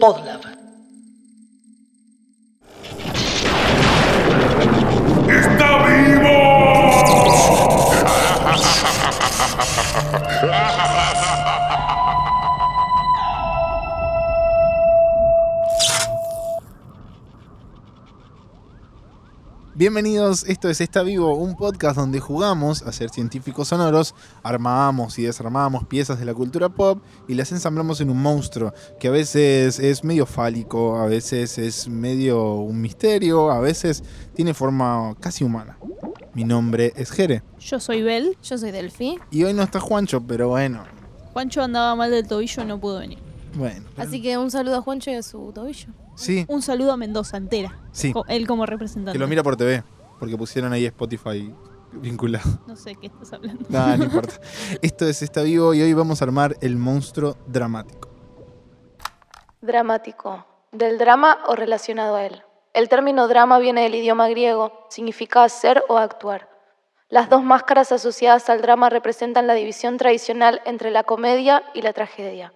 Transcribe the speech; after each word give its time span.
Podlab. 0.00 0.53
Bienvenidos, 19.76 20.44
esto 20.44 20.70
es 20.70 20.80
Está 20.80 21.02
Vivo, 21.02 21.34
un 21.34 21.56
podcast 21.56 21.96
donde 21.96 22.20
jugamos 22.20 22.82
a 22.82 22.92
ser 22.92 23.10
científicos 23.10 23.66
sonoros, 23.66 24.14
armamos 24.44 25.18
y 25.18 25.24
desarmamos 25.24 25.84
piezas 25.88 26.20
de 26.20 26.24
la 26.24 26.32
cultura 26.32 26.68
pop 26.68 27.02
y 27.26 27.34
las 27.34 27.50
ensamblamos 27.50 28.00
en 28.00 28.08
un 28.08 28.22
monstruo 28.22 28.72
que 29.00 29.08
a 29.08 29.10
veces 29.10 29.80
es 29.80 30.04
medio 30.04 30.26
fálico, 30.26 30.96
a 30.96 31.06
veces 31.06 31.58
es 31.58 31.88
medio 31.88 32.54
un 32.54 32.80
misterio, 32.80 33.50
a 33.50 33.58
veces 33.58 34.04
tiene 34.34 34.54
forma 34.54 35.16
casi 35.18 35.42
humana. 35.42 35.76
Mi 36.34 36.44
nombre 36.44 36.92
es 36.94 37.10
Jere 37.10 37.42
Yo 37.58 37.80
soy 37.80 38.02
Bel. 38.02 38.38
Yo 38.44 38.56
soy 38.56 38.70
Delphi. 38.70 39.18
y 39.32 39.42
hoy 39.42 39.54
no 39.54 39.64
está 39.64 39.80
Juancho, 39.80 40.20
pero 40.24 40.50
bueno, 40.50 40.84
Juancho 41.32 41.64
andaba 41.64 41.96
mal 41.96 42.12
del 42.12 42.28
tobillo 42.28 42.62
y 42.62 42.66
no 42.66 42.78
pudo 42.78 43.00
venir. 43.00 43.23
Bueno. 43.54 43.86
pero- 43.94 44.08
Así 44.08 44.20
que 44.22 44.36
un 44.38 44.50
saludo 44.50 44.76
a 44.76 44.80
Juancho 44.82 45.10
y 45.10 45.14
a 45.14 45.22
su 45.22 45.52
tobillo. 45.52 45.88
Sí, 46.16 46.44
Un 46.48 46.62
saludo 46.62 46.92
a 46.92 46.96
Mendoza 46.96 47.36
entera. 47.36 47.78
sí, 47.92 48.12
Co- 48.12 48.24
Él 48.28 48.46
como 48.46 48.66
representante. 48.66 49.12
que 49.12 49.18
lo 49.18 49.26
mira 49.28 49.42
por 49.42 49.56
TV, 49.56 49.82
porque 50.18 50.36
pusieron 50.36 50.72
ahí 50.72 50.84
Spotify 50.86 51.52
vinculado. 51.92 52.48
No 52.66 52.76
sé 52.76 52.94
qué 52.96 53.06
estás 53.08 53.32
hablando. 53.32 53.64
Nada, 53.68 53.96
no 53.96 54.04
importa. 54.04 54.34
Esto 54.82 55.06
es 55.08 55.22
Está 55.22 55.42
Vivo 55.42 55.74
y 55.74 55.82
hoy 55.82 55.92
vamos 55.94 56.20
a 56.22 56.24
armar 56.24 56.56
el 56.60 56.76
monstruo 56.76 57.36
dramático. 57.46 58.08
Dramático. 59.60 60.46
Del 60.72 60.98
drama 60.98 61.38
o 61.46 61.54
relacionado 61.54 62.16
a 62.16 62.24
él. 62.26 62.42
El 62.72 62.88
término 62.88 63.28
drama 63.28 63.58
viene 63.60 63.82
del 63.82 63.94
idioma 63.94 64.28
griego, 64.28 64.86
significa 64.90 65.44
hacer 65.44 65.84
o 65.88 65.96
actuar. 65.98 66.48
Las 67.08 67.30
dos 67.30 67.44
máscaras 67.44 67.92
asociadas 67.92 68.50
al 68.50 68.60
drama 68.60 68.90
representan 68.90 69.46
la 69.46 69.54
división 69.54 69.96
tradicional 69.96 70.60
entre 70.64 70.90
la 70.90 71.04
comedia 71.04 71.62
y 71.74 71.82
la 71.82 71.92
tragedia. 71.92 72.52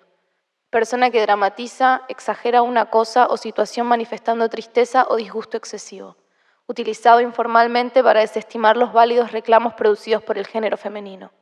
Persona 0.70 1.10
que 1.10 1.22
dramatiza, 1.22 2.02
exagera 2.08 2.60
una 2.60 2.90
cosa 2.90 3.26
o 3.28 3.38
situación 3.38 3.86
manifestando 3.86 4.50
tristeza 4.50 5.06
o 5.08 5.16
disgusto 5.16 5.56
excesivo. 5.56 6.18
Utilizado 6.66 7.22
informalmente 7.22 8.02
para 8.04 8.20
desestimar 8.20 8.76
los 8.76 8.92
válidos 8.92 9.32
reclamos 9.32 9.72
producidos 9.72 10.22
por 10.22 10.36
el 10.36 10.46
género 10.46 10.76
femenino. 10.76 11.32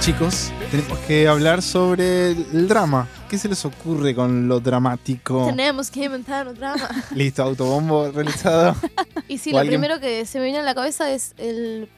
Chicos, 0.00 0.50
tenemos 0.70 0.98
que 1.00 1.28
hablar 1.28 1.60
sobre 1.60 2.30
el 2.30 2.66
drama. 2.66 3.06
¿Qué 3.28 3.36
se 3.36 3.46
les 3.46 3.62
ocurre 3.66 4.14
con 4.14 4.48
lo 4.48 4.58
dramático? 4.58 5.44
Tenemos 5.44 5.90
que 5.90 6.04
inventar 6.04 6.48
un 6.48 6.54
drama. 6.54 6.88
Listo, 7.14 7.42
autobombo 7.42 8.10
realizado. 8.10 8.74
Y 9.28 9.36
sí, 9.36 9.50
¿O 9.50 9.52
lo 9.52 9.58
alguien? 9.60 9.80
primero 9.80 10.00
que 10.00 10.24
se 10.24 10.38
me 10.38 10.46
viene 10.46 10.58
a 10.60 10.62
la 10.62 10.74
cabeza 10.74 11.12
es 11.12 11.34
el, 11.36 11.88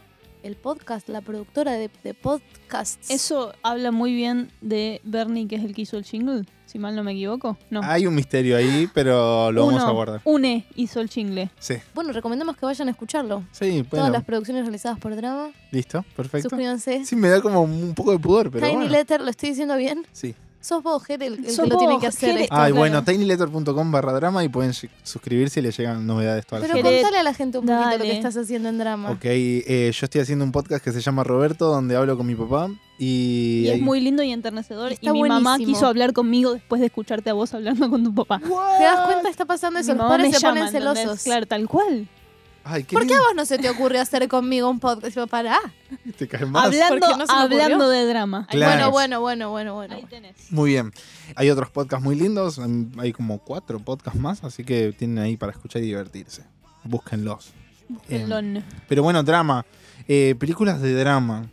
el 0.43 0.57
podcast, 0.57 1.09
la 1.09 1.21
productora 1.21 1.73
de, 1.73 1.91
de 2.05 2.15
podcasts. 2.15 3.11
Eso 3.11 3.53
habla 3.63 3.91
muy 3.91 4.15
bien 4.15 4.51
de 4.61 5.01
Bernie, 5.05 5.47
que 5.49 5.57
es 5.57 5.65
el 5.65 5.75
que 5.75 5.83
hizo 5.83 5.97
el 5.97 6.05
jingle, 6.05 6.45
si 6.67 6.79
mal 6.79 6.95
no 6.97 7.05
me 7.05 7.13
equivoco. 7.13 7.57
No. 7.71 7.81
Hay 7.85 8.07
un 8.07 8.15
misterio 8.15 8.57
ahí, 8.57 8.89
pero 8.95 9.53
lo 9.53 9.67
vamos 9.67 9.83
a 9.83 9.91
guardar. 9.91 10.21
Une 10.25 10.65
hizo 10.75 11.01
el 11.01 11.09
jingle. 11.09 11.51
Sí, 11.59 11.75
Bueno, 11.95 12.13
recomendamos 12.13 12.57
que 12.57 12.67
vayan 12.67 12.89
a 12.89 12.91
escucharlo. 12.91 13.45
sí, 13.53 13.83
Todas 13.89 13.91
bueno. 14.05 14.11
las 14.11 14.25
producciones 14.25 14.65
realizadas 14.65 14.99
por 14.99 15.15
Drama. 15.17 15.51
Listo, 15.71 16.05
perfecto. 16.17 16.49
Suscríbanse. 16.49 17.05
Sí, 17.05 17.17
me 17.17 17.29
da 17.29 17.41
como 17.41 17.63
un 17.63 17.95
poco 17.95 18.13
de 18.13 18.19
pudor, 18.19 18.51
pero 18.51 18.67
Tiny 18.67 18.77
bueno. 18.77 18.91
Letter, 18.93 19.21
¿lo 19.21 19.31
estoy 19.31 19.51
diciendo 19.51 19.77
bien? 19.77 20.07
Sí. 20.13 20.35
Sos 20.63 20.81
vos, 20.81 21.03
Jere, 21.05 21.27
el, 21.27 21.43
que 21.45 21.53
lo 21.67 21.77
tiene 21.77 21.99
que 21.99 22.07
hacer. 22.07 22.39
Esto. 22.39 22.55
Ay, 22.55 22.71
claro. 22.73 22.75
bueno, 22.77 23.05
tinyletter.com 23.05 23.91
barra 23.91 24.13
drama 24.13 24.45
y 24.45 24.49
pueden 24.49 24.73
suscribirse 25.03 25.59
y 25.59 25.65
les 25.65 25.77
llegan 25.77 26.07
novedades 26.07 26.47
todas 26.47 26.63
las 26.63 26.71
Pero 26.71 26.85
contale 26.89 27.19
a 27.19 27.23
la 27.25 27.35
gente 27.35 27.59
un 27.59 27.67
poquito 27.67 27.99
lo 27.99 28.05
que 28.05 28.13
estás 28.13 28.37
haciendo 28.37 28.69
en 28.69 28.79
Drama. 28.79 29.11
Ok, 29.11 29.25
eh, 29.25 29.91
yo 29.93 30.05
estoy 30.07 30.21
haciendo 30.21 30.45
un 30.45 30.53
podcast 30.53 30.85
que 30.85 30.93
se 30.93 31.01
llama 31.01 31.25
Roberto, 31.25 31.67
donde 31.67 31.97
hablo 31.97 32.17
con 32.17 32.27
mi 32.27 32.37
papá. 32.37 32.71
Y, 32.97 33.63
Y 33.65 33.69
es 33.69 33.75
ahí- 33.75 33.81
muy 33.81 34.01
lindo 34.01 34.23
y 34.23 34.31
enternecedor. 34.31 34.93
Está 34.93 35.11
y 35.11 35.13
mi 35.13 35.25
mamá 35.25 35.59
quiso 35.59 35.87
hablar 35.89 36.13
conmigo 36.13 36.55
después 36.55 36.81
de 36.81 36.87
escucharte 36.87 37.31
a 37.31 37.33
vos 37.33 37.53
hablando 37.53 37.91
con 37.91 38.05
tu 38.05 38.15
papá. 38.15 38.39
¿Te 38.39 38.85
das 38.85 39.07
cuenta? 39.07 39.29
Está 39.29 39.45
pasando 39.45 39.81
eso. 39.81 39.93
Mi 39.93 39.99
Los 39.99 40.07
padres 40.09 40.37
se 40.39 40.47
ponen 40.47 40.69
celosos. 40.69 41.25
Claro, 41.25 41.47
tal 41.47 41.67
cual. 41.67 42.09
Ay, 42.65 42.85
qué 42.85 42.95
¿Por 42.95 43.07
qué 43.07 43.15
a 43.15 43.21
vos 43.21 43.35
no 43.35 43.45
se 43.45 43.59
te 43.59 43.69
ocurrió 43.69 44.01
hacer 44.01 44.29
conmigo 44.29 44.69
un 44.69 44.79
podcast? 44.79 45.15
Yo, 45.17 45.27
pará. 45.27 45.59
¿Te 46.19 46.29
caes 46.29 46.49
más? 46.49 46.67
Hablando, 46.67 46.99
¿Por 47.01 47.13
qué 47.13 47.19
no 47.19 47.27
se 47.27 47.33
hablando 47.33 47.89
de 47.89 48.07
drama. 48.07 48.47
Claro. 48.51 48.91
Bueno, 48.91 49.21
bueno, 49.21 49.21
bueno, 49.21 49.51
bueno, 49.51 49.75
bueno. 49.75 49.95
Ahí 49.97 50.05
tenés. 50.05 50.51
Muy 50.51 50.71
bien. 50.71 50.93
Hay 51.35 51.51
otros 51.51 51.71
podcasts 51.71 52.05
muy 52.05 52.15
lindos. 52.15 52.61
Hay 52.99 53.13
como 53.13 53.39
cuatro 53.39 53.81
podcasts 53.81 54.19
más, 54.19 54.45
así 54.45 54.65
que 54.65 54.93
tienen 54.93 55.19
ahí 55.19 55.37
para 55.37 55.53
escuchar 55.53 55.83
y 55.83 55.87
divertirse. 55.87 56.45
Búsquenlos. 56.85 57.53
Eh, 58.09 58.21
Pelón. 58.21 58.65
pero 58.89 59.03
bueno, 59.03 59.23
drama. 59.23 59.67
Eh, 60.09 60.35
películas 60.39 60.81
de 60.81 60.95
drama. 60.95 61.47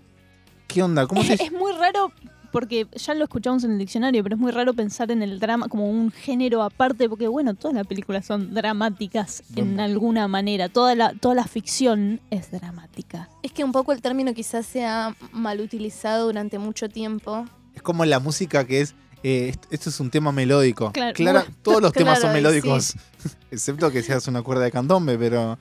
¿Qué 0.67 0.83
onda? 0.83 1.07
¿Cómo 1.07 1.23
se 1.23 1.33
Es, 1.33 1.41
es 1.41 1.51
muy 1.51 1.71
raro, 1.73 2.11
porque 2.51 2.87
ya 2.95 3.13
lo 3.13 3.23
escuchamos 3.23 3.63
en 3.63 3.71
el 3.71 3.77
diccionario, 3.79 4.23
pero 4.23 4.35
es 4.35 4.41
muy 4.41 4.51
raro 4.51 4.73
pensar 4.73 5.11
en 5.11 5.21
el 5.21 5.39
drama 5.39 5.67
como 5.67 5.89
un 5.89 6.11
género 6.11 6.63
aparte, 6.63 7.07
porque 7.09 7.27
bueno, 7.27 7.53
todas 7.53 7.75
las 7.75 7.85
películas 7.87 8.25
son 8.25 8.53
dramáticas 8.53 9.43
en 9.55 9.79
alguna 9.79 10.27
manera. 10.27 10.69
Toda 10.69 10.95
la, 10.95 11.13
toda 11.13 11.35
la 11.35 11.45
ficción 11.45 12.19
es 12.31 12.51
dramática. 12.51 13.29
Es 13.43 13.51
que 13.51 13.63
un 13.63 13.71
poco 13.71 13.91
el 13.91 14.01
término 14.01 14.33
quizás 14.33 14.65
sea 14.65 15.15
mal 15.31 15.59
utilizado 15.61 16.25
durante 16.25 16.59
mucho 16.59 16.89
tiempo. 16.89 17.45
Es 17.75 17.81
como 17.81 18.05
la 18.05 18.19
música 18.19 18.65
que 18.65 18.81
es. 18.81 18.95
eh, 19.23 19.49
est- 19.49 19.65
esto 19.69 19.89
es 19.89 19.99
un 19.99 20.09
tema 20.09 20.31
melódico. 20.31 20.91
Claro, 20.91 21.13
Clara- 21.13 21.45
todos 21.61 21.81
los 21.81 21.91
temas 21.99 22.19
son 22.21 22.33
melódicos. 22.33 22.95
Excepto 23.51 23.91
que 23.91 24.01
seas 24.03 24.27
una 24.27 24.41
cuerda 24.41 24.63
de 24.63 24.71
candombe, 24.71 25.17
pero 25.17 25.57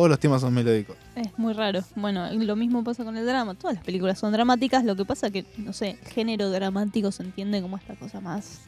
todos 0.00 0.08
los 0.10 0.18
temas 0.18 0.40
son 0.40 0.54
melódicos. 0.54 0.96
Es 1.14 1.28
muy 1.38 1.52
raro. 1.52 1.80
Bueno, 1.94 2.32
lo 2.32 2.56
mismo 2.56 2.82
pasa 2.82 3.04
con 3.04 3.16
el 3.18 3.26
drama. 3.26 3.54
Todas 3.54 3.74
las 3.76 3.84
películas 3.84 4.18
son 4.18 4.32
dramáticas, 4.32 4.82
lo 4.84 4.96
que 4.96 5.04
pasa 5.04 5.30
que, 5.30 5.44
no 5.58 5.74
sé, 5.74 5.98
el 6.02 6.08
género 6.10 6.48
dramático 6.50 7.12
se 7.12 7.22
entiende 7.22 7.60
como 7.60 7.76
esta 7.76 7.94
cosa 7.96 8.20
más... 8.20 8.60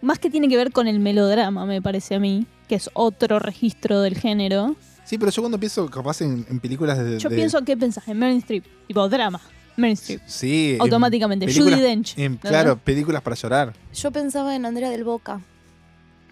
Más 0.00 0.18
que 0.18 0.30
tiene 0.30 0.48
que 0.48 0.56
ver 0.56 0.72
con 0.72 0.86
el 0.88 1.00
melodrama, 1.00 1.66
me 1.66 1.80
parece 1.82 2.14
a 2.14 2.18
mí, 2.18 2.46
que 2.68 2.74
es 2.76 2.88
otro 2.94 3.38
registro 3.38 4.00
del 4.00 4.16
género. 4.18 4.74
Sí, 5.04 5.18
pero 5.18 5.30
yo 5.30 5.42
cuando 5.42 5.58
pienso 5.60 5.86
capaz 5.90 6.20
en, 6.22 6.46
en 6.48 6.60
películas 6.60 6.98
de. 6.98 7.18
Yo 7.18 7.28
de- 7.30 7.36
pienso, 7.36 7.62
¿qué 7.62 7.76
pensás? 7.76 8.06
En 8.08 8.18
Meryl 8.18 8.38
Streep. 8.38 8.64
Tipo, 8.86 9.08
drama. 9.08 9.40
Meryl 9.76 9.94
Streep. 9.94 10.20
Sí. 10.26 10.72
en 10.74 10.80
Automáticamente. 10.82 11.46
Judy 11.54 11.80
Dench. 11.80 12.18
en- 12.18 12.32
¿no? 12.34 12.38
claro, 12.50 12.76
películas 12.78 13.22
para 13.22 13.36
llorar. 13.36 13.72
Yo 13.94 14.10
pensaba 14.10 14.54
en 14.56 14.64
Andrea 14.66 14.90
del 14.90 15.04
Boca. 15.04 15.40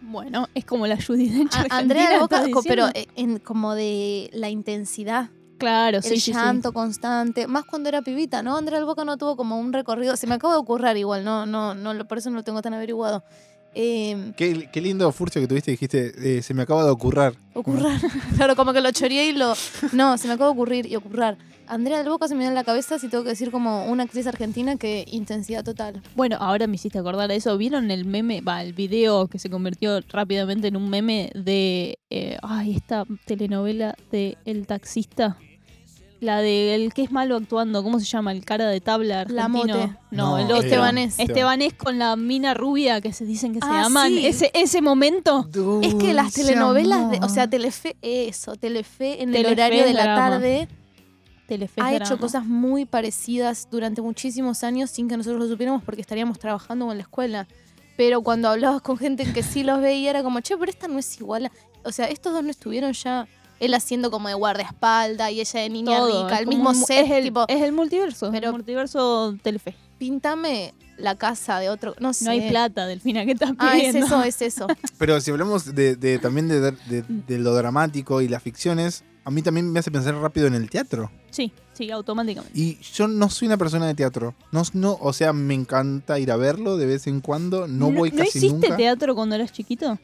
Bueno, 0.02 0.48
es 0.54 0.64
como 0.64 0.86
la 0.86 0.96
Judy 1.00 1.28
Dench. 1.28 1.54
A- 1.54 1.60
argentina, 1.60 1.76
Andrea 1.78 2.20
Boca, 2.20 2.36
¿estás 2.38 2.50
co- 2.52 2.62
pero 2.62 2.86
diciendo? 2.88 3.12
en, 3.16 3.38
como 3.38 3.74
de 3.74 4.28
la 4.32 4.50
intensidad, 4.50 5.30
Claro, 5.58 6.02
sí, 6.02 6.08
el 6.14 6.20
sí, 6.20 6.32
sí. 6.32 6.32
llanto 6.32 6.72
constante, 6.72 7.46
más 7.46 7.64
cuando 7.64 7.88
era 7.88 8.02
pibita, 8.02 8.42
¿no? 8.42 8.56
Andrea 8.56 8.78
del 8.80 8.86
Boca 8.86 9.04
no 9.04 9.16
tuvo 9.16 9.36
como 9.36 9.58
un 9.60 9.72
recorrido, 9.72 10.16
se 10.16 10.26
me 10.26 10.34
acaba 10.34 10.54
de 10.54 10.58
ocurrir 10.60 10.96
igual, 10.96 11.24
no, 11.24 11.46
no, 11.46 11.74
no, 11.74 11.94
lo- 11.94 12.06
por 12.08 12.18
eso 12.18 12.30
no 12.30 12.36
lo 12.36 12.42
tengo 12.42 12.60
tan 12.62 12.74
averiguado. 12.74 13.22
Eh, 13.74 14.32
Qué, 14.36 14.68
qué 14.70 14.80
lindo 14.82 15.10
furcio 15.12 15.40
que 15.40 15.46
tuviste, 15.48 15.70
dijiste, 15.70 16.38
eh, 16.38 16.42
se 16.42 16.52
me 16.52 16.62
acaba 16.62 16.84
de 16.84 16.90
ocurrir. 16.90 17.38
ocurrar, 17.54 17.98
claro, 18.36 18.54
como 18.56 18.72
que 18.72 18.80
lo 18.80 18.90
choreé 18.90 19.26
y 19.28 19.32
lo... 19.32 19.54
No, 19.92 20.18
se 20.18 20.26
me 20.28 20.34
acaba 20.34 20.48
de 20.50 20.52
ocurrir 20.52 20.86
y 20.86 20.96
ocurrir. 20.96 21.38
Andrea 21.68 21.98
del 21.98 22.08
Boca 22.08 22.28
se 22.28 22.34
me 22.34 22.38
viene 22.40 22.50
en 22.50 22.54
la 22.54 22.64
cabeza 22.64 22.98
si 22.98 23.08
tengo 23.08 23.24
que 23.24 23.30
decir 23.30 23.50
como 23.50 23.86
una 23.86 24.02
actriz 24.02 24.26
argentina 24.26 24.76
que 24.76 25.04
intensidad 25.10 25.64
total. 25.64 26.02
Bueno, 26.14 26.36
ahora 26.40 26.66
me 26.66 26.74
hiciste 26.74 26.98
acordar 26.98 27.28
de 27.28 27.36
eso. 27.36 27.56
¿Vieron 27.56 27.90
el 27.90 28.04
meme, 28.04 28.40
va, 28.40 28.62
el 28.62 28.72
video 28.72 29.26
que 29.28 29.38
se 29.38 29.48
convirtió 29.48 30.00
rápidamente 30.10 30.68
en 30.68 30.76
un 30.76 30.90
meme 30.90 31.30
de, 31.34 31.98
eh, 32.10 32.36
ay, 32.42 32.76
esta 32.76 33.04
telenovela 33.26 33.94
de 34.10 34.36
El 34.44 34.66
Taxista? 34.66 35.38
La 36.20 36.38
de 36.40 36.76
el 36.76 36.92
que 36.94 37.02
es 37.02 37.10
malo 37.10 37.34
actuando, 37.36 37.82
¿cómo 37.82 37.98
se 37.98 38.06
llama? 38.06 38.30
El 38.30 38.44
cara 38.44 38.68
de 38.68 38.80
tabla 38.80 39.24
La 39.28 39.46
argentino. 39.46 39.76
Mote. 39.76 39.92
No, 40.12 40.30
No, 40.32 40.38
el 40.38 40.44
otro. 40.44 40.58
Estebanés. 40.58 41.18
Estebanés 41.18 41.74
con 41.74 41.98
la 41.98 42.14
mina 42.14 42.54
rubia 42.54 43.00
que 43.00 43.12
se 43.12 43.24
dicen 43.24 43.52
que 43.54 43.58
se 43.60 43.66
Ah, 43.68 43.86
aman. 43.86 44.08
sí. 44.08 44.26
Ese, 44.26 44.50
ese 44.54 44.80
momento. 44.82 45.48
Es 45.82 45.94
que 45.96 46.14
las 46.14 46.32
telenovelas, 46.32 47.10
de, 47.10 47.18
o 47.24 47.28
sea, 47.28 47.48
Telefe, 47.50 47.96
eso, 48.02 48.54
Telefe 48.54 49.20
en 49.22 49.34
el 49.34 49.46
horario 49.46 49.84
de 49.84 49.94
la 49.94 50.02
drama. 50.04 50.30
tarde 50.30 50.68
Telefe 51.52 51.80
ha 51.80 51.90
drama. 51.90 52.04
hecho 52.04 52.18
cosas 52.18 52.44
muy 52.46 52.84
parecidas 52.86 53.68
durante 53.70 54.00
muchísimos 54.00 54.64
años 54.64 54.90
sin 54.90 55.08
que 55.08 55.16
nosotros 55.16 55.40
lo 55.42 55.48
supiéramos 55.48 55.82
porque 55.82 56.00
estaríamos 56.00 56.38
trabajando 56.38 56.90
en 56.90 56.98
la 56.98 57.02
escuela. 57.02 57.46
Pero 57.96 58.22
cuando 58.22 58.48
hablabas 58.48 58.80
con 58.80 58.96
gente 58.96 59.30
que 59.32 59.42
sí 59.42 59.62
los 59.64 59.80
veía 59.80 60.10
era 60.10 60.22
como, 60.22 60.40
che, 60.40 60.56
pero 60.56 60.70
esta 60.70 60.88
no 60.88 60.98
es 60.98 61.20
igual. 61.20 61.46
a-". 61.46 61.52
O 61.84 61.92
sea, 61.92 62.06
estos 62.06 62.32
dos 62.32 62.42
no 62.42 62.50
estuvieron 62.50 62.92
ya, 62.94 63.26
él 63.60 63.74
haciendo 63.74 64.10
como 64.10 64.28
de 64.28 64.34
guardaespalda 64.34 65.30
y 65.30 65.40
ella 65.40 65.60
de 65.60 65.68
niña 65.68 65.98
Todo, 65.98 66.24
rica, 66.24 66.38
el 66.38 66.46
mismo 66.46 66.72
set, 66.74 67.04
es 67.06 67.10
el, 67.10 67.24
tipo, 67.24 67.44
es 67.48 67.60
el 67.62 67.72
multiverso, 67.72 68.30
Pero- 68.32 68.46
el 68.48 68.52
multiverso 68.54 69.36
Telefe. 69.42 69.76
píntame 69.98 70.74
la 70.96 71.16
casa 71.16 71.58
de 71.58 71.68
otro, 71.68 71.94
no 72.00 72.12
sé. 72.12 72.24
No 72.24 72.30
hay 72.32 72.48
plata, 72.48 72.86
Delfina, 72.86 73.24
¿qué 73.24 73.32
estás 73.32 73.52
Ah, 73.58 73.76
es 73.76 73.84
pidiendo? 73.86 74.06
eso, 74.06 74.22
es 74.22 74.42
eso. 74.42 74.66
Pero 74.98 75.20
si 75.20 75.30
hablamos 75.30 75.74
de, 75.74 75.96
de- 75.96 76.18
también 76.18 76.48
de, 76.48 76.60
de- 76.72 77.02
de 77.08 77.38
lo 77.38 77.54
dramático 77.54 78.20
y 78.22 78.28
las 78.28 78.42
ficciones, 78.42 79.04
a 79.24 79.30
mí 79.30 79.42
también 79.42 79.70
me 79.70 79.78
hace 79.80 79.90
pensar 79.90 80.14
rápido 80.16 80.46
en 80.46 80.54
el 80.54 80.68
teatro. 80.70 81.10
Sí, 81.30 81.52
sí, 81.72 81.90
automáticamente. 81.90 82.58
Y 82.58 82.78
yo 82.78 83.08
no 83.08 83.30
soy 83.30 83.46
una 83.46 83.56
persona 83.56 83.86
de 83.86 83.94
teatro. 83.94 84.34
No, 84.50 84.62
no, 84.72 84.98
o 85.00 85.12
sea, 85.12 85.32
me 85.32 85.54
encanta 85.54 86.18
ir 86.18 86.30
a 86.32 86.36
verlo 86.36 86.76
de 86.76 86.86
vez 86.86 87.06
en 87.06 87.20
cuando. 87.20 87.66
No, 87.68 87.90
voy 87.90 88.10
¿No 88.10 88.18
casi 88.18 88.38
hiciste 88.38 88.68
nunca. 88.68 88.76
teatro 88.76 89.14
cuando 89.14 89.34
eras 89.36 89.52
chiquito? 89.52 89.98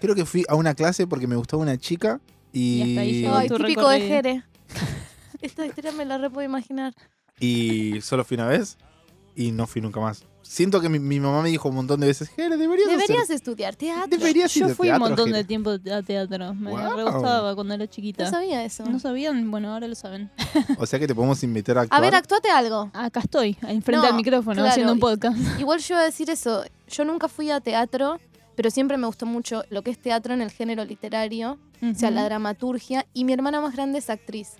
Creo 0.00 0.14
que 0.14 0.24
fui 0.24 0.44
a 0.48 0.54
una 0.54 0.74
clase 0.74 1.06
porque 1.06 1.26
me 1.26 1.36
gustaba 1.36 1.62
una 1.62 1.76
chica 1.78 2.20
y, 2.52 2.60
Y 2.60 2.82
hasta 2.82 3.00
ahí 3.00 3.20
llegó 3.22 3.34
Ay, 3.36 3.48
tu 3.48 3.56
típico 3.58 3.88
de. 3.88 4.00
Jere. 4.00 4.44
Esta 5.40 5.64
historia 5.66 5.92
me 5.92 6.04
la 6.04 6.18
re 6.18 6.28
puedo 6.30 6.46
imaginar. 6.46 6.94
y 7.38 8.00
solo 8.02 8.24
fui 8.24 8.34
una 8.36 8.46
vez 8.46 8.76
y 9.34 9.52
no 9.52 9.66
fui 9.66 9.80
nunca 9.80 10.00
más. 10.00 10.24
Siento 10.52 10.80
que 10.80 10.88
mi, 10.88 10.98
mi 10.98 11.20
mamá 11.20 11.42
me 11.42 11.48
dijo 11.48 11.68
un 11.68 11.76
montón 11.76 12.00
de 12.00 12.08
veces, 12.08 12.28
Jere, 12.30 12.56
deberías, 12.56 12.88
hacer- 12.88 12.98
Deberías 13.06 13.30
estudiar 13.30 13.76
teatro. 13.76 14.18
deberías 14.18 14.52
Yo 14.52 14.66
a 14.66 14.68
fui 14.70 14.90
un 14.90 14.98
montón 14.98 15.26
de 15.26 15.36
Jere". 15.36 15.44
tiempo 15.44 15.70
a 15.70 16.02
teatro. 16.02 16.54
Me 16.54 16.70
Wow. 16.72 16.96
re 16.96 17.04
gustaba 17.04 17.54
cuando 17.54 17.74
era 17.74 17.84
No 17.84 17.90
chiquita. 17.90 18.28
sabía 18.28 18.64
eso. 18.64 18.84
¿No 18.84 18.98
sabían? 18.98 19.48
Bueno, 19.48 19.72
ahora 19.72 19.86
lo 19.86 19.94
saben. 19.94 20.28
O 20.76 20.86
sea 20.86 20.98
que 20.98 21.06
te 21.06 21.14
podemos 21.14 21.40
invitar 21.44 21.78
a 21.78 21.80
A 21.82 21.84
actuar. 21.84 22.00
ver, 22.00 22.14
actuate 22.16 22.50
algo. 22.50 22.90
Acá 22.94 23.20
estoy, 23.20 23.56
enfrente 23.62 24.02
No, 24.04 24.08
al 24.08 24.14
micrófono, 24.14 24.54
claro. 24.56 24.70
haciendo 24.70 24.92
un 24.92 24.98
podcast. 24.98 25.36
Igual 25.60 25.78
yo 25.78 25.94
iba 25.94 26.00
a 26.00 26.04
decir 26.06 26.28
eso. 26.30 26.64
Yo 26.88 27.04
nunca 27.04 27.28
fui 27.28 27.48
a 27.52 27.60
teatro, 27.60 28.18
pero 28.56 28.70
siempre 28.72 28.96
me 28.96 29.06
gustó 29.06 29.26
mucho 29.26 29.62
lo 29.70 29.82
que 29.82 29.92
es 29.92 30.00
teatro 30.02 30.34
en 30.34 30.42
el 30.42 30.50
género 30.50 30.84
literario, 30.84 31.58
o 31.80 31.94
sea, 31.94 32.10
la 32.10 32.24
dramaturgia. 32.24 33.06
Y 33.14 33.22
mi 33.24 33.32
hermana 33.34 33.60
más 33.60 33.72
grande 33.76 34.00
es 34.00 34.10
actriz. 34.10 34.54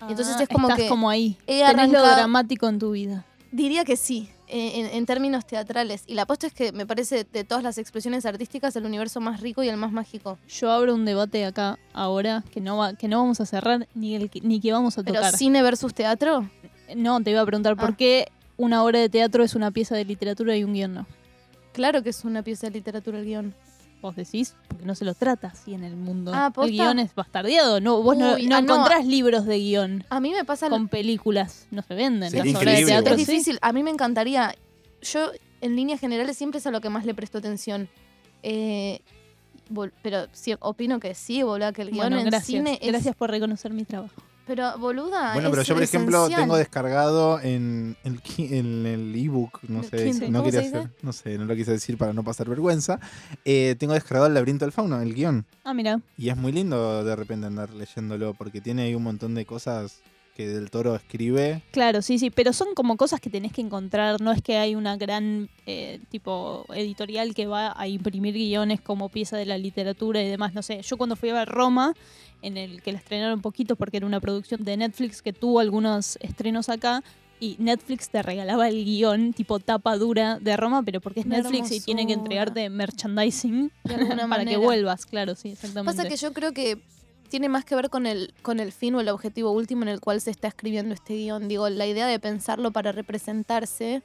entonces 0.00 0.34
Ah, 0.38 0.42
es 0.44 0.48
como 0.48 0.68
estás 0.68 0.80
que 0.82 0.88
como 0.88 1.10
ahí. 1.10 1.36
Tenés 1.46 1.92
lo 1.92 2.00
dramático 2.00 2.66
en 2.68 2.78
tu 2.78 2.92
vida. 2.92 3.26
Diría 3.52 3.84
que 3.84 3.96
sí, 3.98 4.30
en, 4.48 4.86
en 4.86 5.06
términos 5.06 5.46
teatrales. 5.46 6.04
Y 6.06 6.14
la 6.14 6.22
apuesta 6.22 6.46
es 6.46 6.52
que 6.52 6.72
me 6.72 6.86
parece 6.86 7.24
de 7.24 7.44
todas 7.44 7.62
las 7.64 7.78
expresiones 7.78 8.26
artísticas 8.26 8.74
el 8.76 8.84
universo 8.86 9.20
más 9.20 9.40
rico 9.40 9.62
y 9.62 9.68
el 9.68 9.76
más 9.76 9.92
mágico. 9.92 10.38
Yo 10.48 10.70
abro 10.70 10.94
un 10.94 11.04
debate 11.04 11.44
acá 11.44 11.78
ahora 11.92 12.44
que 12.52 12.60
no 12.60 12.76
va, 12.78 12.94
que 12.94 13.08
no 13.08 13.18
vamos 13.18 13.40
a 13.40 13.46
cerrar 13.46 13.88
ni 13.94 14.14
el 14.14 14.30
que- 14.30 14.40
ni 14.40 14.60
que 14.60 14.72
vamos 14.72 14.96
a 14.98 15.02
Pero 15.02 15.16
tocar. 15.16 15.36
cine 15.36 15.62
versus 15.62 15.94
teatro, 15.94 16.48
No, 16.94 17.20
te 17.20 17.32
iba 17.32 17.40
a 17.40 17.46
preguntar 17.46 17.74
Ah. 17.76 17.80
por 17.80 17.96
qué 17.96 18.28
una 18.56 18.84
obra 18.84 19.00
de 19.00 19.08
teatro 19.08 19.42
es 19.42 19.54
una 19.56 19.72
pieza 19.72 19.96
de 19.96 20.04
literatura 20.04 20.56
y 20.56 20.62
un 20.64 20.72
guion 20.72 20.94
no. 20.94 21.06
claro 21.72 22.02
que 22.02 22.10
es 22.10 22.24
una 22.24 22.42
pieza 22.42 22.68
de 22.68 22.72
literatura 22.74 23.18
el 23.18 23.24
guion. 23.26 23.54
Vos 24.02 24.14
decís, 24.14 24.54
porque 24.68 24.84
no 24.84 24.94
se 24.94 25.04
lo 25.04 25.14
trata 25.14 25.48
así 25.48 25.74
en 25.74 25.82
el 25.82 25.96
mundo. 25.96 26.30
Ah, 26.34 26.52
el 26.62 26.70
guion 26.70 26.98
es 26.98 27.14
bastardeado. 27.14 27.80
No, 27.80 28.02
vos 28.02 28.16
no, 28.16 28.34
Uy, 28.34 28.46
no 28.46 28.56
ah, 28.56 28.60
no. 28.60 28.74
encontrás 28.74 29.06
libros 29.06 29.46
de 29.46 29.58
guion 29.58 30.04
A 30.10 30.20
mí 30.20 30.32
me 30.32 30.44
pasa 30.44 30.68
lo- 30.68 30.76
con 30.76 30.88
películas. 30.88 31.66
No 31.70 31.82
se 31.82 31.94
venden. 31.94 32.30
Sería 32.30 32.52
Las 32.52 32.62
obras 32.62 32.76
de 32.78 32.84
teatro 32.86 33.14
es 33.14 33.24
sí. 33.24 33.32
difícil. 33.32 33.58
A 33.62 33.72
mí 33.72 33.82
me 33.82 33.90
encantaría. 33.90 34.54
Yo, 35.02 35.30
en 35.60 35.76
líneas 35.76 35.98
generales, 35.98 36.36
siempre 36.36 36.58
es 36.58 36.66
a 36.66 36.70
lo 36.70 36.80
que 36.80 36.90
más 36.90 37.04
le 37.06 37.14
presto 37.14 37.38
atención. 37.38 37.88
Eh, 38.42 39.00
pero 40.02 40.26
sí, 40.32 40.54
opino 40.60 41.00
que 41.00 41.14
sí, 41.14 41.42
boluda, 41.42 41.72
que 41.72 41.82
el 41.82 41.88
guion 41.90 42.02
Bueno, 42.06 42.18
en 42.18 42.26
gracias. 42.26 42.46
cine 42.46 42.78
es. 42.80 42.88
Gracias 42.88 43.16
por 43.16 43.30
reconocer 43.30 43.72
mi 43.72 43.84
trabajo. 43.84 44.14
Pero, 44.46 44.78
boluda. 44.78 45.32
Bueno, 45.34 45.50
pero 45.50 45.62
es 45.62 45.68
yo, 45.68 45.74
por 45.74 45.82
ejemplo, 45.82 46.18
esencial. 46.18 46.42
tengo 46.42 46.56
descargado 46.56 47.40
en 47.40 47.96
el, 48.04 48.20
ki- 48.22 48.56
en 48.56 48.86
el 48.86 49.14
ebook, 49.16 49.60
no 49.68 49.80
¿El 49.80 49.84
sé, 49.86 50.12
no 50.30 50.38
¿Cómo 50.38 50.44
quería 50.44 50.60
hacer, 50.60 50.90
no 51.02 51.12
sé, 51.12 51.36
no 51.36 51.44
lo 51.46 51.54
quise 51.56 51.72
decir 51.72 51.98
para 51.98 52.12
no 52.12 52.22
pasar 52.22 52.48
vergüenza. 52.48 53.00
Eh, 53.44 53.74
tengo 53.78 53.94
descargado 53.94 54.26
el 54.28 54.34
laberinto 54.34 54.64
del 54.64 54.72
fauno, 54.72 55.00
el 55.00 55.14
guion. 55.14 55.44
Ah, 55.64 55.74
mira. 55.74 56.00
Y 56.16 56.28
es 56.28 56.36
muy 56.36 56.52
lindo 56.52 57.02
de 57.02 57.16
repente 57.16 57.46
andar 57.48 57.70
leyéndolo 57.70 58.34
porque 58.34 58.60
tiene 58.60 58.82
ahí 58.82 58.94
un 58.94 59.02
montón 59.02 59.34
de 59.34 59.44
cosas 59.44 60.00
que 60.36 60.46
Del 60.46 60.70
Toro 60.70 60.94
escribe. 60.94 61.62
Claro, 61.70 62.02
sí, 62.02 62.18
sí, 62.18 62.30
pero 62.30 62.52
son 62.52 62.74
como 62.74 62.96
cosas 62.96 63.20
que 63.20 63.30
tenés 63.30 63.52
que 63.52 63.62
encontrar, 63.62 64.20
no 64.20 64.32
es 64.32 64.42
que 64.42 64.58
hay 64.58 64.74
una 64.74 64.96
gran 64.98 65.48
eh, 65.64 65.98
tipo 66.10 66.66
editorial 66.74 67.34
que 67.34 67.46
va 67.46 67.72
a 67.74 67.88
imprimir 67.88 68.34
guiones 68.34 68.80
como 68.82 69.08
pieza 69.08 69.38
de 69.38 69.46
la 69.46 69.56
literatura 69.56 70.22
y 70.22 70.28
demás, 70.28 70.52
no 70.52 70.62
sé, 70.62 70.82
yo 70.82 70.98
cuando 70.98 71.16
fui 71.16 71.30
a 71.30 71.34
ver 71.34 71.48
Roma, 71.48 71.94
en 72.42 72.58
el 72.58 72.82
que 72.82 72.92
la 72.92 72.98
estrenaron 72.98 73.40
poquito 73.40 73.76
porque 73.76 73.96
era 73.96 74.06
una 74.06 74.20
producción 74.20 74.62
de 74.62 74.76
Netflix 74.76 75.22
que 75.22 75.32
tuvo 75.32 75.58
algunos 75.58 76.18
estrenos 76.20 76.68
acá, 76.68 77.02
y 77.38 77.56
Netflix 77.58 78.08
te 78.08 78.22
regalaba 78.22 78.68
el 78.68 78.84
guion 78.84 79.32
tipo 79.32 79.58
tapa 79.58 79.96
dura 79.96 80.38
de 80.38 80.56
Roma, 80.56 80.82
pero 80.82 81.00
porque 81.00 81.20
es 81.20 81.26
Netflix 81.26 81.70
y 81.70 81.80
tiene 81.80 82.06
que 82.06 82.14
entregarte 82.14 82.70
merchandising 82.70 83.70
para 84.28 84.44
que 84.44 84.56
vuelvas, 84.56 85.06
claro, 85.06 85.34
sí, 85.34 85.50
exactamente. 85.50 85.96
Pasa 85.96 86.08
que 86.08 86.16
yo 86.16 86.32
creo 86.32 86.52
que 86.52 86.78
tiene 87.28 87.48
más 87.48 87.64
que 87.64 87.74
ver 87.74 87.90
con 87.90 88.06
el, 88.06 88.32
con 88.42 88.60
el 88.60 88.72
fin 88.72 88.94
o 88.94 89.00
el 89.00 89.08
objetivo 89.08 89.50
último 89.50 89.82
en 89.82 89.88
el 89.88 90.00
cual 90.00 90.20
se 90.20 90.30
está 90.30 90.48
escribiendo 90.48 90.94
este 90.94 91.14
guion. 91.14 91.48
Digo, 91.48 91.68
la 91.68 91.86
idea 91.86 92.06
de 92.06 92.18
pensarlo 92.18 92.70
para 92.72 92.92
representarse 92.92 94.02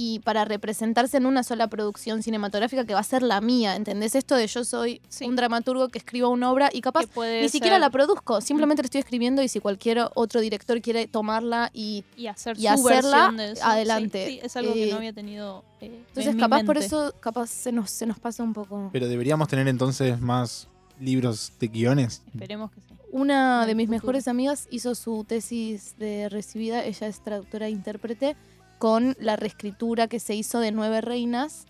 y 0.00 0.20
para 0.20 0.44
representarse 0.44 1.16
en 1.16 1.26
una 1.26 1.42
sola 1.42 1.66
producción 1.66 2.22
cinematográfica 2.22 2.84
que 2.84 2.94
va 2.94 3.00
a 3.00 3.02
ser 3.02 3.20
la 3.24 3.40
mía, 3.40 3.74
¿entendés? 3.74 4.14
Esto 4.14 4.36
de 4.36 4.46
yo 4.46 4.62
soy 4.64 5.00
Sí. 5.08 5.24
un 5.24 5.34
dramaturgo 5.34 5.88
que 5.88 5.98
escriba 5.98 6.28
una 6.28 6.52
obra 6.52 6.70
y 6.72 6.82
capaz 6.82 7.06
puede 7.08 7.42
ni 7.42 7.48
siquiera 7.48 7.80
la 7.80 7.90
produzco, 7.90 8.40
simplemente 8.40 8.80
la 8.82 8.84
estoy 8.86 9.00
escribiendo 9.00 9.42
y 9.42 9.48
si 9.48 9.58
cualquier 9.58 10.08
otro 10.14 10.40
director 10.40 10.80
quiere 10.80 11.08
tomarla 11.08 11.70
y... 11.74 12.04
y 12.16 12.28
hacer 12.28 12.56
y 12.56 12.62
su 12.62 12.68
hacerla 12.68 13.10
versión 13.16 13.36
de 13.38 13.52
eso. 13.54 13.64
adelante. 13.64 14.26
Sí, 14.26 14.32
sí, 14.34 14.40
es 14.44 14.56
algo 14.56 14.72
que 14.74 14.88
Eh, 14.88 14.90
no 14.92 14.98
había 14.98 15.12
tenido. 15.12 15.64
eh, 15.80 15.86
Entonces 16.06 16.26
en 16.28 16.36
mi 16.36 16.42
capaz 16.42 16.62
por 16.62 16.78
eso 16.78 17.12
capaz 17.18 17.50
se 17.50 17.72
nos, 17.72 17.90
se 17.90 18.06
nos 18.06 18.20
pasa 18.20 18.44
un 18.44 18.52
poco. 18.52 18.90
Pero 18.92 19.08
deberíamos 19.08 19.48
tener 19.48 19.66
entonces 19.66 20.20
más 20.20 20.68
libros 21.00 21.52
de 21.60 21.68
guiones. 21.68 22.22
Esperemos 22.34 22.70
que 22.72 22.80
sí. 22.80 22.86
Una 23.10 23.64
de 23.66 23.74
mis 23.74 23.88
mejores 23.88 24.28
amigas 24.28 24.68
hizo 24.70 24.94
su 24.94 25.24
tesis 25.24 25.94
de 25.98 26.28
recibida, 26.28 26.84
ella 26.84 27.06
es 27.06 27.22
traductora 27.24 27.66
e 27.66 27.70
intérprete, 27.70 28.36
con 28.78 29.16
la 29.18 29.36
reescritura 29.36 30.08
que 30.08 30.20
se 30.20 30.34
hizo 30.34 30.60
de 30.60 30.72
Nueve 30.72 31.00
Reinas. 31.00 31.66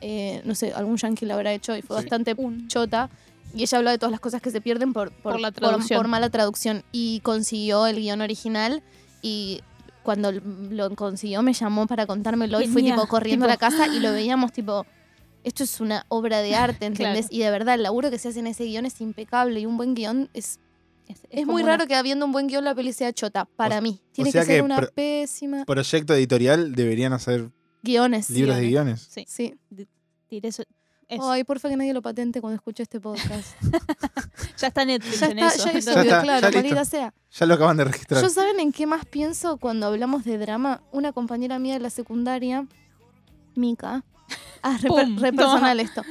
Eh, 0.00 0.40
no 0.44 0.54
sé, 0.54 0.72
algún 0.72 0.96
yankee 0.96 1.26
la 1.26 1.34
habrá 1.34 1.52
hecho 1.52 1.76
y 1.76 1.82
fue 1.82 1.96
Sí. 1.98 2.02
bastante 2.04 2.34
Un- 2.36 2.66
chota. 2.68 3.10
Y 3.54 3.62
ella 3.62 3.78
habló 3.78 3.90
de 3.90 3.98
todas 3.98 4.10
las 4.10 4.20
cosas 4.20 4.40
que 4.40 4.50
se 4.50 4.60
pierden 4.62 4.92
por, 4.94 5.12
por, 5.12 5.32
Por 5.32 5.40
la 5.40 5.52
traducción. 5.52 5.98
por 5.98 6.08
mala 6.08 6.30
traducción. 6.30 6.82
Y 6.90 7.20
consiguió 7.20 7.86
el 7.86 7.96
guion 7.96 8.22
original 8.22 8.82
y 9.20 9.60
cuando 10.02 10.32
lo 10.32 10.96
consiguió 10.96 11.42
me 11.42 11.52
llamó 11.52 11.86
para 11.86 12.06
contármelo 12.06 12.60
y 12.60 12.66
fui 12.66 12.82
tipo 12.82 13.06
corriendo 13.06 13.44
tipo- 13.46 13.50
a 13.50 13.54
la 13.54 13.56
casa 13.58 13.94
y 13.94 14.00
lo 14.00 14.10
veíamos 14.12 14.52
tipo... 14.52 14.86
Esto 15.44 15.64
es 15.64 15.80
una 15.80 16.04
obra 16.08 16.38
de 16.40 16.54
arte, 16.56 16.86
¿entendés? 16.86 17.26
Claro. 17.28 17.36
Y 17.36 17.38
de 17.40 17.50
verdad, 17.50 17.74
el 17.74 17.82
laburo 17.82 18.10
que 18.10 18.18
se 18.18 18.28
hace 18.28 18.38
en 18.40 18.46
ese 18.46 18.64
guion 18.64 18.86
es 18.86 19.00
impecable 19.00 19.60
y 19.60 19.66
un 19.66 19.76
buen 19.76 19.94
guion 19.94 20.30
es 20.34 20.58
Es, 21.30 21.46
muy 21.46 21.62
una- 21.62 21.72
raro 21.72 21.86
que 21.86 21.94
habiendo 21.94 22.24
un 22.26 22.32
buen 22.32 22.46
guion 22.46 22.64
la 22.64 22.74
peli 22.74 22.92
sea 22.92 23.12
chota, 23.12 23.44
para 23.44 23.78
O- 23.78 23.82
mí. 23.82 24.00
Tiene 24.12 24.30
sea 24.30 24.42
que 24.42 24.46
ser 24.46 24.56
que 24.56 24.62
una 24.62 24.76
pro- 24.76 24.90
pésima. 24.94 25.64
Proyecto 25.64 26.14
editorial 26.14 26.74
deberían 26.74 27.12
hacer 27.12 27.50
Guiones. 27.82 28.30
libros 28.30 28.56
de 28.56 28.68
guiones. 28.68 29.08
Sí, 29.10 29.24
Sí. 29.28 29.54
eso- 30.30 30.62
eso. 31.08 31.30
Ay, 31.30 31.44
porfa 31.44 31.68
que 31.68 31.76
nadie 31.76 31.92
lo 31.92 32.00
patente 32.00 32.40
cuando 32.40 32.54
escuche 32.54 32.82
este 32.84 33.00
podcast. 33.00 33.54
Ya 34.58 34.68
está 34.68 34.84
Netflix 34.84 35.18
ya 35.20 35.26
en 35.26 35.38
está, 35.40 35.54
eso. 35.56 35.72
ya 35.72 35.78
está, 35.78 36.22
claro, 36.22 36.24
ya 36.40 36.48
listo. 36.48 36.52
maldita 36.58 36.84
sea. 36.84 37.12
Ya 37.32 37.46
lo 37.46 37.54
acaban 37.54 37.76
de 37.76 37.84
registrar. 37.84 38.22
Yo 38.22 38.30
saben 38.30 38.60
en 38.60 38.70
qué 38.70 38.86
más 38.86 39.04
pienso 39.04 39.56
cuando 39.58 39.86
hablamos 39.88 40.24
de 40.24 40.38
drama. 40.38 40.82
Una 40.92 41.12
compañera 41.12 41.58
mía 41.58 41.74
de 41.74 41.80
la 41.80 41.90
secundaria, 41.90 42.66
Mika. 43.56 44.04
Ah, 44.62 44.76
re, 44.80 44.88
per- 44.88 45.04
Pum, 45.06 45.18
re 45.18 45.32
no. 45.32 45.36
personal 45.42 45.80
esto. 45.80 46.02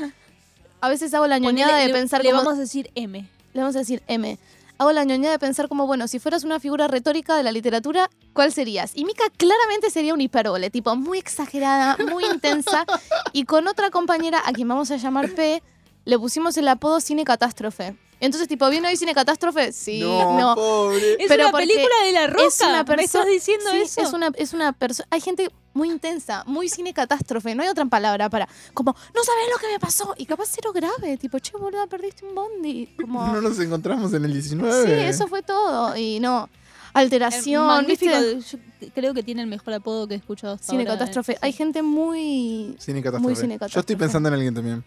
A 0.82 0.90
veces 0.90 1.14
hago 1.14 1.28
la 1.28 1.38
Ponele- 1.38 1.42
ñoñada 1.42 1.78
de 1.78 1.88
le- 1.88 1.94
pensar 1.94 2.24
le 2.24 2.32
como... 2.32 2.44
vamos 2.44 2.58
a 2.58 2.62
decir 2.62 2.90
M. 2.96 3.28
le 3.54 3.60
vamos 3.60 3.76
a 3.76 3.80
decir 3.80 4.02
M. 4.08 4.38
Hago 4.78 4.92
la 4.94 5.04
ñoñada 5.04 5.34
de 5.34 5.40
pensar 5.40 5.68
como, 5.70 5.86
bueno, 5.86 6.08
si 6.08 6.18
fueras 6.18 6.44
una 6.44 6.60
figura 6.60 6.88
retórica 6.88 7.36
de 7.38 7.44
la 7.44 7.52
literatura, 7.52 8.10
¿cuál 8.34 8.52
serías? 8.52 8.94
Y 8.96 9.06
Mika 9.06 9.26
claramente 9.38 9.92
sería 9.92 10.14
un 10.16 10.22
hipérbole, 10.22 10.72
tipo 10.72 10.96
muy 10.96 11.20
exagerada, 11.20 11.98
muy 12.12 12.26
intensa. 12.26 12.86
Y 13.34 13.46
con 13.46 13.68
otra 13.68 13.92
compañera, 13.92 14.42
a 14.44 14.52
quien 14.54 14.68
vamos 14.68 14.90
a 14.90 14.98
llamar 14.98 15.30
P, 15.30 15.62
le 16.06 16.18
pusimos 16.18 16.58
el 16.58 16.68
apodo 16.68 17.00
Cine 17.00 17.24
Catástrofe. 17.26 17.96
Entonces, 18.22 18.48
tipo, 18.48 18.70
¿viene 18.70 18.88
hoy 18.88 18.96
Cine 18.96 19.14
Catástrofe? 19.14 19.72
Sí, 19.74 20.00
no. 20.00 20.54
pobre. 20.56 21.14
Es 21.20 21.28
Pero 21.28 21.50
una 21.50 21.58
película 21.58 21.94
de 22.06 22.12
la 22.14 22.28
roca. 22.28 22.46
es 22.48 22.62
una 22.62 22.84
¿Me 22.84 22.86
perso- 22.96 23.02
estás 23.04 23.26
diciendo 23.28 23.66
Sí, 23.72 23.78
eso? 23.82 24.02
es 24.02 24.14
una, 24.14 24.32
es 24.36 24.54
una 24.54 24.72
persona. 24.74 25.08
Hay 25.12 25.22
gente 25.22 25.50
muy 25.74 25.90
intensa, 25.90 26.44
muy 26.46 26.70
cine 26.70 26.94
catástrofe. 26.94 27.56
No 27.56 27.64
hay 27.64 27.70
otra 27.70 27.84
palabra 27.86 28.30
para. 28.30 28.48
Como, 28.74 28.92
no 28.94 29.24
sabes 29.24 29.44
lo 29.52 29.58
que 29.60 29.68
me 29.74 29.80
pasó. 29.80 30.14
Y 30.18 30.26
capaz 30.26 30.46
cero 30.52 30.72
grave. 30.72 31.18
Tipo, 31.18 31.40
che, 31.40 31.58
boluda, 31.58 31.88
perdiste 31.88 32.24
un 32.26 32.36
bondi. 32.36 32.94
Como, 33.02 33.26
No 33.34 33.42
nos 33.42 33.60
encontramos 33.60 34.14
en 34.14 34.24
el 34.24 34.34
19. 34.34 34.86
sí, 34.86 34.92
eso 35.08 35.28
fue 35.28 35.42
todo. 35.42 35.98
Y 35.98 36.20
no. 36.20 36.48
Alteración, 36.94 37.68
Magnífico. 37.68 38.12
¿viste? 38.36 38.58
Yo 38.82 38.90
creo 38.94 39.14
que 39.14 39.24
tiene 39.24 39.42
el 39.42 39.48
mejor 39.48 39.74
apodo 39.74 40.08
que 40.08 40.16
he 40.16 40.18
escuchado 40.18 40.56
hasta 40.56 40.68
Cine 40.68 40.84
ahora. 40.84 40.94
catástrofe. 41.00 41.38
Hay 41.42 41.54
gente 41.54 41.82
muy. 41.82 42.76
Cine 42.80 43.02
catástrofe. 43.02 43.36
cine 43.36 43.54
Yo 43.58 43.66
estoy 43.66 43.70
catástrofe. 43.70 43.98
pensando 43.98 44.28
en 44.30 44.36
alguien 44.36 44.54
también. 44.54 44.84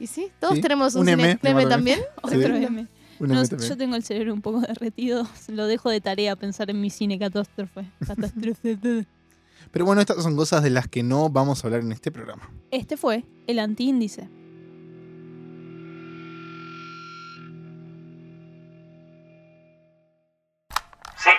¿Y 0.00 0.06
sí? 0.06 0.32
Todos 0.40 0.54
Sí, 0.56 0.60
tenemos 0.62 0.94
un, 0.94 1.02
un 1.02 1.06
cine 1.06 1.22
M, 1.32 1.38
meme 1.42 1.66
también. 1.66 2.00
Otro 2.22 2.30
Sí. 2.40 2.44
M. 2.64 2.86
No, 3.20 3.44
yo 3.44 3.76
tengo 3.76 3.96
el 3.96 4.02
cerebro 4.02 4.32
un 4.32 4.40
poco 4.40 4.60
derretido. 4.66 5.28
Lo 5.48 5.66
dejo 5.66 5.90
de 5.90 6.00
tarea 6.00 6.34
pensar 6.36 6.70
en 6.70 6.80
mi 6.80 6.88
cine 6.90 7.18
catástrofe. 7.18 7.84
Catástrofe. 8.06 8.78
Pero 9.70 9.84
bueno, 9.84 10.00
estas 10.00 10.22
son 10.22 10.34
cosas 10.36 10.62
de 10.62 10.70
las 10.70 10.88
que 10.88 11.02
no 11.02 11.28
vamos 11.28 11.62
a 11.62 11.66
hablar 11.66 11.82
en 11.82 11.92
este 11.92 12.10
programa. 12.10 12.50
Este 12.70 12.96
fue 12.96 13.24
el 13.46 13.58
antiíndice. 13.58 14.28
Sí, 21.16 21.30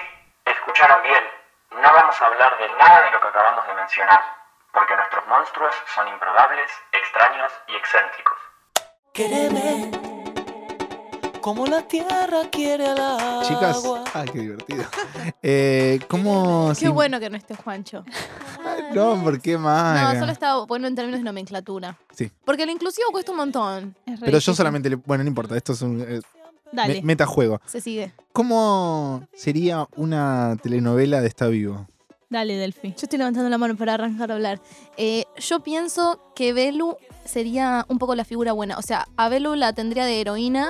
escucharon 0.45 1.01
bien. 1.03 1.23
No 1.71 1.89
vamos 1.93 2.15
a 2.21 2.25
hablar 2.27 2.57
de 2.59 2.67
nada 2.77 3.05
de 3.05 3.11
lo 3.11 3.21
que 3.21 3.27
acabamos 3.27 3.65
de 3.67 3.73
mencionar, 3.73 4.21
porque 4.73 4.95
nuestros 4.95 5.25
monstruos 5.27 5.73
son 5.95 6.07
improbables, 6.09 6.69
extraños 6.93 7.51
y 7.67 7.75
excéntricos. 7.75 8.37
Quéreme, 9.13 9.91
como 11.41 11.65
la 11.65 11.81
tierra 11.87 12.49
quiere 12.51 12.87
al 12.87 12.97
agua. 12.99 13.43
Chicas, 13.45 13.83
ay, 14.13 14.29
qué 14.31 14.39
divertido. 14.39 14.83
Eh, 15.43 15.99
¿Cómo 16.07 16.71
Qué 16.79 16.87
bueno 16.89 17.19
que 17.19 17.29
no 17.29 17.35
esté 17.37 17.55
Juancho. 17.55 18.03
No, 18.93 19.21
¿por 19.23 19.41
qué 19.41 19.57
más? 19.57 20.13
No, 20.13 20.19
solo 20.19 20.31
estaba 20.31 20.65
bueno 20.65 20.87
en 20.87 20.95
términos 20.95 21.19
de 21.19 21.23
nomenclatura. 21.23 21.97
Sí. 22.13 22.31
Porque 22.45 22.63
el 22.63 22.69
inclusivo 22.69 23.07
cuesta 23.11 23.31
un 23.31 23.37
montón. 23.37 23.95
Es 24.05 24.19
Pero 24.19 24.37
yo 24.37 24.53
solamente 24.53 24.89
le. 24.89 24.95
Bueno, 24.97 25.23
no 25.23 25.27
importa, 25.29 25.57
esto 25.57 25.73
es 25.73 25.81
un. 25.81 26.01
eh, 26.01 26.21
Dale. 26.71 26.95
me- 26.95 27.01
metajuego. 27.07 27.59
Se 27.65 27.81
sigue. 27.81 28.13
¿Cómo 28.33 29.27
sería 29.33 29.87
una 29.95 30.55
telenovela 30.61 31.21
de 31.21 31.27
Está 31.27 31.47
Vivo? 31.47 31.87
Dale, 32.31 32.55
Delphi. 32.55 32.91
Yo 32.91 33.03
estoy 33.03 33.19
levantando 33.19 33.49
la 33.49 33.57
mano 33.57 33.75
para 33.75 33.95
arrancar 33.95 34.31
a 34.31 34.35
hablar. 34.35 34.61
Eh, 34.95 35.25
yo 35.35 35.59
pienso 35.59 36.31
que 36.33 36.53
Belu 36.53 36.95
sería 37.25 37.85
un 37.89 37.99
poco 37.99 38.15
la 38.15 38.23
figura 38.23 38.53
buena. 38.53 38.77
O 38.77 38.81
sea, 38.81 39.05
a 39.17 39.27
Belu 39.27 39.55
la 39.55 39.73
tendría 39.73 40.05
de 40.05 40.21
heroína, 40.21 40.69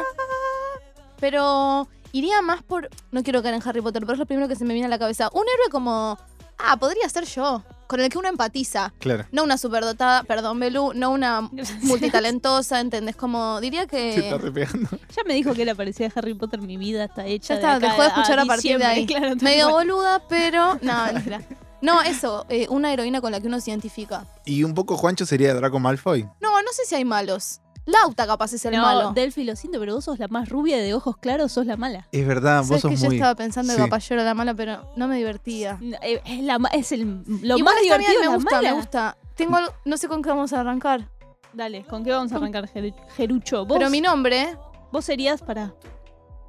pero 1.19 1.87
iría 2.13 2.41
más 2.41 2.63
por... 2.63 2.89
No 3.11 3.21
quiero 3.21 3.43
caer 3.43 3.53
en 3.53 3.61
Harry 3.63 3.79
Potter, 3.79 4.01
pero 4.01 4.13
es 4.13 4.19
lo 4.19 4.25
primero 4.25 4.47
que 4.47 4.55
se 4.55 4.65
me 4.65 4.73
viene 4.73 4.87
a 4.87 4.89
la 4.89 4.97
cabeza. 4.97 5.29
Un 5.33 5.43
héroe 5.43 5.69
como... 5.69 6.17
Ah, 6.57 6.77
podría 6.77 7.07
ser 7.09 7.25
yo, 7.25 7.63
con 7.91 7.99
el 7.99 8.07
que 8.07 8.17
uno 8.17 8.29
empatiza. 8.29 8.93
Claro. 8.99 9.25
No 9.33 9.43
una 9.43 9.57
superdotada, 9.57 10.23
perdón, 10.23 10.61
Belu, 10.61 10.93
no 10.95 11.11
una 11.11 11.49
Gracias. 11.51 11.83
multitalentosa, 11.83 12.79
¿entendés? 12.79 13.17
Como 13.17 13.59
diría 13.59 13.85
Se 13.89 14.15
está 14.15 14.37
que... 14.37 14.43
repegando. 14.45 14.87
Ya 15.17 15.23
me 15.25 15.33
dijo 15.33 15.53
que 15.53 15.65
le 15.65 15.75
parecía 15.75 16.07
de 16.07 16.13
Harry 16.15 16.33
Potter, 16.33 16.61
mi 16.61 16.77
vida 16.77 17.03
está 17.03 17.25
hecha. 17.25 17.55
Ya 17.55 17.55
está, 17.55 17.67
de 17.79 17.85
acá 17.85 17.87
dejó 17.89 18.01
de 18.03 18.07
escuchar 18.07 18.39
a 18.39 18.45
partir 18.45 18.77
de 18.77 18.85
ahí. 18.85 19.05
claro, 19.05 19.35
Medio 19.41 19.69
boluda, 19.71 20.23
pero... 20.29 20.79
No, 20.81 21.05
mentira. 21.13 21.41
No, 21.81 22.01
eso, 22.01 22.45
eh, 22.47 22.65
una 22.69 22.93
heroína 22.93 23.19
con 23.19 23.33
la 23.33 23.41
que 23.41 23.47
uno 23.47 23.59
se 23.59 23.71
identifica. 23.71 24.25
Y 24.45 24.63
un 24.63 24.73
poco 24.73 24.95
Juancho 24.95 25.25
sería 25.25 25.53
Draco 25.53 25.77
Malfoy. 25.79 26.23
No, 26.39 26.61
no 26.61 26.71
sé 26.71 26.85
si 26.85 26.95
hay 26.95 27.03
malos. 27.03 27.59
Lauta 27.91 28.25
capaz 28.27 28.53
es 28.53 28.65
el 28.65 28.75
no, 28.75 28.81
malo. 28.81 29.11
Delphi, 29.13 29.43
lo 29.43 29.55
siento, 29.55 29.79
pero 29.79 29.95
vos 29.95 30.05
sos 30.05 30.19
la 30.19 30.27
más 30.27 30.49
rubia 30.49 30.77
de 30.77 30.93
ojos 30.93 31.17
claros, 31.17 31.51
sos 31.51 31.65
la 31.65 31.77
mala. 31.77 32.07
Es 32.11 32.25
verdad, 32.25 32.59
vos 32.59 32.67
Sabes 32.67 32.81
sos 32.81 32.91
que 32.91 32.97
yo 32.97 33.11
estaba 33.11 33.35
pensando 33.35 33.73
sí. 33.73 33.77
que 33.77 33.83
capaz 33.83 34.07
yo 34.07 34.15
era 34.15 34.23
la 34.23 34.33
mala, 34.33 34.53
pero 34.53 34.91
no 34.95 35.07
me 35.07 35.17
divertía. 35.17 35.77
Eh, 36.01 36.21
Es, 36.25 36.39
la, 36.43 36.59
es 36.73 36.91
el, 36.91 37.23
lo 37.41 37.57
Igual 37.57 37.75
más 37.75 37.83
divertido, 37.83 38.19
me 38.21 38.25
la 38.27 38.35
gusta, 38.35 38.55
mala. 38.55 38.69
me 38.71 38.75
gusta. 38.77 39.17
Tengo 39.35 39.55
algo- 39.57 39.73
no 39.85 39.97
sé 39.97 40.07
con 40.07 40.21
qué 40.21 40.29
vamos 40.29 40.53
a 40.53 40.59
arrancar. 40.61 41.07
Dale, 41.53 41.83
¿con 41.83 42.03
qué 42.03 42.11
vamos 42.11 42.31
a 42.31 42.37
arrancar, 42.37 42.69
Geru- 42.71 42.95
Gerucho? 43.15 43.65
¿Vos, 43.65 43.77
Pero 43.77 43.89
mi 43.89 43.99
nombre, 44.01 44.55
vos 44.91 45.03
serías, 45.03 45.41
para 45.41 45.73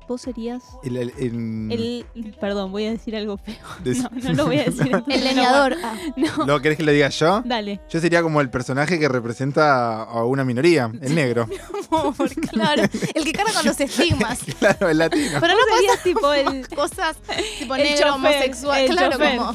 vos 0.08 0.20
serías 0.22 0.62
El, 0.82 0.96
el- 0.96 1.12
el- 1.18 2.06
el... 2.14 2.34
Perdón, 2.40 2.72
voy 2.72 2.86
a 2.86 2.90
decir 2.90 3.14
algo 3.16 3.38
feo. 3.38 3.54
Des- 3.84 4.02
No, 4.02 4.10
no 4.22 4.32
lo 4.32 4.46
voy 4.46 4.58
a 4.58 4.64
decir. 4.64 4.90
el 5.08 5.24
leñador. 5.24 5.76
Ah, 5.82 5.94
No, 6.16 6.46
¿Lo 6.46 6.60
querés 6.60 6.78
que 6.78 6.84
lo 6.84 6.92
diga 6.92 7.08
yo? 7.08 7.42
dale. 7.44 7.80
Yo 7.90 8.00
sería 8.00 8.22
como 8.22 8.40
el 8.40 8.50
personaje 8.50 8.98
que 8.98 9.08
representa 9.08 10.02
a 10.02 10.24
una 10.24 10.44
minoría, 10.44 10.90
el 11.00 11.14
negro. 11.14 11.46
amor, 11.90 12.14
claro. 12.50 12.82
El 13.14 13.24
que 13.24 13.32
carga 13.32 13.52
con 13.52 13.66
los 13.66 13.80
estigmas. 13.80 14.40
claro, 14.58 14.88
el 14.88 14.98
latino. 14.98 15.38
Pero 15.40 15.54
no 15.54 15.76
serías 15.76 16.02
tipo 16.02 16.32
el... 16.32 16.68
cosas 16.68 17.16
tipo 17.58 17.74
El 17.74 17.82
negro, 17.82 17.96
chofer, 17.98 18.12
homosexual. 18.12 18.80
el 18.80 18.90
claro, 18.90 19.12
chofer. 19.12 19.36
como. 19.38 19.54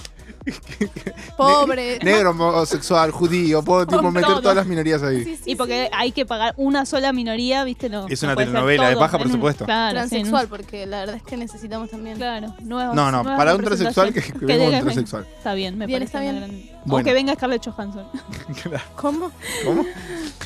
Pobre. 1.37 1.99
Negro, 2.03 2.31
homosexual, 2.31 3.11
judío, 3.11 3.63
puedo 3.63 3.85
tipo, 3.85 4.11
meter 4.11 4.35
todas 4.41 4.55
las 4.55 4.65
minorías 4.65 5.03
ahí. 5.03 5.23
Sí, 5.23 5.35
sí, 5.35 5.41
Y 5.51 5.55
porque 5.55 5.85
sí. 5.85 5.91
hay 5.95 6.11
que 6.11 6.25
pagar 6.25 6.53
una 6.57 6.85
sola 6.85 7.13
minoría, 7.13 7.63
¿viste? 7.63 7.89
No, 7.89 8.07
Es 8.07 8.21
no 8.23 8.29
una 8.29 8.35
ser 8.35 8.47
telenovela, 8.47 8.95
baja 8.95 9.17
en 9.17 9.21
un- 9.23 9.27
presupuesto. 9.27 9.65
Claro, 9.65 10.03
sí, 10.03 10.09
Transexual, 10.09 10.47
porque 10.47 10.85
la 10.85 10.99
verdad 11.01 11.15
es 11.17 11.23
que 11.23 11.37
necesitamos 11.37 11.89
también. 11.89 12.17
Claro, 12.17 12.53
nuevas, 12.61 12.95
No, 12.95 13.11
no, 13.11 13.23
nuevas 13.23 13.37
para 13.37 13.55
un 13.55 13.63
transexual 13.63 14.13
que, 14.13 14.21
que 14.21 14.45
venga 14.45 14.65
un 14.77 14.81
transexual. 14.83 15.27
Está 15.37 15.53
bien, 15.53 15.77
me 15.77 15.85
Bien, 15.85 15.99
parece 15.99 16.05
está 16.17 16.19
bien. 16.21 16.37
gran- 16.37 16.77
Bueno. 16.85 17.01
O 17.01 17.05
que 17.05 17.13
venga 17.13 17.33
Scarlett 17.35 17.65
Johansson. 17.65 18.05
¿Cómo? 18.95 19.31
¿Cómo? 19.65 19.85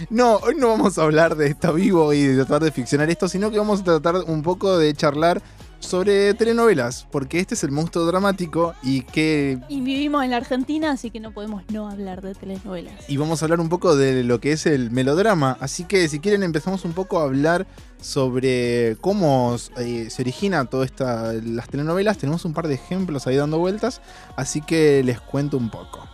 No, 0.10 0.38
hoy 0.38 0.55
no 0.58 0.70
vamos 0.70 0.98
a 0.98 1.03
hablar 1.03 1.36
de 1.36 1.48
Está 1.48 1.72
Vivo 1.72 2.13
y 2.13 2.24
de 2.24 2.36
tratar 2.38 2.63
de 2.63 2.72
ficcionar 2.72 3.10
esto, 3.10 3.27
sino 3.29 3.51
que 3.51 3.60
vamos 3.60 3.81
a 3.81 3.84
tratar 3.84 4.15
un 4.25 4.41
poco 4.41 4.77
de 4.77 4.93
charlar 4.96 5.41
sobre 5.81 6.33
telenovelas, 6.35 7.05
porque 7.11 7.39
este 7.39 7.55
es 7.55 7.63
el 7.63 7.71
monstruo 7.71 8.05
dramático 8.05 8.73
y 8.81 9.01
que 9.01 9.59
Y 9.67 9.81
vivimos 9.81 10.23
en 10.23 10.31
la 10.31 10.38
Argentina, 10.38 10.91
así 10.91 11.11
que 11.11 11.19
no 11.19 11.31
podemos 11.31 11.63
no 11.69 11.89
hablar 11.89 12.21
de 12.21 12.33
telenovelas. 12.33 13.09
y 13.09 13.17
vamos 13.17 13.41
a 13.41 13.45
hablar 13.45 13.59
un 13.59 13.67
poco 13.69 13.95
de 13.95 14.23
lo 14.23 14.39
que 14.39 14.53
es 14.53 14.65
el 14.65 14.91
melodrama. 14.91 15.57
Así 15.59 15.83
que 15.83 16.07
si 16.07 16.19
quieren 16.19 16.43
empezamos 16.43 16.85
un 16.85 16.93
poco 16.93 17.19
a 17.19 17.23
hablar 17.23 17.67
sobre 18.00 18.95
cómo 19.01 19.55
eh, 19.77 20.07
se 20.09 20.21
origina 20.21 20.65
todas 20.65 20.89
esta, 20.89 21.33
las 21.33 21.67
telenovelas. 21.67 22.17
Tenemos 22.17 22.45
un 22.45 22.53
par 22.53 22.67
de 22.67 22.75
ejemplos 22.75 23.27
ahí 23.27 23.35
dando 23.35 23.59
vueltas, 23.59 24.01
así 24.38 24.61
que 24.61 25.03
les 25.03 25.19
cuento 25.19 25.57
un 25.57 25.69
poco. 25.69 26.07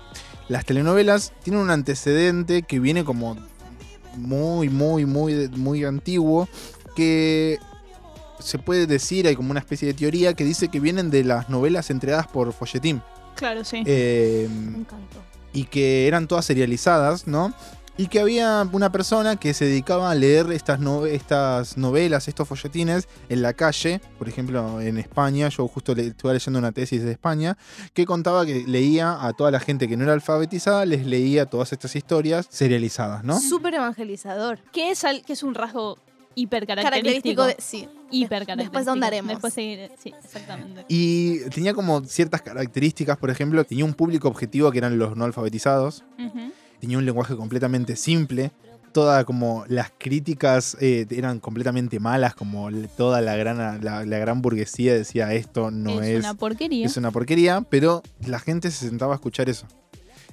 Las 0.50 0.66
telenovelas 0.66 1.34
tienen 1.44 1.62
un 1.62 1.70
antecedente 1.70 2.64
que 2.64 2.80
viene 2.80 3.04
como 3.04 3.38
muy, 4.16 4.70
muy, 4.70 5.06
muy, 5.06 5.50
muy 5.50 5.84
antiguo, 5.84 6.48
que 6.96 7.60
se 8.40 8.60
puede 8.60 8.88
decir, 8.88 9.28
hay 9.28 9.36
como 9.36 9.52
una 9.52 9.60
especie 9.60 9.88
de 9.88 9.94
teoría 9.94 10.34
que 10.34 10.44
dice 10.44 10.68
que 10.70 10.80
vienen 10.80 11.10
de 11.10 11.24
las 11.24 11.50
novelas 11.50 11.90
entregadas 11.90 12.28
por 12.28 12.52
Folletín. 12.54 13.02
Claro, 13.36 13.64
sí. 13.64 13.84
Eh, 13.86 14.48
Me 14.50 14.80
encantó. 14.80 15.20
y 15.54 15.66
que 15.66 16.08
eran 16.08 16.28
todas 16.28 16.46
serializadas, 16.46 17.28
¿no? 17.28 17.54
Y 18.00 18.08
que 18.10 18.20
había 18.20 18.68
una 18.72 18.92
persona 18.92 19.38
que 19.38 19.56
se 19.56 19.66
dedicaba 19.66 20.12
a 20.12 20.14
leer 20.16 20.52
estas, 20.52 20.80
no- 20.80 21.08
estas 21.08 21.78
novelas, 21.78 22.28
estos 22.28 22.48
folletines 22.48 23.08
en 23.28 23.42
la 23.42 23.54
calle, 23.54 24.00
por 24.20 24.30
ejemplo 24.30 24.80
en 24.82 25.00
España, 25.00 25.50
yo 25.50 25.68
justo 25.68 25.96
le, 25.96 26.08
estuve 26.10 26.34
leyendo 26.34 26.60
una 26.60 26.72
tesis 26.72 27.04
de 27.04 27.12
España, 27.12 27.58
que 27.96 28.06
contaba 28.06 28.46
que 28.46 28.66
leía 28.68 29.18
a 29.26 29.34
toda 29.34 29.50
la 29.50 29.60
gente 29.60 29.88
que 29.88 29.98
no 29.98 30.04
era 30.04 30.14
alfabetizada, 30.14 30.86
les 30.86 31.08
leía 31.08 31.48
todas 31.48 31.74
estas 31.74 31.96
historias 31.96 32.46
serializadas, 32.52 33.24
¿no? 33.24 33.40
Súper 33.40 33.74
evangelizador. 33.74 34.60
Que 34.72 34.92
es, 34.92 35.04
al- 35.04 35.24
que 35.24 35.34
es 35.34 35.42
un 35.42 35.56
rasgo 35.56 35.98
hiper 36.36 36.68
Característico 36.68 37.46
de. 37.46 37.56
Sí. 37.58 37.90
Hiper. 38.12 38.46
Después 38.58 38.88
ahondaremos. 38.88 39.32
Después 39.32 39.54
seguiré- 39.54 39.92
Sí, 40.02 40.14
exactamente. 40.24 40.86
Y 40.88 41.40
tenía 41.50 41.74
como 41.74 42.04
ciertas 42.06 42.42
características, 42.42 43.18
por 43.18 43.30
ejemplo, 43.30 43.64
tenía 43.64 43.86
un 43.86 43.94
público 43.94 44.28
objetivo 44.28 44.72
que 44.72 44.78
eran 44.78 44.98
los 44.98 45.16
no 45.16 45.26
alfabetizados, 45.26 46.04
tenía 46.80 46.98
un 46.98 47.06
lenguaje 47.06 47.36
completamente 47.36 47.96
simple. 47.96 48.52
Toda 48.94 49.26
como 49.26 49.64
las 49.68 49.92
críticas 49.96 50.76
eh, 50.80 51.06
eran 51.12 51.40
completamente 51.40 52.00
malas, 52.00 52.34
como 52.34 52.70
toda 52.96 53.22
la 53.22 53.36
gran, 53.36 53.58
la, 53.84 54.06
la 54.06 54.18
gran 54.18 54.42
burguesía 54.42 54.94
decía 54.96 55.34
esto 55.34 55.70
no 55.70 56.02
es, 56.02 56.08
es, 56.10 56.20
una 56.22 56.34
porquería. 56.34 56.86
es 56.86 56.98
una 56.98 57.12
porquería, 57.12 57.62
pero 57.70 58.02
la 58.26 58.40
gente 58.40 58.72
se 58.72 58.88
sentaba 58.88 59.14
a 59.14 59.16
escuchar 59.18 59.50
eso. 59.50 59.68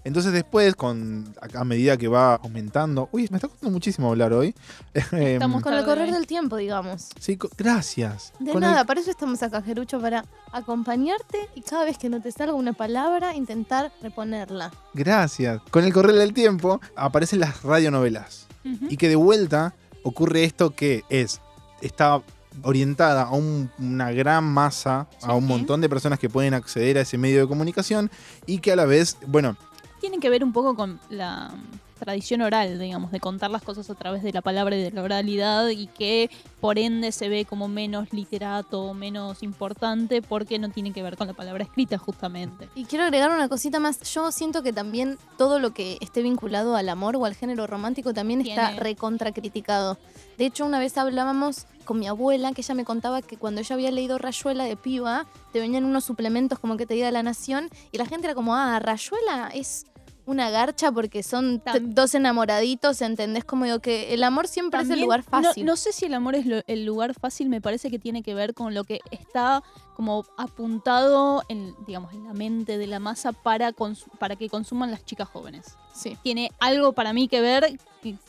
Entonces 0.05 0.33
después, 0.33 0.75
con, 0.77 1.35
a, 1.55 1.65
medida 1.65 1.97
que 1.97 2.09
va 2.09 2.35
aumentando... 2.35 3.09
Uy, 3.11 3.27
me 3.31 3.39
está 3.39 3.49
costando 3.49 3.73
muchísimo 3.73 4.11
hablar 4.11 4.33
hoy. 4.35 4.55
Em, 5.13 5.23
Estamos 5.35 5.63
Con 5.63 5.73
el 5.75 5.85
correr 5.85 6.13
del 6.13 6.27
tiempo, 6.27 6.57
digamos. 6.57 7.09
sí, 7.19 7.39
gracias. 7.57 8.33
De 8.39 8.53
Con 8.53 8.63
el- 8.63 8.71
nada, 8.71 8.85
para 8.85 9.01
eso 9.01 9.11
estamos 9.11 9.43
acá, 9.43 9.63
Jerucho, 9.63 9.99
para 10.01 10.25
acompañarte 10.53 11.49
y 11.55 11.63
cada 11.63 11.85
vez 11.85 11.97
que 11.99 12.09
no 12.09 12.21
te 12.21 12.31
salga 12.33 12.53
una 12.55 12.73
palabra, 12.75 13.35
intentar 13.35 13.93
reponerla. 14.03 14.71
gracias. 14.93 15.61
Con 15.71 15.85
el 15.85 15.93
correr 15.93 16.17
del 16.17 16.33
tiempo 16.35 16.81
aparecen 16.97 17.41
las 17.41 17.63
radionovelas. 17.63 18.47
Y 18.89 18.97
que 18.97 19.09
de 19.11 19.17
vuelta 19.17 19.75
ocurre 20.05 20.45
esto 20.45 20.71
que 20.75 21.03
es, 21.11 21.41
está 21.83 22.23
orientada 22.63 23.25
a 23.25 23.31
un- 23.33 23.71
una 23.79 24.11
gran 24.13 24.45
masa, 24.45 25.07
a 25.23 25.35
un 25.35 25.47
montón 25.47 25.81
de 25.83 25.89
personas 25.91 26.19
que 26.19 26.31
pueden 26.31 26.55
acceder 26.55 26.97
a 26.97 27.03
ese 27.03 27.19
medio 27.19 27.41
de 27.41 27.47
comunicación 27.49 28.11
y 28.47 28.59
que 28.59 28.73
a 28.73 28.77
la 28.77 28.87
vez, 28.87 29.19
bueno, 29.27 29.57
Tienen 30.05 30.21
que 30.21 30.29
ver 30.29 30.45
un 30.45 30.53
poco 30.53 30.77
con 30.77 31.01
la 31.09 31.49
mm, 31.55 31.99
tradición 31.99 32.43
oral, 32.43 32.79
digamos, 32.79 33.11
de 33.11 33.21
contar 33.21 33.51
las 33.51 33.63
cosas 33.63 33.89
a 33.89 33.95
través 33.95 34.23
de 34.23 34.35
la 34.35 34.43
palabra 34.43 34.77
y 34.77 34.83
de 34.83 34.91
la 34.91 35.03
oralidad 35.03 35.67
y 35.69 35.87
que 35.87 36.29
por 36.61 36.79
ende 36.79 37.11
se 37.11 37.31
ve 37.31 37.47
como 37.47 37.69
menos 37.69 38.13
literato, 38.13 38.93
menos 38.93 39.43
importante 39.43 40.21
porque 40.21 40.59
no 40.59 40.69
tiene 40.69 40.93
que 40.93 41.03
ver 41.03 41.17
con 41.17 41.27
la 41.27 41.33
palabra 41.33 41.65
escrita 41.65 41.97
justamente. 41.97 42.69
Y 42.75 42.85
quiero 42.85 43.05
agregar 43.05 43.31
una 43.31 43.49
cosita 43.49 43.81
más. 43.81 44.01
Yo 44.13 44.31
siento 44.31 44.63
que 44.63 44.75
también 44.75 45.17
todo 45.39 45.59
lo 45.59 45.73
que 45.73 45.97
esté 46.03 46.21
vinculado 46.21 46.77
al 46.77 46.91
amor 46.91 47.17
o 47.17 47.25
al 47.25 47.35
género 47.35 47.67
romántico 47.67 48.13
también 48.13 48.43
está 48.43 48.67
Tiene- 48.69 48.81
recontra 48.83 49.33
criticado. 49.33 49.97
De 50.37 50.45
hecho, 50.45 50.67
una 50.67 50.81
vez 50.81 50.99
hablábamos 50.99 51.65
con 51.87 51.99
mi 51.99 52.09
abuela, 52.09 52.53
que 52.53 52.61
ella 52.61 52.75
me 52.75 52.85
contaba 52.85 53.23
que 53.23 53.39
cuando 53.39 53.63
ella 53.63 53.75
había 53.75 53.91
leído 53.91 54.19
Rayuela 54.19 54.65
de 54.65 54.77
piba, 54.77 55.25
te 55.55 55.61
venían 55.61 55.87
unos 55.87 56.05
suplementos 56.05 56.59
como 56.59 56.77
que 56.77 56.85
te 56.85 56.93
diga 56.93 57.11
la 57.11 57.23
nación, 57.23 57.71
y 57.91 57.97
la 57.97 58.05
gente 58.05 58.27
era 58.27 58.35
como, 58.35 58.55
ah, 58.55 58.79
Rayuela 58.81 59.51
es 59.55 59.87
una 60.27 60.51
garcha 60.51 60.91
porque 60.91 61.23
son 61.23 61.63
dos 61.83 62.15
enamoraditos, 62.15 63.03
¿entendés? 63.03 63.45
Como 63.45 63.65
digo 63.65 63.81
que 63.81 64.15
el 64.15 64.23
amor 64.25 64.49
siempre 64.49 64.81
es 64.81 64.89
el 64.91 65.01
lugar 65.01 65.21
no- 65.21 65.43
fácil. 65.43 65.65
No, 65.67 65.77
sé 65.77 65.93
si 65.93 66.07
el 66.07 66.15
amor 66.15 66.35
es 66.35 66.47
lo- 66.47 66.63
el 66.67 66.85
lugar 66.87 67.15
fácil, 67.15 67.49
me 67.49 67.61
parece 67.61 67.91
que 67.91 67.99
tiene 67.99 68.23
que 68.23 68.35
ver 68.35 68.55
con 68.55 68.73
lo 68.75 68.85
que 68.85 69.01
está 69.11 69.63
como 69.95 70.25
apuntado 70.37 71.43
en, 71.49 71.75
digamos, 71.87 72.13
en 72.13 72.25
la 72.25 72.33
mente 72.35 72.79
de 72.79 72.87
la 72.87 72.99
masa 72.99 73.33
para, 73.33 73.73
para 74.19 74.37
que 74.37 74.49
consuman 74.49 74.91
las 74.91 75.05
chicas 75.05 75.29
jóvenes. 75.29 75.77
Sí. 75.95 76.17
Tiene 76.23 76.51
algo 76.59 76.93
para 76.93 77.13
mí 77.13 77.29
que 77.29 77.41
ver, 77.41 77.79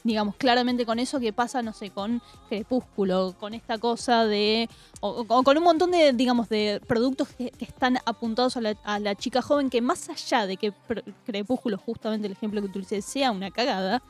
digamos, 0.03 0.35
claramente 0.35 0.85
con 0.85 0.99
eso 0.99 1.19
que 1.19 1.33
pasa, 1.33 1.61
no 1.63 1.73
sé, 1.73 1.89
con 1.89 2.21
Crepúsculo, 2.49 3.35
con 3.39 3.53
esta 3.53 3.77
cosa 3.77 4.25
de. 4.25 4.69
o, 5.01 5.25
o 5.27 5.43
con 5.43 5.57
un 5.57 5.63
montón 5.63 5.91
de, 5.91 6.13
digamos, 6.13 6.47
de 6.49 6.81
productos 6.87 7.27
que, 7.29 7.49
que 7.51 7.65
están 7.65 7.97
apuntados 8.05 8.55
a 8.57 8.61
la, 8.61 8.75
a 8.83 8.99
la 8.99 9.15
chica 9.15 9.41
joven, 9.41 9.69
que 9.69 9.81
más 9.81 10.07
allá 10.09 10.45
de 10.47 10.57
que 10.57 10.73
Crepúsculo, 11.25 11.77
justamente 11.77 12.27
el 12.27 12.33
ejemplo 12.33 12.61
que 12.61 12.67
utilicé, 12.67 13.01
sea 13.01 13.31
una 13.31 13.51
cagada, 13.51 14.01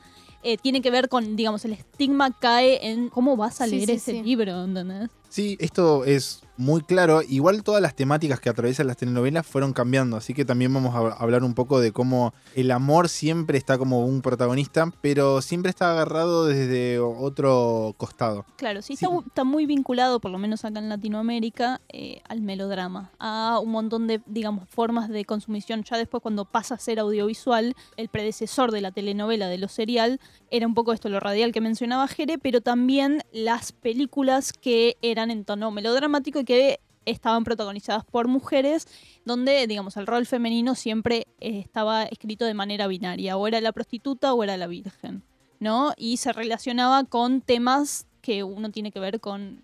eh, 0.44 0.58
tiene 0.58 0.82
que 0.82 0.92
ver 0.92 1.10
con, 1.10 1.36
digamos, 1.36 1.66
el 1.66 1.74
estigma 1.74 2.32
cae 2.38 2.90
en 2.92 3.10
cómo 3.10 3.36
vas 3.36 3.62
a 3.62 3.66
Sí, 3.66 3.72
leer 3.72 3.88
sí, 3.90 3.96
ese 3.96 4.12
sí. 4.12 4.22
libro, 4.24 4.64
¿entendés? 4.64 5.10
Sí, 5.30 5.58
esto 5.60 6.06
es 6.06 6.42
muy 6.58 6.82
claro. 6.82 7.22
Igual 7.22 7.64
todas 7.64 7.82
las 7.82 7.96
temáticas 7.96 8.40
que 8.40 8.50
atraviesan 8.50 8.88
las 8.88 8.98
telenovelas 8.98 9.46
fueron 9.46 9.74
cambiando, 9.74 10.18
así 10.18 10.34
que 10.34 10.46
también 10.46 10.74
vamos 10.74 10.96
a 10.96 11.22
hablar 11.22 11.44
un 11.44 11.54
poco 11.54 11.80
de 11.80 11.92
cómo 11.92 12.34
el 12.56 12.72
amor 12.72 13.10
siempre 13.10 13.58
está 13.58 13.78
como 13.78 14.06
un 14.06 14.22
protagonista, 14.22 14.92
pero 15.02 15.42
siempre 15.42 15.70
está 15.70 15.92
agarrado 15.92 16.46
desde 16.46 17.00
otro 17.00 17.94
costado. 17.98 18.46
Claro, 18.58 18.82
sí, 18.82 18.96
Sí. 18.96 19.06
Está, 19.06 19.18
está 19.28 19.44
muy 19.44 19.66
vinculado, 19.66 20.20
por 20.20 20.32
lo 20.32 20.38
menos 20.38 20.64
acá 20.64 20.80
en 20.80 20.90
Latinoamérica, 20.90 21.82
eh, 21.90 22.22
al 22.28 22.42
melodrama, 22.42 23.12
a 23.20 23.60
un 23.62 23.72
montón 23.72 24.08
de, 24.08 24.22
digamos, 24.26 24.70
formas 24.70 25.10
de 25.10 25.26
consumición. 25.26 25.84
Ya 25.84 25.98
después, 25.98 26.24
cuando 26.24 26.46
pasa 26.46 26.76
a 26.76 26.80
ser 26.80 27.00
audiovisual, 27.00 27.76
el 27.98 28.10
predecesor 28.10 28.72
de 28.72 28.82
la 28.82 28.92
telenovela, 28.92 29.48
de 29.48 29.58
lo 29.58 29.68
serial, 29.68 30.20
era 30.50 30.68
un 30.68 30.74
poco 30.74 30.94
esto, 30.94 31.10
lo 31.10 31.20
radial 31.20 31.52
que 31.52 31.60
mencionaba 31.60 32.08
Jere, 32.08 32.38
pero 32.38 32.62
también 32.62 33.22
las 33.34 33.74
películas 33.74 34.54
que 34.54 34.98
eran 35.02 35.32
en 35.32 35.44
tono 35.44 35.72
melodramático 35.72 36.40
y 36.40 36.45
que 36.46 36.80
estaban 37.06 37.44
protagonizadas 37.44 38.04
por 38.06 38.28
mujeres, 38.28 38.88
donde, 39.26 39.68
digamos, 39.68 39.98
el 39.98 40.08
rol 40.08 40.26
femenino 40.26 40.76
siempre 40.76 41.28
eh, 41.40 41.60
estaba 41.60 42.04
escrito 42.04 42.46
de 42.46 42.54
manera 42.54 42.88
binaria, 42.88 43.38
o 43.38 43.48
era 43.48 43.62
la 43.62 43.72
prostituta 43.72 44.34
o 44.34 44.44
era 44.44 44.58
la 44.58 44.68
virgen. 44.68 45.24
¿no? 45.60 45.94
Y 45.98 46.18
se 46.18 46.34
relacionaba 46.34 47.04
con 47.04 47.42
temas 47.42 48.08
que 48.22 48.44
uno 48.44 48.72
tiene 48.72 48.92
que 48.92 49.00
ver 49.00 49.20
con, 49.20 49.64